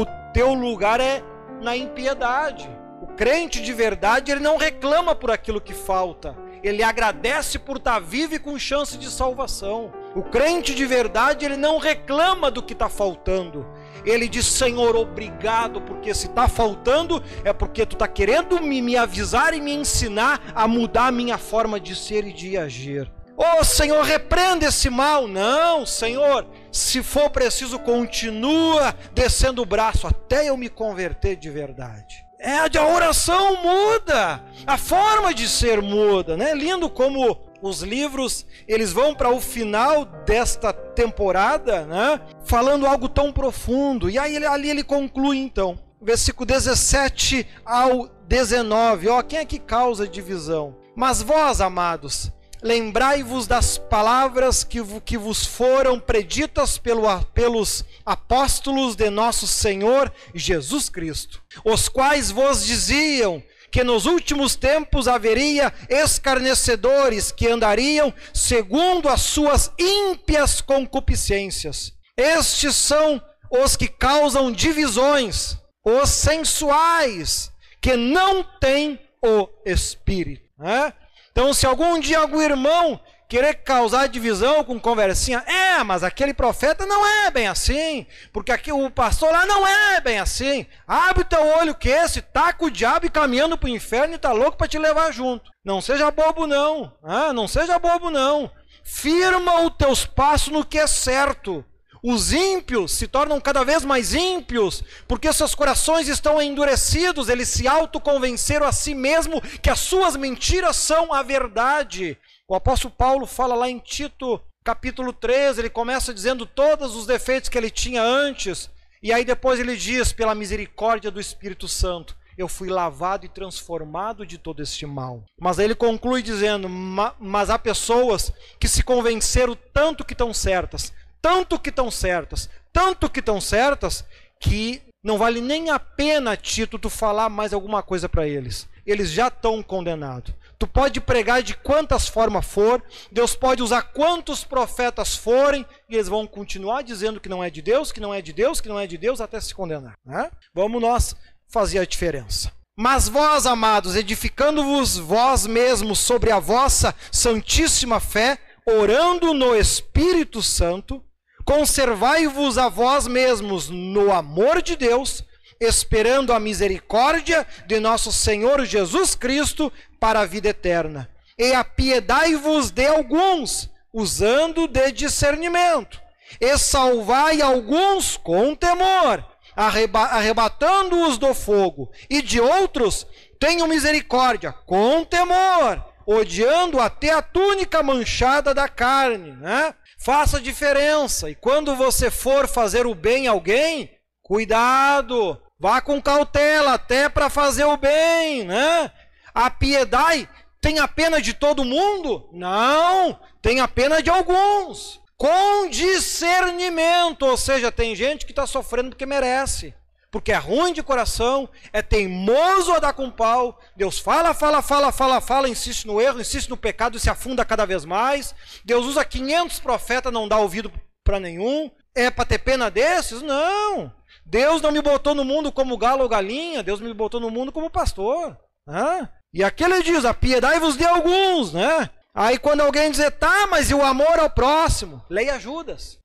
o 0.00 0.06
teu 0.32 0.54
lugar 0.54 1.00
é 1.00 1.22
na 1.60 1.76
impiedade. 1.76 2.68
O 3.00 3.06
crente 3.06 3.62
de 3.62 3.72
verdade, 3.72 4.32
ele 4.32 4.40
não 4.40 4.56
reclama 4.56 5.14
por 5.14 5.30
aquilo 5.30 5.60
que 5.60 5.74
falta. 5.74 6.36
Ele 6.62 6.82
agradece 6.82 7.58
por 7.58 7.76
estar 7.76 8.00
vivo 8.00 8.34
e 8.34 8.38
com 8.38 8.58
chance 8.58 8.98
de 8.98 9.08
salvação. 9.08 9.92
O 10.14 10.22
crente 10.22 10.74
de 10.74 10.84
verdade, 10.84 11.44
ele 11.44 11.56
não 11.56 11.78
reclama 11.78 12.50
do 12.50 12.62
que 12.62 12.72
está 12.72 12.88
faltando. 12.88 13.66
Ele 14.04 14.28
diz: 14.28 14.46
Senhor, 14.46 14.96
obrigado, 14.96 15.80
porque 15.80 16.12
se 16.14 16.26
está 16.26 16.48
faltando 16.48 17.22
é 17.44 17.52
porque 17.52 17.86
tu 17.86 17.94
está 17.94 18.08
querendo 18.08 18.60
me, 18.60 18.82
me 18.82 18.96
avisar 18.96 19.54
e 19.54 19.60
me 19.60 19.72
ensinar 19.72 20.40
a 20.54 20.66
mudar 20.66 21.08
a 21.08 21.12
minha 21.12 21.38
forma 21.38 21.78
de 21.78 21.94
ser 21.94 22.26
e 22.26 22.32
de 22.32 22.56
agir. 22.56 23.10
Oh 23.40 23.62
Senhor, 23.62 24.04
repreenda 24.04 24.66
esse 24.66 24.90
mal. 24.90 25.28
Não, 25.28 25.86
Senhor, 25.86 26.44
se 26.72 27.04
for 27.04 27.30
preciso, 27.30 27.78
continua 27.78 28.92
descendo 29.14 29.62
o 29.62 29.66
braço 29.66 30.08
até 30.08 30.48
eu 30.48 30.56
me 30.56 30.68
converter 30.68 31.36
de 31.36 31.48
verdade. 31.48 32.26
É, 32.40 32.56
a 32.56 32.86
oração 32.88 33.62
muda, 33.62 34.42
a 34.66 34.76
forma 34.76 35.32
de 35.32 35.48
ser 35.48 35.80
muda, 35.80 36.36
né? 36.36 36.52
Lindo 36.52 36.90
como 36.90 37.38
os 37.62 37.82
livros 37.82 38.44
eles 38.66 38.92
vão 38.92 39.14
para 39.14 39.30
o 39.30 39.40
final 39.40 40.04
desta 40.04 40.72
temporada, 40.72 41.84
né? 41.86 42.20
Falando 42.44 42.86
algo 42.86 43.08
tão 43.08 43.32
profundo. 43.32 44.10
E 44.10 44.18
aí 44.18 44.34
ele, 44.34 44.46
ali 44.46 44.68
ele 44.68 44.82
conclui 44.82 45.38
então, 45.38 45.78
versículo 46.02 46.44
17 46.44 47.46
ao 47.64 48.08
19. 48.26 49.08
Ó, 49.08 49.22
quem 49.22 49.38
é 49.38 49.44
que 49.44 49.60
causa 49.60 50.08
divisão? 50.08 50.76
Mas 50.96 51.22
vós, 51.22 51.60
amados, 51.60 52.32
Lembrai-vos 52.62 53.46
das 53.46 53.78
palavras 53.78 54.64
que, 54.64 54.82
que 55.00 55.16
vos 55.16 55.44
foram 55.44 56.00
preditas 56.00 56.76
pelo, 56.76 57.02
pelos 57.32 57.84
apóstolos 58.04 58.96
de 58.96 59.08
nosso 59.10 59.46
Senhor 59.46 60.12
Jesus 60.34 60.88
Cristo, 60.88 61.40
os 61.64 61.88
quais 61.88 62.30
vos 62.30 62.66
diziam 62.66 63.42
que 63.70 63.84
nos 63.84 64.06
últimos 64.06 64.56
tempos 64.56 65.06
haveria 65.06 65.72
escarnecedores 65.88 67.30
que 67.30 67.46
andariam 67.46 68.12
segundo 68.32 69.08
as 69.08 69.20
suas 69.20 69.70
ímpias 69.78 70.60
concupiscências. 70.60 71.92
Estes 72.16 72.74
são 72.74 73.22
os 73.50 73.76
que 73.76 73.88
causam 73.88 74.50
divisões, 74.50 75.56
os 75.84 76.08
sensuais, 76.08 77.52
que 77.80 77.96
não 77.96 78.42
têm 78.42 78.98
o 79.22 79.48
Espírito. 79.64 80.48
Né? 80.58 80.92
Então, 81.38 81.54
se 81.54 81.64
algum 81.64 82.00
dia 82.00 82.18
algum 82.18 82.42
irmão 82.42 82.98
querer 83.28 83.62
causar 83.62 84.08
divisão 84.08 84.64
com 84.64 84.80
conversinha, 84.80 85.38
é, 85.46 85.84
mas 85.84 86.02
aquele 86.02 86.34
profeta 86.34 86.84
não 86.84 87.06
é 87.06 87.30
bem 87.30 87.46
assim, 87.46 88.08
porque 88.32 88.50
aqui 88.50 88.72
o 88.72 88.90
pastor 88.90 89.30
lá 89.30 89.46
não 89.46 89.64
é 89.64 90.00
bem 90.00 90.18
assim. 90.18 90.66
Abre 90.84 91.22
o 91.22 91.24
teu 91.24 91.46
olho 91.46 91.76
que 91.76 91.88
esse 91.88 92.24
com 92.58 92.64
o 92.64 92.70
diabo 92.72 93.06
e 93.06 93.08
caminhando 93.08 93.56
para 93.56 93.68
o 93.68 93.70
inferno 93.70 94.16
e 94.16 94.18
tá 94.18 94.32
louco 94.32 94.56
para 94.56 94.66
te 94.66 94.80
levar 94.80 95.12
junto. 95.12 95.48
Não 95.64 95.80
seja 95.80 96.10
bobo 96.10 96.44
não, 96.44 96.92
ah, 97.04 97.32
não 97.32 97.46
seja 97.46 97.78
bobo 97.78 98.10
não. 98.10 98.50
Firma 98.82 99.60
os 99.60 99.76
teus 99.76 100.04
passos 100.04 100.48
no 100.48 100.64
que 100.64 100.76
é 100.76 100.88
certo. 100.88 101.64
Os 102.02 102.32
ímpios 102.32 102.92
se 102.92 103.08
tornam 103.08 103.40
cada 103.40 103.64
vez 103.64 103.84
mais 103.84 104.14
ímpios, 104.14 104.82
porque 105.06 105.32
seus 105.32 105.54
corações 105.54 106.08
estão 106.08 106.40
endurecidos, 106.40 107.28
eles 107.28 107.48
se 107.48 107.66
autoconvenceram 107.66 108.66
a 108.66 108.72
si 108.72 108.94
mesmo 108.94 109.40
que 109.62 109.70
as 109.70 109.80
suas 109.80 110.16
mentiras 110.16 110.76
são 110.76 111.12
a 111.12 111.22
verdade. 111.22 112.16
O 112.46 112.54
apóstolo 112.54 112.94
Paulo 112.96 113.26
fala 113.26 113.54
lá 113.54 113.68
em 113.68 113.78
Tito, 113.78 114.40
capítulo 114.64 115.12
13, 115.12 115.60
ele 115.60 115.70
começa 115.70 116.14
dizendo 116.14 116.46
todos 116.46 116.94
os 116.94 117.06
defeitos 117.06 117.48
que 117.48 117.58
ele 117.58 117.70
tinha 117.70 118.02
antes. 118.02 118.70
E 119.02 119.12
aí 119.12 119.24
depois 119.24 119.60
ele 119.60 119.76
diz, 119.76 120.12
pela 120.12 120.34
misericórdia 120.34 121.10
do 121.10 121.20
Espírito 121.20 121.68
Santo, 121.68 122.16
eu 122.38 122.46
fui 122.46 122.68
lavado 122.68 123.26
e 123.26 123.28
transformado 123.28 124.24
de 124.24 124.38
todo 124.38 124.62
este 124.62 124.86
mal. 124.86 125.24
Mas 125.40 125.58
aí 125.58 125.64
ele 125.64 125.74
conclui 125.74 126.22
dizendo: 126.22 126.68
Mas 126.68 127.50
há 127.50 127.58
pessoas 127.58 128.32
que 128.60 128.68
se 128.68 128.84
convenceram 128.84 129.58
tanto 129.74 130.04
que 130.04 130.14
estão 130.14 130.32
certas, 130.32 130.92
tanto 131.20 131.58
que 131.58 131.70
estão 131.70 131.90
certas, 131.90 132.48
tanto 132.72 133.08
que 133.10 133.20
estão 133.20 133.40
certas, 133.40 134.04
que 134.40 134.82
não 135.02 135.18
vale 135.18 135.40
nem 135.40 135.70
a 135.70 135.78
pena, 135.78 136.36
Tito, 136.36 136.78
tu 136.78 136.90
falar 136.90 137.28
mais 137.28 137.52
alguma 137.52 137.82
coisa 137.82 138.08
para 138.08 138.26
eles. 138.26 138.68
Eles 138.84 139.10
já 139.10 139.28
estão 139.28 139.62
condenados. 139.62 140.34
Tu 140.58 140.66
pode 140.66 141.00
pregar 141.00 141.42
de 141.42 141.54
quantas 141.54 142.08
formas 142.08 142.44
for, 142.44 142.82
Deus 143.12 143.36
pode 143.36 143.62
usar 143.62 143.82
quantos 143.82 144.42
profetas 144.42 145.14
forem, 145.14 145.64
e 145.88 145.94
eles 145.94 146.08
vão 146.08 146.26
continuar 146.26 146.82
dizendo 146.82 147.20
que 147.20 147.28
não 147.28 147.44
é 147.44 147.48
de 147.48 147.62
Deus, 147.62 147.92
que 147.92 148.00
não 148.00 148.12
é 148.12 148.20
de 148.20 148.32
Deus, 148.32 148.60
que 148.60 148.68
não 148.68 148.78
é 148.78 148.86
de 148.86 148.98
Deus, 148.98 149.20
até 149.20 149.40
se 149.40 149.54
condenar. 149.54 149.94
Né? 150.04 150.30
Vamos 150.52 150.80
nós 150.80 151.14
fazer 151.46 151.78
a 151.78 151.84
diferença. 151.84 152.50
Mas 152.76 153.08
vós, 153.08 153.46
amados, 153.46 153.94
edificando-vos 153.94 154.96
vós 154.96 155.46
mesmos 155.46 155.98
sobre 155.98 156.30
a 156.30 156.38
vossa 156.38 156.94
santíssima 157.10 158.00
fé, 158.00 158.38
orando 158.66 159.32
no 159.32 159.54
Espírito 159.54 160.42
Santo, 160.42 161.02
conservai-vos 161.48 162.58
a 162.58 162.68
vós 162.68 163.06
mesmos 163.06 163.70
no 163.70 164.12
amor 164.12 164.60
de 164.60 164.76
Deus, 164.76 165.24
esperando 165.58 166.34
a 166.34 166.38
misericórdia 166.38 167.46
de 167.66 167.80
nosso 167.80 168.12
Senhor 168.12 168.66
Jesus 168.66 169.14
Cristo 169.14 169.72
para 169.98 170.20
a 170.20 170.26
vida 170.26 170.50
eterna. 170.50 171.08
E 171.38 171.54
apiedai-vos 171.54 172.70
de 172.70 172.86
alguns, 172.86 173.70
usando 173.90 174.68
de 174.68 174.92
discernimento, 174.92 175.98
e 176.38 176.58
salvai 176.58 177.40
alguns 177.40 178.18
com 178.18 178.54
temor, 178.54 179.24
arreba 179.56 180.02
arrebatando-os 180.02 181.16
do 181.16 181.32
fogo, 181.32 181.90
e 182.10 182.20
de 182.20 182.42
outros 182.42 183.06
tenho 183.40 183.66
misericórdia, 183.66 184.52
com 184.52 185.02
temor, 185.02 185.82
odiando 186.06 186.78
até 186.78 187.10
a 187.10 187.22
túnica 187.22 187.82
manchada 187.82 188.52
da 188.52 188.68
carne, 188.68 189.32
né? 189.32 189.74
Faça 189.98 190.40
diferença. 190.40 191.28
E 191.28 191.34
quando 191.34 191.74
você 191.74 192.10
for 192.10 192.46
fazer 192.46 192.86
o 192.86 192.94
bem 192.94 193.26
a 193.26 193.32
alguém, 193.32 193.90
cuidado, 194.22 195.40
vá 195.58 195.80
com 195.80 196.00
cautela 196.00 196.74
até 196.74 197.08
para 197.08 197.28
fazer 197.28 197.64
o 197.64 197.76
bem, 197.76 198.44
né? 198.44 198.90
A 199.34 199.50
piedade 199.50 200.28
tem 200.60 200.78
a 200.78 200.86
pena 200.86 201.20
de 201.20 201.34
todo 201.34 201.64
mundo? 201.64 202.28
Não, 202.32 203.18
tem 203.42 203.60
a 203.60 203.68
pena 203.68 204.02
de 204.02 204.08
alguns. 204.08 205.00
Com 205.16 205.68
discernimento, 205.68 207.26
ou 207.26 207.36
seja, 207.36 207.72
tem 207.72 207.96
gente 207.96 208.24
que 208.24 208.32
está 208.32 208.46
sofrendo 208.46 208.90
porque 208.90 209.04
merece 209.04 209.74
porque 210.10 210.32
é 210.32 210.36
ruim 210.36 210.72
de 210.72 210.82
coração, 210.82 211.48
é 211.72 211.82
teimoso 211.82 212.72
a 212.72 212.78
dar 212.78 212.92
com 212.92 213.10
pau. 213.10 213.60
Deus 213.76 213.98
fala, 213.98 214.32
fala, 214.32 214.62
fala, 214.62 214.90
fala, 214.90 215.20
fala, 215.20 215.48
insiste 215.48 215.86
no 215.86 216.00
erro, 216.00 216.20
insiste 216.20 216.48
no 216.48 216.56
pecado 216.56 216.96
e 216.96 217.00
se 217.00 217.10
afunda 217.10 217.44
cada 217.44 217.66
vez 217.66 217.84
mais. 217.84 218.34
Deus 218.64 218.86
usa 218.86 219.04
500 219.04 219.60
profetas, 219.60 220.12
não 220.12 220.26
dá 220.26 220.38
ouvido 220.38 220.72
para 221.04 221.20
nenhum. 221.20 221.70
É 221.94 222.10
para 222.10 222.24
ter 222.24 222.38
pena 222.38 222.70
desses? 222.70 223.22
Não. 223.22 223.92
Deus 224.24 224.62
não 224.62 224.72
me 224.72 224.80
botou 224.80 225.14
no 225.14 225.24
mundo 225.24 225.50
como 225.50 225.76
galo 225.76 226.02
ou 226.02 226.08
galinha, 226.08 226.62
Deus 226.62 226.80
me 226.80 226.92
botou 226.92 227.20
no 227.20 227.30
mundo 227.30 227.50
como 227.50 227.70
pastor. 227.70 228.36
Né? 228.66 229.08
E 229.32 229.42
aqui 229.42 229.64
ele 229.64 229.82
diz: 229.82 230.04
a 230.04 230.14
piedade 230.14 230.60
vos 230.60 230.76
de 230.76 230.84
alguns, 230.84 231.52
né? 231.52 231.90
Aí 232.14 232.38
quando 232.38 232.62
alguém 232.62 232.90
dizer, 232.90 233.12
tá, 233.12 233.46
mas 233.46 233.70
e 233.70 233.74
o 233.74 233.82
amor 233.82 234.18
ao 234.18 234.28
próximo? 234.28 235.04
Leia 235.08 235.38
Judas. 235.38 235.98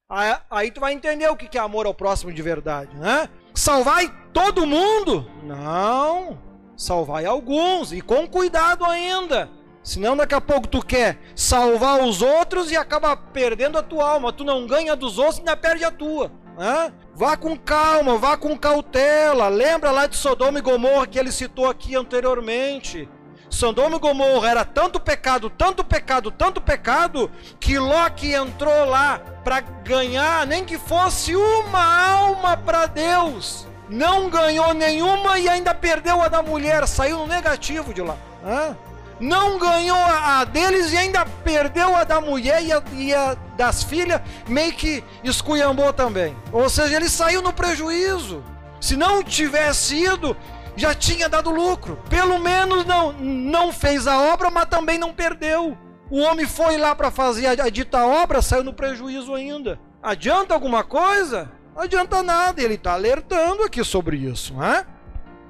Aí, 0.49 0.69
tu 0.69 0.79
vai 0.79 0.93
entender 0.93 1.27
o 1.27 1.35
que 1.35 1.57
é 1.57 1.61
amor 1.61 1.85
ao 1.85 1.93
próximo 1.93 2.31
de 2.31 2.41
verdade, 2.41 2.95
né? 2.95 3.27
Salvai 3.53 4.13
todo 4.31 4.65
mundo? 4.65 5.29
Não. 5.43 6.37
Salvai 6.77 7.25
alguns 7.25 7.91
e 7.91 8.01
com 8.01 8.27
cuidado 8.27 8.85
ainda. 8.85 9.49
Senão 9.83 10.15
daqui 10.15 10.33
a 10.33 10.39
pouco 10.39 10.67
tu 10.67 10.83
quer 10.83 11.19
salvar 11.35 12.01
os 12.01 12.21
outros 12.21 12.71
e 12.71 12.77
acaba 12.77 13.17
perdendo 13.17 13.77
a 13.77 13.83
tua 13.83 14.09
alma. 14.09 14.31
Tu 14.31 14.43
não 14.43 14.65
ganha 14.65 14.95
dos 14.95 15.17
outros 15.17 15.37
e 15.37 15.39
ainda 15.41 15.57
perde 15.57 15.83
a 15.83 15.91
tua. 15.91 16.31
Né? 16.57 16.93
Vá 17.13 17.35
com 17.35 17.57
calma, 17.57 18.17
vá 18.17 18.37
com 18.37 18.57
cautela. 18.57 19.49
Lembra 19.49 19.91
lá 19.91 20.07
de 20.07 20.15
Sodoma 20.15 20.59
e 20.59 20.61
Gomorra 20.61 21.07
que 21.07 21.19
ele 21.19 21.31
citou 21.31 21.67
aqui 21.67 21.95
anteriormente. 21.95 23.09
Sodoma 23.53 23.97
e 23.97 23.99
Gomorra 23.99 24.49
era 24.49 24.65
tanto 24.65 24.99
pecado, 24.99 25.47
tanto 25.47 25.83
pecado, 25.83 26.31
tanto 26.31 26.59
pecado, 26.59 27.29
que 27.59 27.77
Loki 27.77 28.33
entrou 28.33 28.85
lá 28.85 29.21
para 29.43 29.61
ganhar, 29.61 30.47
nem 30.47 30.65
que 30.65 30.79
fosse 30.79 31.35
uma 31.35 32.09
alma 32.09 32.57
para 32.57 32.87
Deus. 32.87 33.67
Não 33.87 34.27
ganhou 34.27 34.73
nenhuma 34.73 35.37
e 35.37 35.47
ainda 35.47 35.71
perdeu 35.71 36.19
a 36.19 36.27
da 36.27 36.41
mulher, 36.41 36.87
saiu 36.87 37.19
no 37.19 37.27
negativo 37.27 37.93
de 37.93 38.01
lá. 38.01 38.17
Hã? 38.43 38.75
Não 39.19 39.59
ganhou 39.59 39.99
a 39.99 40.43
deles 40.45 40.91
e 40.91 40.97
ainda 40.97 41.23
perdeu 41.23 41.95
a 41.95 42.03
da 42.03 42.19
mulher 42.19 42.63
e 42.63 42.73
a, 42.73 42.83
e 42.93 43.13
a 43.13 43.37
das 43.55 43.83
filhas, 43.83 44.19
meio 44.47 44.73
que 44.73 45.03
esculhambou 45.23 45.93
também. 45.93 46.35
Ou 46.51 46.67
seja, 46.69 46.95
ele 46.95 47.07
saiu 47.07 47.43
no 47.43 47.53
prejuízo. 47.53 48.43
Se 48.81 48.95
não 48.95 49.21
tivesse 49.21 49.95
ido, 49.95 50.35
já 50.75 50.93
tinha 50.93 51.29
dado 51.29 51.49
lucro. 51.49 51.99
Pelo 52.09 52.39
menos 52.39 52.85
não, 52.85 53.13
não 53.13 53.71
fez 53.71 54.07
a 54.07 54.19
obra, 54.19 54.49
mas 54.49 54.65
também 54.65 54.97
não 54.97 55.13
perdeu. 55.13 55.77
O 56.09 56.19
homem 56.19 56.45
foi 56.45 56.77
lá 56.77 56.95
para 56.95 57.11
fazer 57.11 57.47
a, 57.47 57.65
a 57.65 57.69
dita 57.69 58.05
obra, 58.05 58.41
saiu 58.41 58.63
no 58.63 58.73
prejuízo 58.73 59.33
ainda. 59.33 59.79
Adianta 60.01 60.53
alguma 60.53 60.83
coisa? 60.83 61.51
Não 61.75 61.83
adianta 61.83 62.21
nada. 62.21 62.61
Ele 62.61 62.75
está 62.75 62.93
alertando 62.93 63.63
aqui 63.63 63.83
sobre 63.83 64.17
isso. 64.17 64.53
Né? 64.53 64.85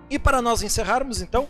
E 0.10 0.20
para 0.20 0.42
nós 0.42 0.62
encerrarmos, 0.62 1.22
então, 1.22 1.48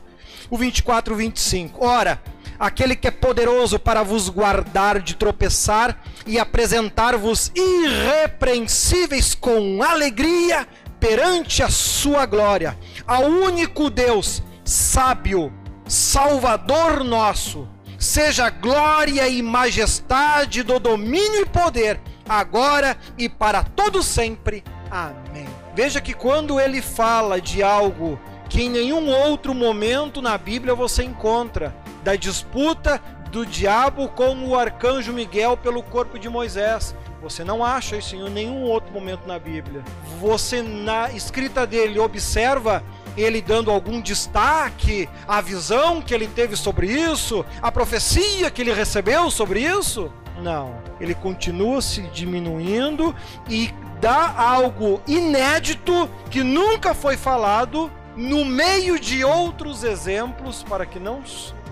o 0.50 0.58
24, 0.58 1.16
25. 1.16 1.86
Ora, 1.86 2.22
aquele 2.60 2.96
que 2.96 3.08
é 3.08 3.12
poderoso 3.12 3.78
para 3.78 4.04
vos 4.04 4.30
guardar 4.30 5.00
de 5.00 5.16
tropeçar 5.16 6.02
e 6.26 6.40
apresentar-vos 6.40 7.52
irrepreensíveis 7.56 9.36
com 9.36 9.84
alegria 9.84 10.68
perante 11.04 11.62
a 11.62 11.70
sua 11.70 12.26
glória, 12.26 12.78
ao 13.06 13.24
único 13.26 13.90
Deus, 13.90 14.42
sábio, 14.64 15.52
Salvador 15.86 17.04
nosso, 17.04 17.68
seja 18.00 18.50
glória 18.50 19.28
e 19.28 19.42
majestade 19.42 20.64
do 20.64 20.80
domínio 20.80 21.42
e 21.42 21.46
poder, 21.46 22.00
agora 22.28 22.98
e 23.18 23.28
para 23.28 23.66
todo 23.66 24.02
sempre. 24.02 24.64
Amém. 24.90 25.46
Veja 25.76 26.00
que 26.00 26.14
quando 26.14 26.58
ele 26.58 26.82
fala 26.82 27.42
de 27.42 27.62
algo 27.62 28.18
que 28.48 28.62
em 28.62 28.70
nenhum 28.70 29.10
outro 29.10 29.54
momento 29.54 30.22
na 30.22 30.38
Bíblia 30.38 30.74
você 30.74 31.04
encontra, 31.04 31.76
da 32.02 32.16
disputa 32.16 33.02
do 33.30 33.46
diabo 33.46 34.08
com 34.08 34.48
o 34.48 34.58
arcanjo 34.58 35.12
Miguel 35.12 35.58
pelo 35.58 35.84
corpo 35.84 36.18
de 36.18 36.30
Moisés. 36.30 36.96
Você 37.24 37.42
não 37.42 37.64
acha 37.64 37.96
isso 37.96 38.18
em 38.18 38.30
nenhum 38.30 38.64
outro 38.64 38.92
momento 38.92 39.26
na 39.26 39.40
Bíblia. 39.40 39.82
Você, 40.20 40.62
na 40.62 41.10
escrita 41.14 41.66
dele, 41.66 41.98
observa 41.98 42.84
ele 43.16 43.42
dando 43.42 43.72
algum 43.72 44.02
destaque, 44.02 45.08
a 45.26 45.40
visão 45.40 46.02
que 46.02 46.14
ele 46.14 46.28
teve 46.28 46.58
sobre 46.58 46.88
isso, 46.88 47.46
a 47.62 47.72
profecia 47.72 48.52
que 48.52 48.62
ele 48.62 48.74
recebeu 48.74 49.32
sobre 49.32 49.62
isso? 49.62 50.12
Não. 50.42 50.76
Ele 51.00 51.16
continua 51.16 51.82
se 51.82 52.02
diminuindo 52.02 53.16
e 53.50 53.74
dá 54.02 54.34
algo 54.38 55.02
inédito 55.08 56.10
que 56.30 56.44
nunca 56.44 56.94
foi 56.94 57.16
falado 57.16 57.90
no 58.18 58.44
meio 58.44 59.00
de 59.00 59.24
outros 59.24 59.86
exemplos 59.86 60.62
para 60.62 60.86
que 60.86 61.00
não 61.00 61.24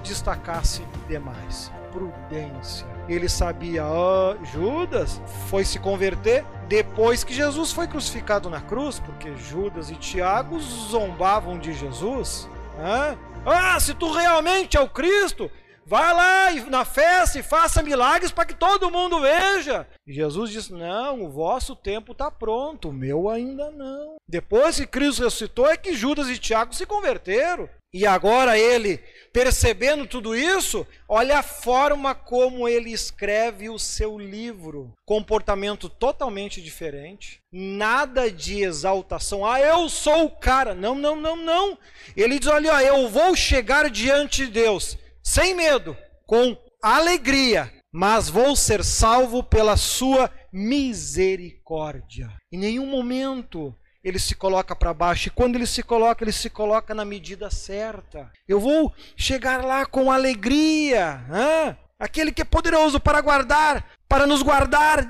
destacasse 0.02 0.84
demais. 1.10 1.70
Prudência 1.92 2.92
ele 3.14 3.28
sabia, 3.28 3.86
oh, 3.86 4.44
Judas 4.46 5.22
foi 5.50 5.66
se 5.66 5.80
converter 5.80 6.46
depois 6.68 7.24
que 7.24 7.34
Jesus 7.34 7.72
foi 7.72 7.88
crucificado 7.88 8.50
na 8.50 8.62
cruz, 8.62 9.00
porque 9.00 9.36
Judas 9.36 9.90
e 9.90 9.96
Tiago 9.96 10.60
zombavam 10.60 11.60
de 11.60 11.74
Jesus. 11.74 12.50
Ah, 13.46 13.80
se 13.80 13.94
tu 13.94 14.12
realmente 14.12 14.78
é 14.78 14.80
o 14.80 14.88
Cristo, 14.88 15.52
vai 15.86 16.14
lá 16.14 16.70
na 16.70 16.86
festa 16.86 17.40
e 17.40 17.44
faça 17.44 17.84
milagres 17.84 18.32
para 18.32 18.46
que 18.46 18.54
todo 18.54 18.90
mundo 18.90 19.20
veja. 19.20 19.86
E 20.08 20.14
Jesus 20.14 20.50
disse: 20.50 20.72
Não, 20.72 21.24
o 21.24 21.30
vosso 21.30 21.76
tempo 21.76 22.14
está 22.14 22.32
pronto, 22.32 22.90
o 22.90 22.94
meu 22.94 23.30
ainda 23.30 23.70
não. 23.72 24.16
Depois 24.28 24.78
que 24.78 24.88
Cristo 24.88 25.24
ressuscitou, 25.24 25.68
é 25.68 25.76
que 25.76 25.94
Judas 25.94 26.30
e 26.30 26.38
Tiago 26.38 26.74
se 26.74 26.86
converteram. 26.86 27.68
E 27.94 28.06
agora 28.06 28.58
ele, 28.58 28.98
percebendo 29.34 30.08
tudo 30.08 30.34
isso, 30.34 30.88
olha 31.10 31.40
a 31.40 31.44
forma 31.44 32.16
como 32.16 32.68
ele 32.68 32.90
escreve 32.92 33.70
o 33.70 33.78
seu 33.78 34.18
livro. 34.18 34.94
Comportamento 35.06 35.90
totalmente 35.90 36.62
diferente. 36.62 37.42
Nada 37.52 38.32
de 38.32 38.62
exaltação. 38.62 39.46
Ah, 39.46 39.60
eu 39.60 39.90
sou 39.90 40.26
o 40.26 40.30
cara. 40.30 40.74
Não, 40.74 40.96
não, 40.96 41.18
não, 41.18 41.36
não. 41.36 41.78
Ele 42.16 42.40
diz: 42.40 42.48
olha, 42.48 42.82
eu 42.82 43.10
vou 43.10 43.36
chegar 43.36 43.90
diante 43.90 44.46
de 44.46 44.52
Deus 44.52 44.98
sem 45.24 45.54
medo, 45.54 45.96
com 46.26 46.58
alegria, 46.82 47.72
mas 47.92 48.30
vou 48.30 48.56
ser 48.56 48.84
salvo 48.84 49.44
pela 49.44 49.78
sua 49.78 50.32
misericórdia. 50.52 52.32
Em 52.52 52.58
nenhum 52.58 52.86
momento 52.86 53.76
ele 54.04 54.20
se 54.20 54.36
coloca 54.36 54.76
para 54.76 54.94
baixo. 54.94 55.28
E 55.28 55.32
quando 55.32 55.56
ele 55.56 55.68
se 55.68 55.84
coloca, 55.84 56.24
ele 56.24 56.32
se 56.32 56.50
coloca 56.50 56.94
na 56.94 57.06
medida 57.06 57.50
certa. 57.52 58.32
Eu 58.48 58.60
vou 58.60 58.94
chegar 59.16 59.64
lá 59.64 59.86
com 59.86 60.12
alegria. 60.12 61.22
Hein? 61.30 61.78
Aquele 62.00 62.32
que 62.32 62.42
é 62.42 62.46
poderoso 62.46 63.00
para 63.00 63.22
guardar, 63.22 63.86
para 64.08 64.26
nos 64.26 64.42
guardar 64.42 65.08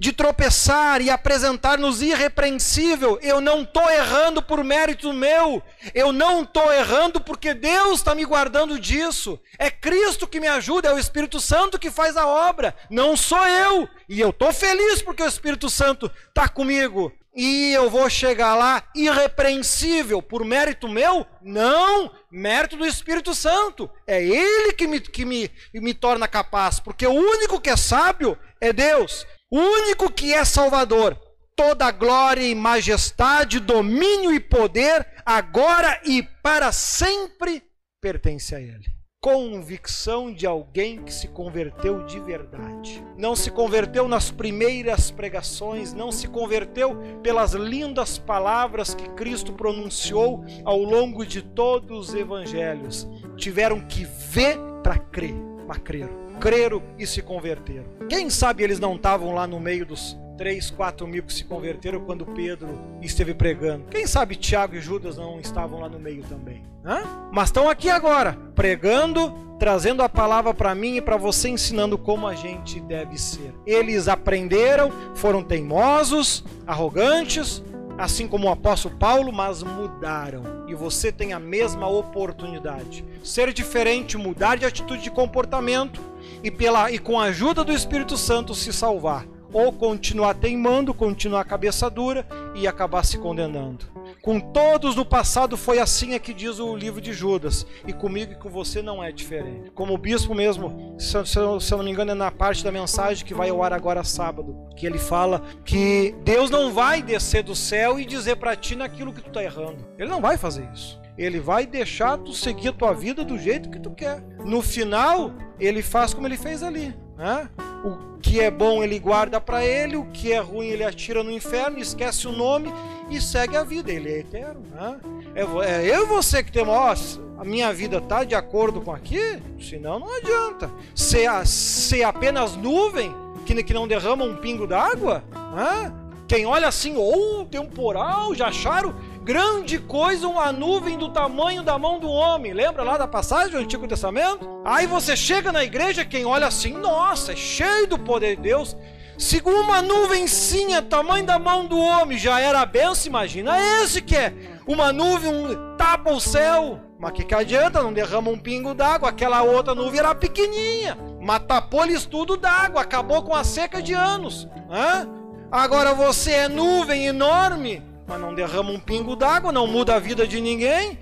de 0.00 0.14
tropeçar 0.14 1.02
e 1.02 1.10
apresentar-nos 1.10 2.00
irrepreensível. 2.00 3.18
Eu 3.20 3.38
não 3.38 3.64
estou 3.64 3.88
errando 3.90 4.40
por 4.40 4.64
mérito 4.64 5.12
meu. 5.12 5.62
Eu 5.94 6.10
não 6.10 6.42
estou 6.42 6.72
errando 6.72 7.20
porque 7.20 7.52
Deus 7.52 7.98
está 7.98 8.14
me 8.14 8.24
guardando 8.24 8.80
disso. 8.80 9.38
É 9.58 9.70
Cristo 9.70 10.26
que 10.26 10.40
me 10.40 10.48
ajuda, 10.48 10.88
é 10.88 10.94
o 10.94 10.98
Espírito 10.98 11.38
Santo 11.38 11.78
que 11.78 11.90
faz 11.90 12.16
a 12.16 12.26
obra. 12.26 12.74
Não 12.88 13.14
sou 13.14 13.46
eu. 13.46 13.86
E 14.08 14.18
eu 14.18 14.30
estou 14.30 14.54
feliz 14.54 15.02
porque 15.02 15.22
o 15.22 15.28
Espírito 15.28 15.68
Santo 15.68 16.10
está 16.30 16.48
comigo. 16.48 17.12
E 17.42 17.72
eu 17.72 17.88
vou 17.88 18.10
chegar 18.10 18.54
lá 18.54 18.82
irrepreensível 18.94 20.20
por 20.20 20.44
mérito 20.44 20.86
meu? 20.86 21.26
Não, 21.40 22.12
mérito 22.30 22.76
do 22.76 22.86
Espírito 22.86 23.34
Santo. 23.34 23.90
É 24.06 24.22
Ele 24.22 24.74
que 24.74 24.86
me, 24.86 25.00
que 25.00 25.24
me, 25.24 25.50
me 25.72 25.94
torna 25.94 26.28
capaz, 26.28 26.80
porque 26.80 27.06
o 27.06 27.14
único 27.14 27.58
que 27.58 27.70
é 27.70 27.78
sábio 27.78 28.36
é 28.60 28.74
Deus. 28.74 29.26
O 29.50 29.58
único 29.58 30.12
que 30.12 30.34
é 30.34 30.44
Salvador, 30.44 31.18
toda 31.56 31.90
glória 31.90 32.42
e 32.42 32.54
majestade, 32.54 33.58
domínio 33.58 34.34
e 34.34 34.38
poder, 34.38 35.06
agora 35.24 35.98
e 36.04 36.22
para 36.42 36.70
sempre, 36.72 37.62
pertence 38.02 38.54
a 38.54 38.60
Ele. 38.60 38.99
Convicção 39.22 40.32
de 40.32 40.46
alguém 40.46 41.02
que 41.02 41.12
se 41.12 41.28
converteu 41.28 42.06
de 42.06 42.18
verdade. 42.18 43.04
Não 43.18 43.36
se 43.36 43.50
converteu 43.50 44.08
nas 44.08 44.30
primeiras 44.30 45.10
pregações, 45.10 45.92
não 45.92 46.10
se 46.10 46.26
converteu 46.26 46.96
pelas 47.22 47.52
lindas 47.52 48.16
palavras 48.16 48.94
que 48.94 49.06
Cristo 49.10 49.52
pronunciou 49.52 50.42
ao 50.64 50.78
longo 50.78 51.26
de 51.26 51.42
todos 51.42 52.08
os 52.08 52.14
evangelhos. 52.14 53.06
Tiveram 53.36 53.80
que 53.82 54.06
ver 54.06 54.56
para 54.82 54.96
crer, 54.96 55.34
para 55.66 55.78
crer 55.78 56.08
creram 56.40 56.82
e 56.98 57.06
se 57.06 57.20
converteram. 57.20 57.84
Quem 58.08 58.30
sabe 58.30 58.64
eles 58.64 58.80
não 58.80 58.96
estavam 58.96 59.34
lá 59.34 59.46
no 59.46 59.60
meio 59.60 59.84
dos 59.84 60.16
3, 60.40 60.70
4 60.70 61.06
mil 61.06 61.22
que 61.22 61.34
se 61.34 61.44
converteram 61.44 62.00
quando 62.00 62.24
Pedro 62.24 62.80
esteve 63.02 63.34
pregando. 63.34 63.84
Quem 63.90 64.06
sabe 64.06 64.36
Tiago 64.36 64.74
e 64.74 64.80
Judas 64.80 65.18
não 65.18 65.38
estavam 65.38 65.80
lá 65.80 65.88
no 65.90 65.98
meio 65.98 66.22
também. 66.22 66.64
Hã? 66.82 67.02
Mas 67.30 67.50
estão 67.50 67.68
aqui 67.68 67.90
agora, 67.90 68.38
pregando, 68.54 69.34
trazendo 69.58 70.02
a 70.02 70.08
palavra 70.08 70.54
para 70.54 70.74
mim 70.74 70.96
e 70.96 71.02
para 71.02 71.18
você, 71.18 71.50
ensinando 71.50 71.98
como 71.98 72.26
a 72.26 72.34
gente 72.34 72.80
deve 72.80 73.18
ser. 73.18 73.52
Eles 73.66 74.08
aprenderam, 74.08 74.90
foram 75.14 75.44
teimosos, 75.44 76.42
arrogantes, 76.66 77.62
assim 77.98 78.26
como 78.26 78.48
o 78.48 78.50
apóstolo 78.50 78.96
Paulo, 78.96 79.30
mas 79.30 79.62
mudaram. 79.62 80.64
E 80.66 80.74
você 80.74 81.12
tem 81.12 81.34
a 81.34 81.38
mesma 81.38 81.86
oportunidade. 81.86 83.04
Ser 83.22 83.52
diferente, 83.52 84.16
mudar 84.16 84.56
de 84.56 84.64
atitude 84.64 85.02
de 85.02 85.10
comportamento 85.10 86.00
e, 86.42 86.50
pela, 86.50 86.90
e 86.90 86.98
com 86.98 87.20
a 87.20 87.24
ajuda 87.24 87.62
do 87.62 87.74
Espírito 87.74 88.16
Santo 88.16 88.54
se 88.54 88.72
salvar. 88.72 89.26
Ou 89.52 89.72
continuar 89.72 90.34
teimando, 90.34 90.94
continuar 90.94 91.44
cabeça 91.44 91.90
dura 91.90 92.26
e 92.54 92.66
acabar 92.66 93.04
se 93.04 93.18
condenando. 93.18 93.86
Com 94.22 94.38
todos 94.38 94.96
no 94.96 95.04
passado 95.04 95.56
foi 95.56 95.78
assim 95.78 96.14
é 96.14 96.18
que 96.18 96.34
diz 96.34 96.58
o 96.58 96.76
livro 96.76 97.00
de 97.00 97.12
Judas. 97.12 97.66
E 97.86 97.92
comigo 97.92 98.32
e 98.32 98.36
com 98.36 98.50
você 98.50 98.82
não 98.82 99.02
é 99.02 99.10
diferente. 99.10 99.70
Como 99.70 99.94
o 99.94 99.98
bispo 99.98 100.34
mesmo, 100.34 100.94
se, 100.98 101.12
se, 101.24 101.34
se 101.34 101.72
eu 101.72 101.78
não 101.78 101.84
me 101.84 101.90
engano, 101.90 102.10
é 102.10 102.14
na 102.14 102.30
parte 102.30 102.62
da 102.62 102.70
mensagem 102.70 103.24
que 103.24 103.34
vai 103.34 103.48
ao 103.48 103.62
ar 103.62 103.72
agora 103.72 104.04
sábado, 104.04 104.68
que 104.76 104.86
ele 104.86 104.98
fala 104.98 105.42
que 105.64 106.14
Deus 106.22 106.50
não 106.50 106.72
vai 106.72 107.02
descer 107.02 107.42
do 107.42 107.54
céu 107.54 107.98
e 107.98 108.04
dizer 108.04 108.36
para 108.36 108.54
ti 108.56 108.76
naquilo 108.76 109.12
que 109.12 109.22
tu 109.22 109.28
está 109.28 109.42
errando. 109.42 109.86
Ele 109.98 110.10
não 110.10 110.20
vai 110.20 110.36
fazer 110.36 110.68
isso. 110.72 111.00
Ele 111.16 111.40
vai 111.40 111.66
deixar 111.66 112.18
tu 112.18 112.32
seguir 112.32 112.68
a 112.68 112.72
tua 112.72 112.92
vida 112.92 113.24
do 113.24 113.38
jeito 113.38 113.70
que 113.70 113.78
tu 113.78 113.90
quer. 113.90 114.22
No 114.44 114.62
final, 114.62 115.32
ele 115.58 115.82
faz 115.82 116.14
como 116.14 116.26
ele 116.26 116.36
fez 116.36 116.62
ali. 116.62 116.94
Né? 117.16 117.48
O 117.84 118.18
que 118.20 118.40
é 118.40 118.50
bom 118.50 118.82
ele 118.82 118.98
guarda 118.98 119.40
para 119.40 119.64
ele, 119.64 119.96
o 119.96 120.04
que 120.06 120.32
é 120.32 120.38
ruim 120.38 120.66
ele 120.66 120.84
atira 120.84 121.22
no 121.22 121.30
inferno, 121.30 121.78
esquece 121.78 122.28
o 122.28 122.32
nome 122.32 122.72
e 123.08 123.20
segue 123.20 123.56
a 123.56 123.64
vida. 123.64 123.90
Ele 123.90 124.08
é 124.08 124.18
eterno. 124.18 124.62
Né? 124.70 125.00
É, 125.34 125.42
é 125.42 125.96
eu 125.96 126.04
e 126.04 126.06
você 126.06 126.42
que 126.42 126.52
temos, 126.52 126.74
ó, 126.74 126.94
a 127.40 127.44
minha 127.44 127.72
vida 127.72 128.00
tá 128.00 128.22
de 128.22 128.34
acordo 128.34 128.80
com 128.80 128.92
aqui, 128.92 129.40
senão 129.58 129.98
não 129.98 130.14
adianta. 130.14 130.70
Ser, 130.94 131.30
ser 131.46 132.02
apenas 132.02 132.54
nuvem 132.56 133.14
que, 133.54 133.62
que 133.62 133.74
não 133.74 133.88
derrama 133.88 134.24
um 134.24 134.36
pingo 134.36 134.66
d'água, 134.66 135.24
né? 135.54 135.92
quem 136.28 136.46
olha 136.46 136.68
assim, 136.68 136.96
ou 136.96 137.40
oh, 137.40 137.44
temporal, 137.44 138.34
já 138.34 138.46
acharam 138.46 138.94
grande 139.22 139.78
coisa 139.78 140.26
uma 140.26 140.52
nuvem 140.52 140.96
do 140.96 141.10
tamanho 141.10 141.62
da 141.62 141.78
mão 141.78 141.98
do 141.98 142.08
homem. 142.10 142.52
Lembra 142.52 142.82
lá 142.82 142.96
da 142.96 143.06
passagem 143.06 143.52
do 143.52 143.58
Antigo 143.58 143.86
Testamento? 143.86 144.48
Aí 144.64 144.86
você 144.86 145.16
chega 145.16 145.52
na 145.52 145.62
igreja, 145.62 146.04
quem 146.04 146.24
olha 146.24 146.46
assim, 146.46 146.72
nossa, 146.72 147.32
é 147.32 147.36
cheio 147.36 147.86
do 147.86 147.98
poder 147.98 148.36
de 148.36 148.42
Deus. 148.42 148.76
Se 149.18 149.42
uma 149.44 149.82
nuvencinha, 149.82 150.80
tamanho 150.80 151.26
da 151.26 151.38
mão 151.38 151.66
do 151.66 151.78
homem, 151.78 152.16
já 152.16 152.40
era 152.40 152.64
benção, 152.64 153.08
imagina 153.08 153.54
esse 153.82 154.00
que 154.00 154.16
é. 154.16 154.32
Uma 154.66 154.92
nuvem 154.92 155.30
um, 155.30 155.76
tapa 155.76 156.10
o 156.10 156.20
céu. 156.20 156.80
Mas 156.98 157.12
que, 157.12 157.24
que 157.24 157.34
adianta? 157.34 157.82
Não 157.82 157.92
derrama 157.92 158.30
um 158.30 158.38
pingo 158.38 158.72
d'água. 158.72 159.10
Aquela 159.10 159.42
outra 159.42 159.74
nuvem 159.74 160.00
era 160.00 160.14
pequenininha. 160.14 160.96
Mas 161.20 161.42
tapou-lhes 161.46 162.06
tudo 162.06 162.36
d'água. 162.36 162.80
Acabou 162.80 163.22
com 163.22 163.34
a 163.34 163.44
seca 163.44 163.82
de 163.82 163.92
anos. 163.92 164.48
Hã? 164.70 165.06
Agora 165.50 165.92
você 165.92 166.32
é 166.32 166.48
nuvem 166.48 167.06
enorme 167.06 167.89
mas 168.10 168.20
não 168.20 168.34
derrama 168.34 168.72
um 168.72 168.80
pingo 168.80 169.14
d'água, 169.14 169.52
não 169.52 169.68
muda 169.68 169.94
a 169.94 170.00
vida 170.00 170.26
de 170.26 170.40
ninguém. 170.40 170.98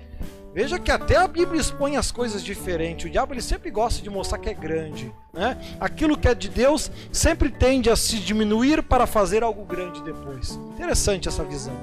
Veja 0.53 0.77
que 0.77 0.91
até 0.91 1.17
a 1.17 1.27
Bíblia 1.27 1.59
expõe 1.59 1.97
as 1.97 2.11
coisas 2.11 2.43
diferentes. 2.43 3.07
O 3.07 3.09
diabo 3.09 3.33
ele 3.33 3.41
sempre 3.41 3.71
gosta 3.71 3.99
de 3.99 4.11
mostrar 4.11 4.37
que 4.37 4.47
é 4.47 4.53
grande. 4.53 5.11
Né? 5.33 5.57
Aquilo 5.79 6.15
que 6.15 6.27
é 6.27 6.35
de 6.35 6.49
Deus 6.49 6.91
sempre 7.11 7.49
tende 7.49 7.89
a 7.89 7.95
se 7.95 8.17
diminuir 8.17 8.83
para 8.83 9.07
fazer 9.07 9.41
algo 9.41 9.65
grande 9.65 10.03
depois. 10.03 10.59
Interessante 10.75 11.27
essa 11.27 11.43
visão. 11.43 11.73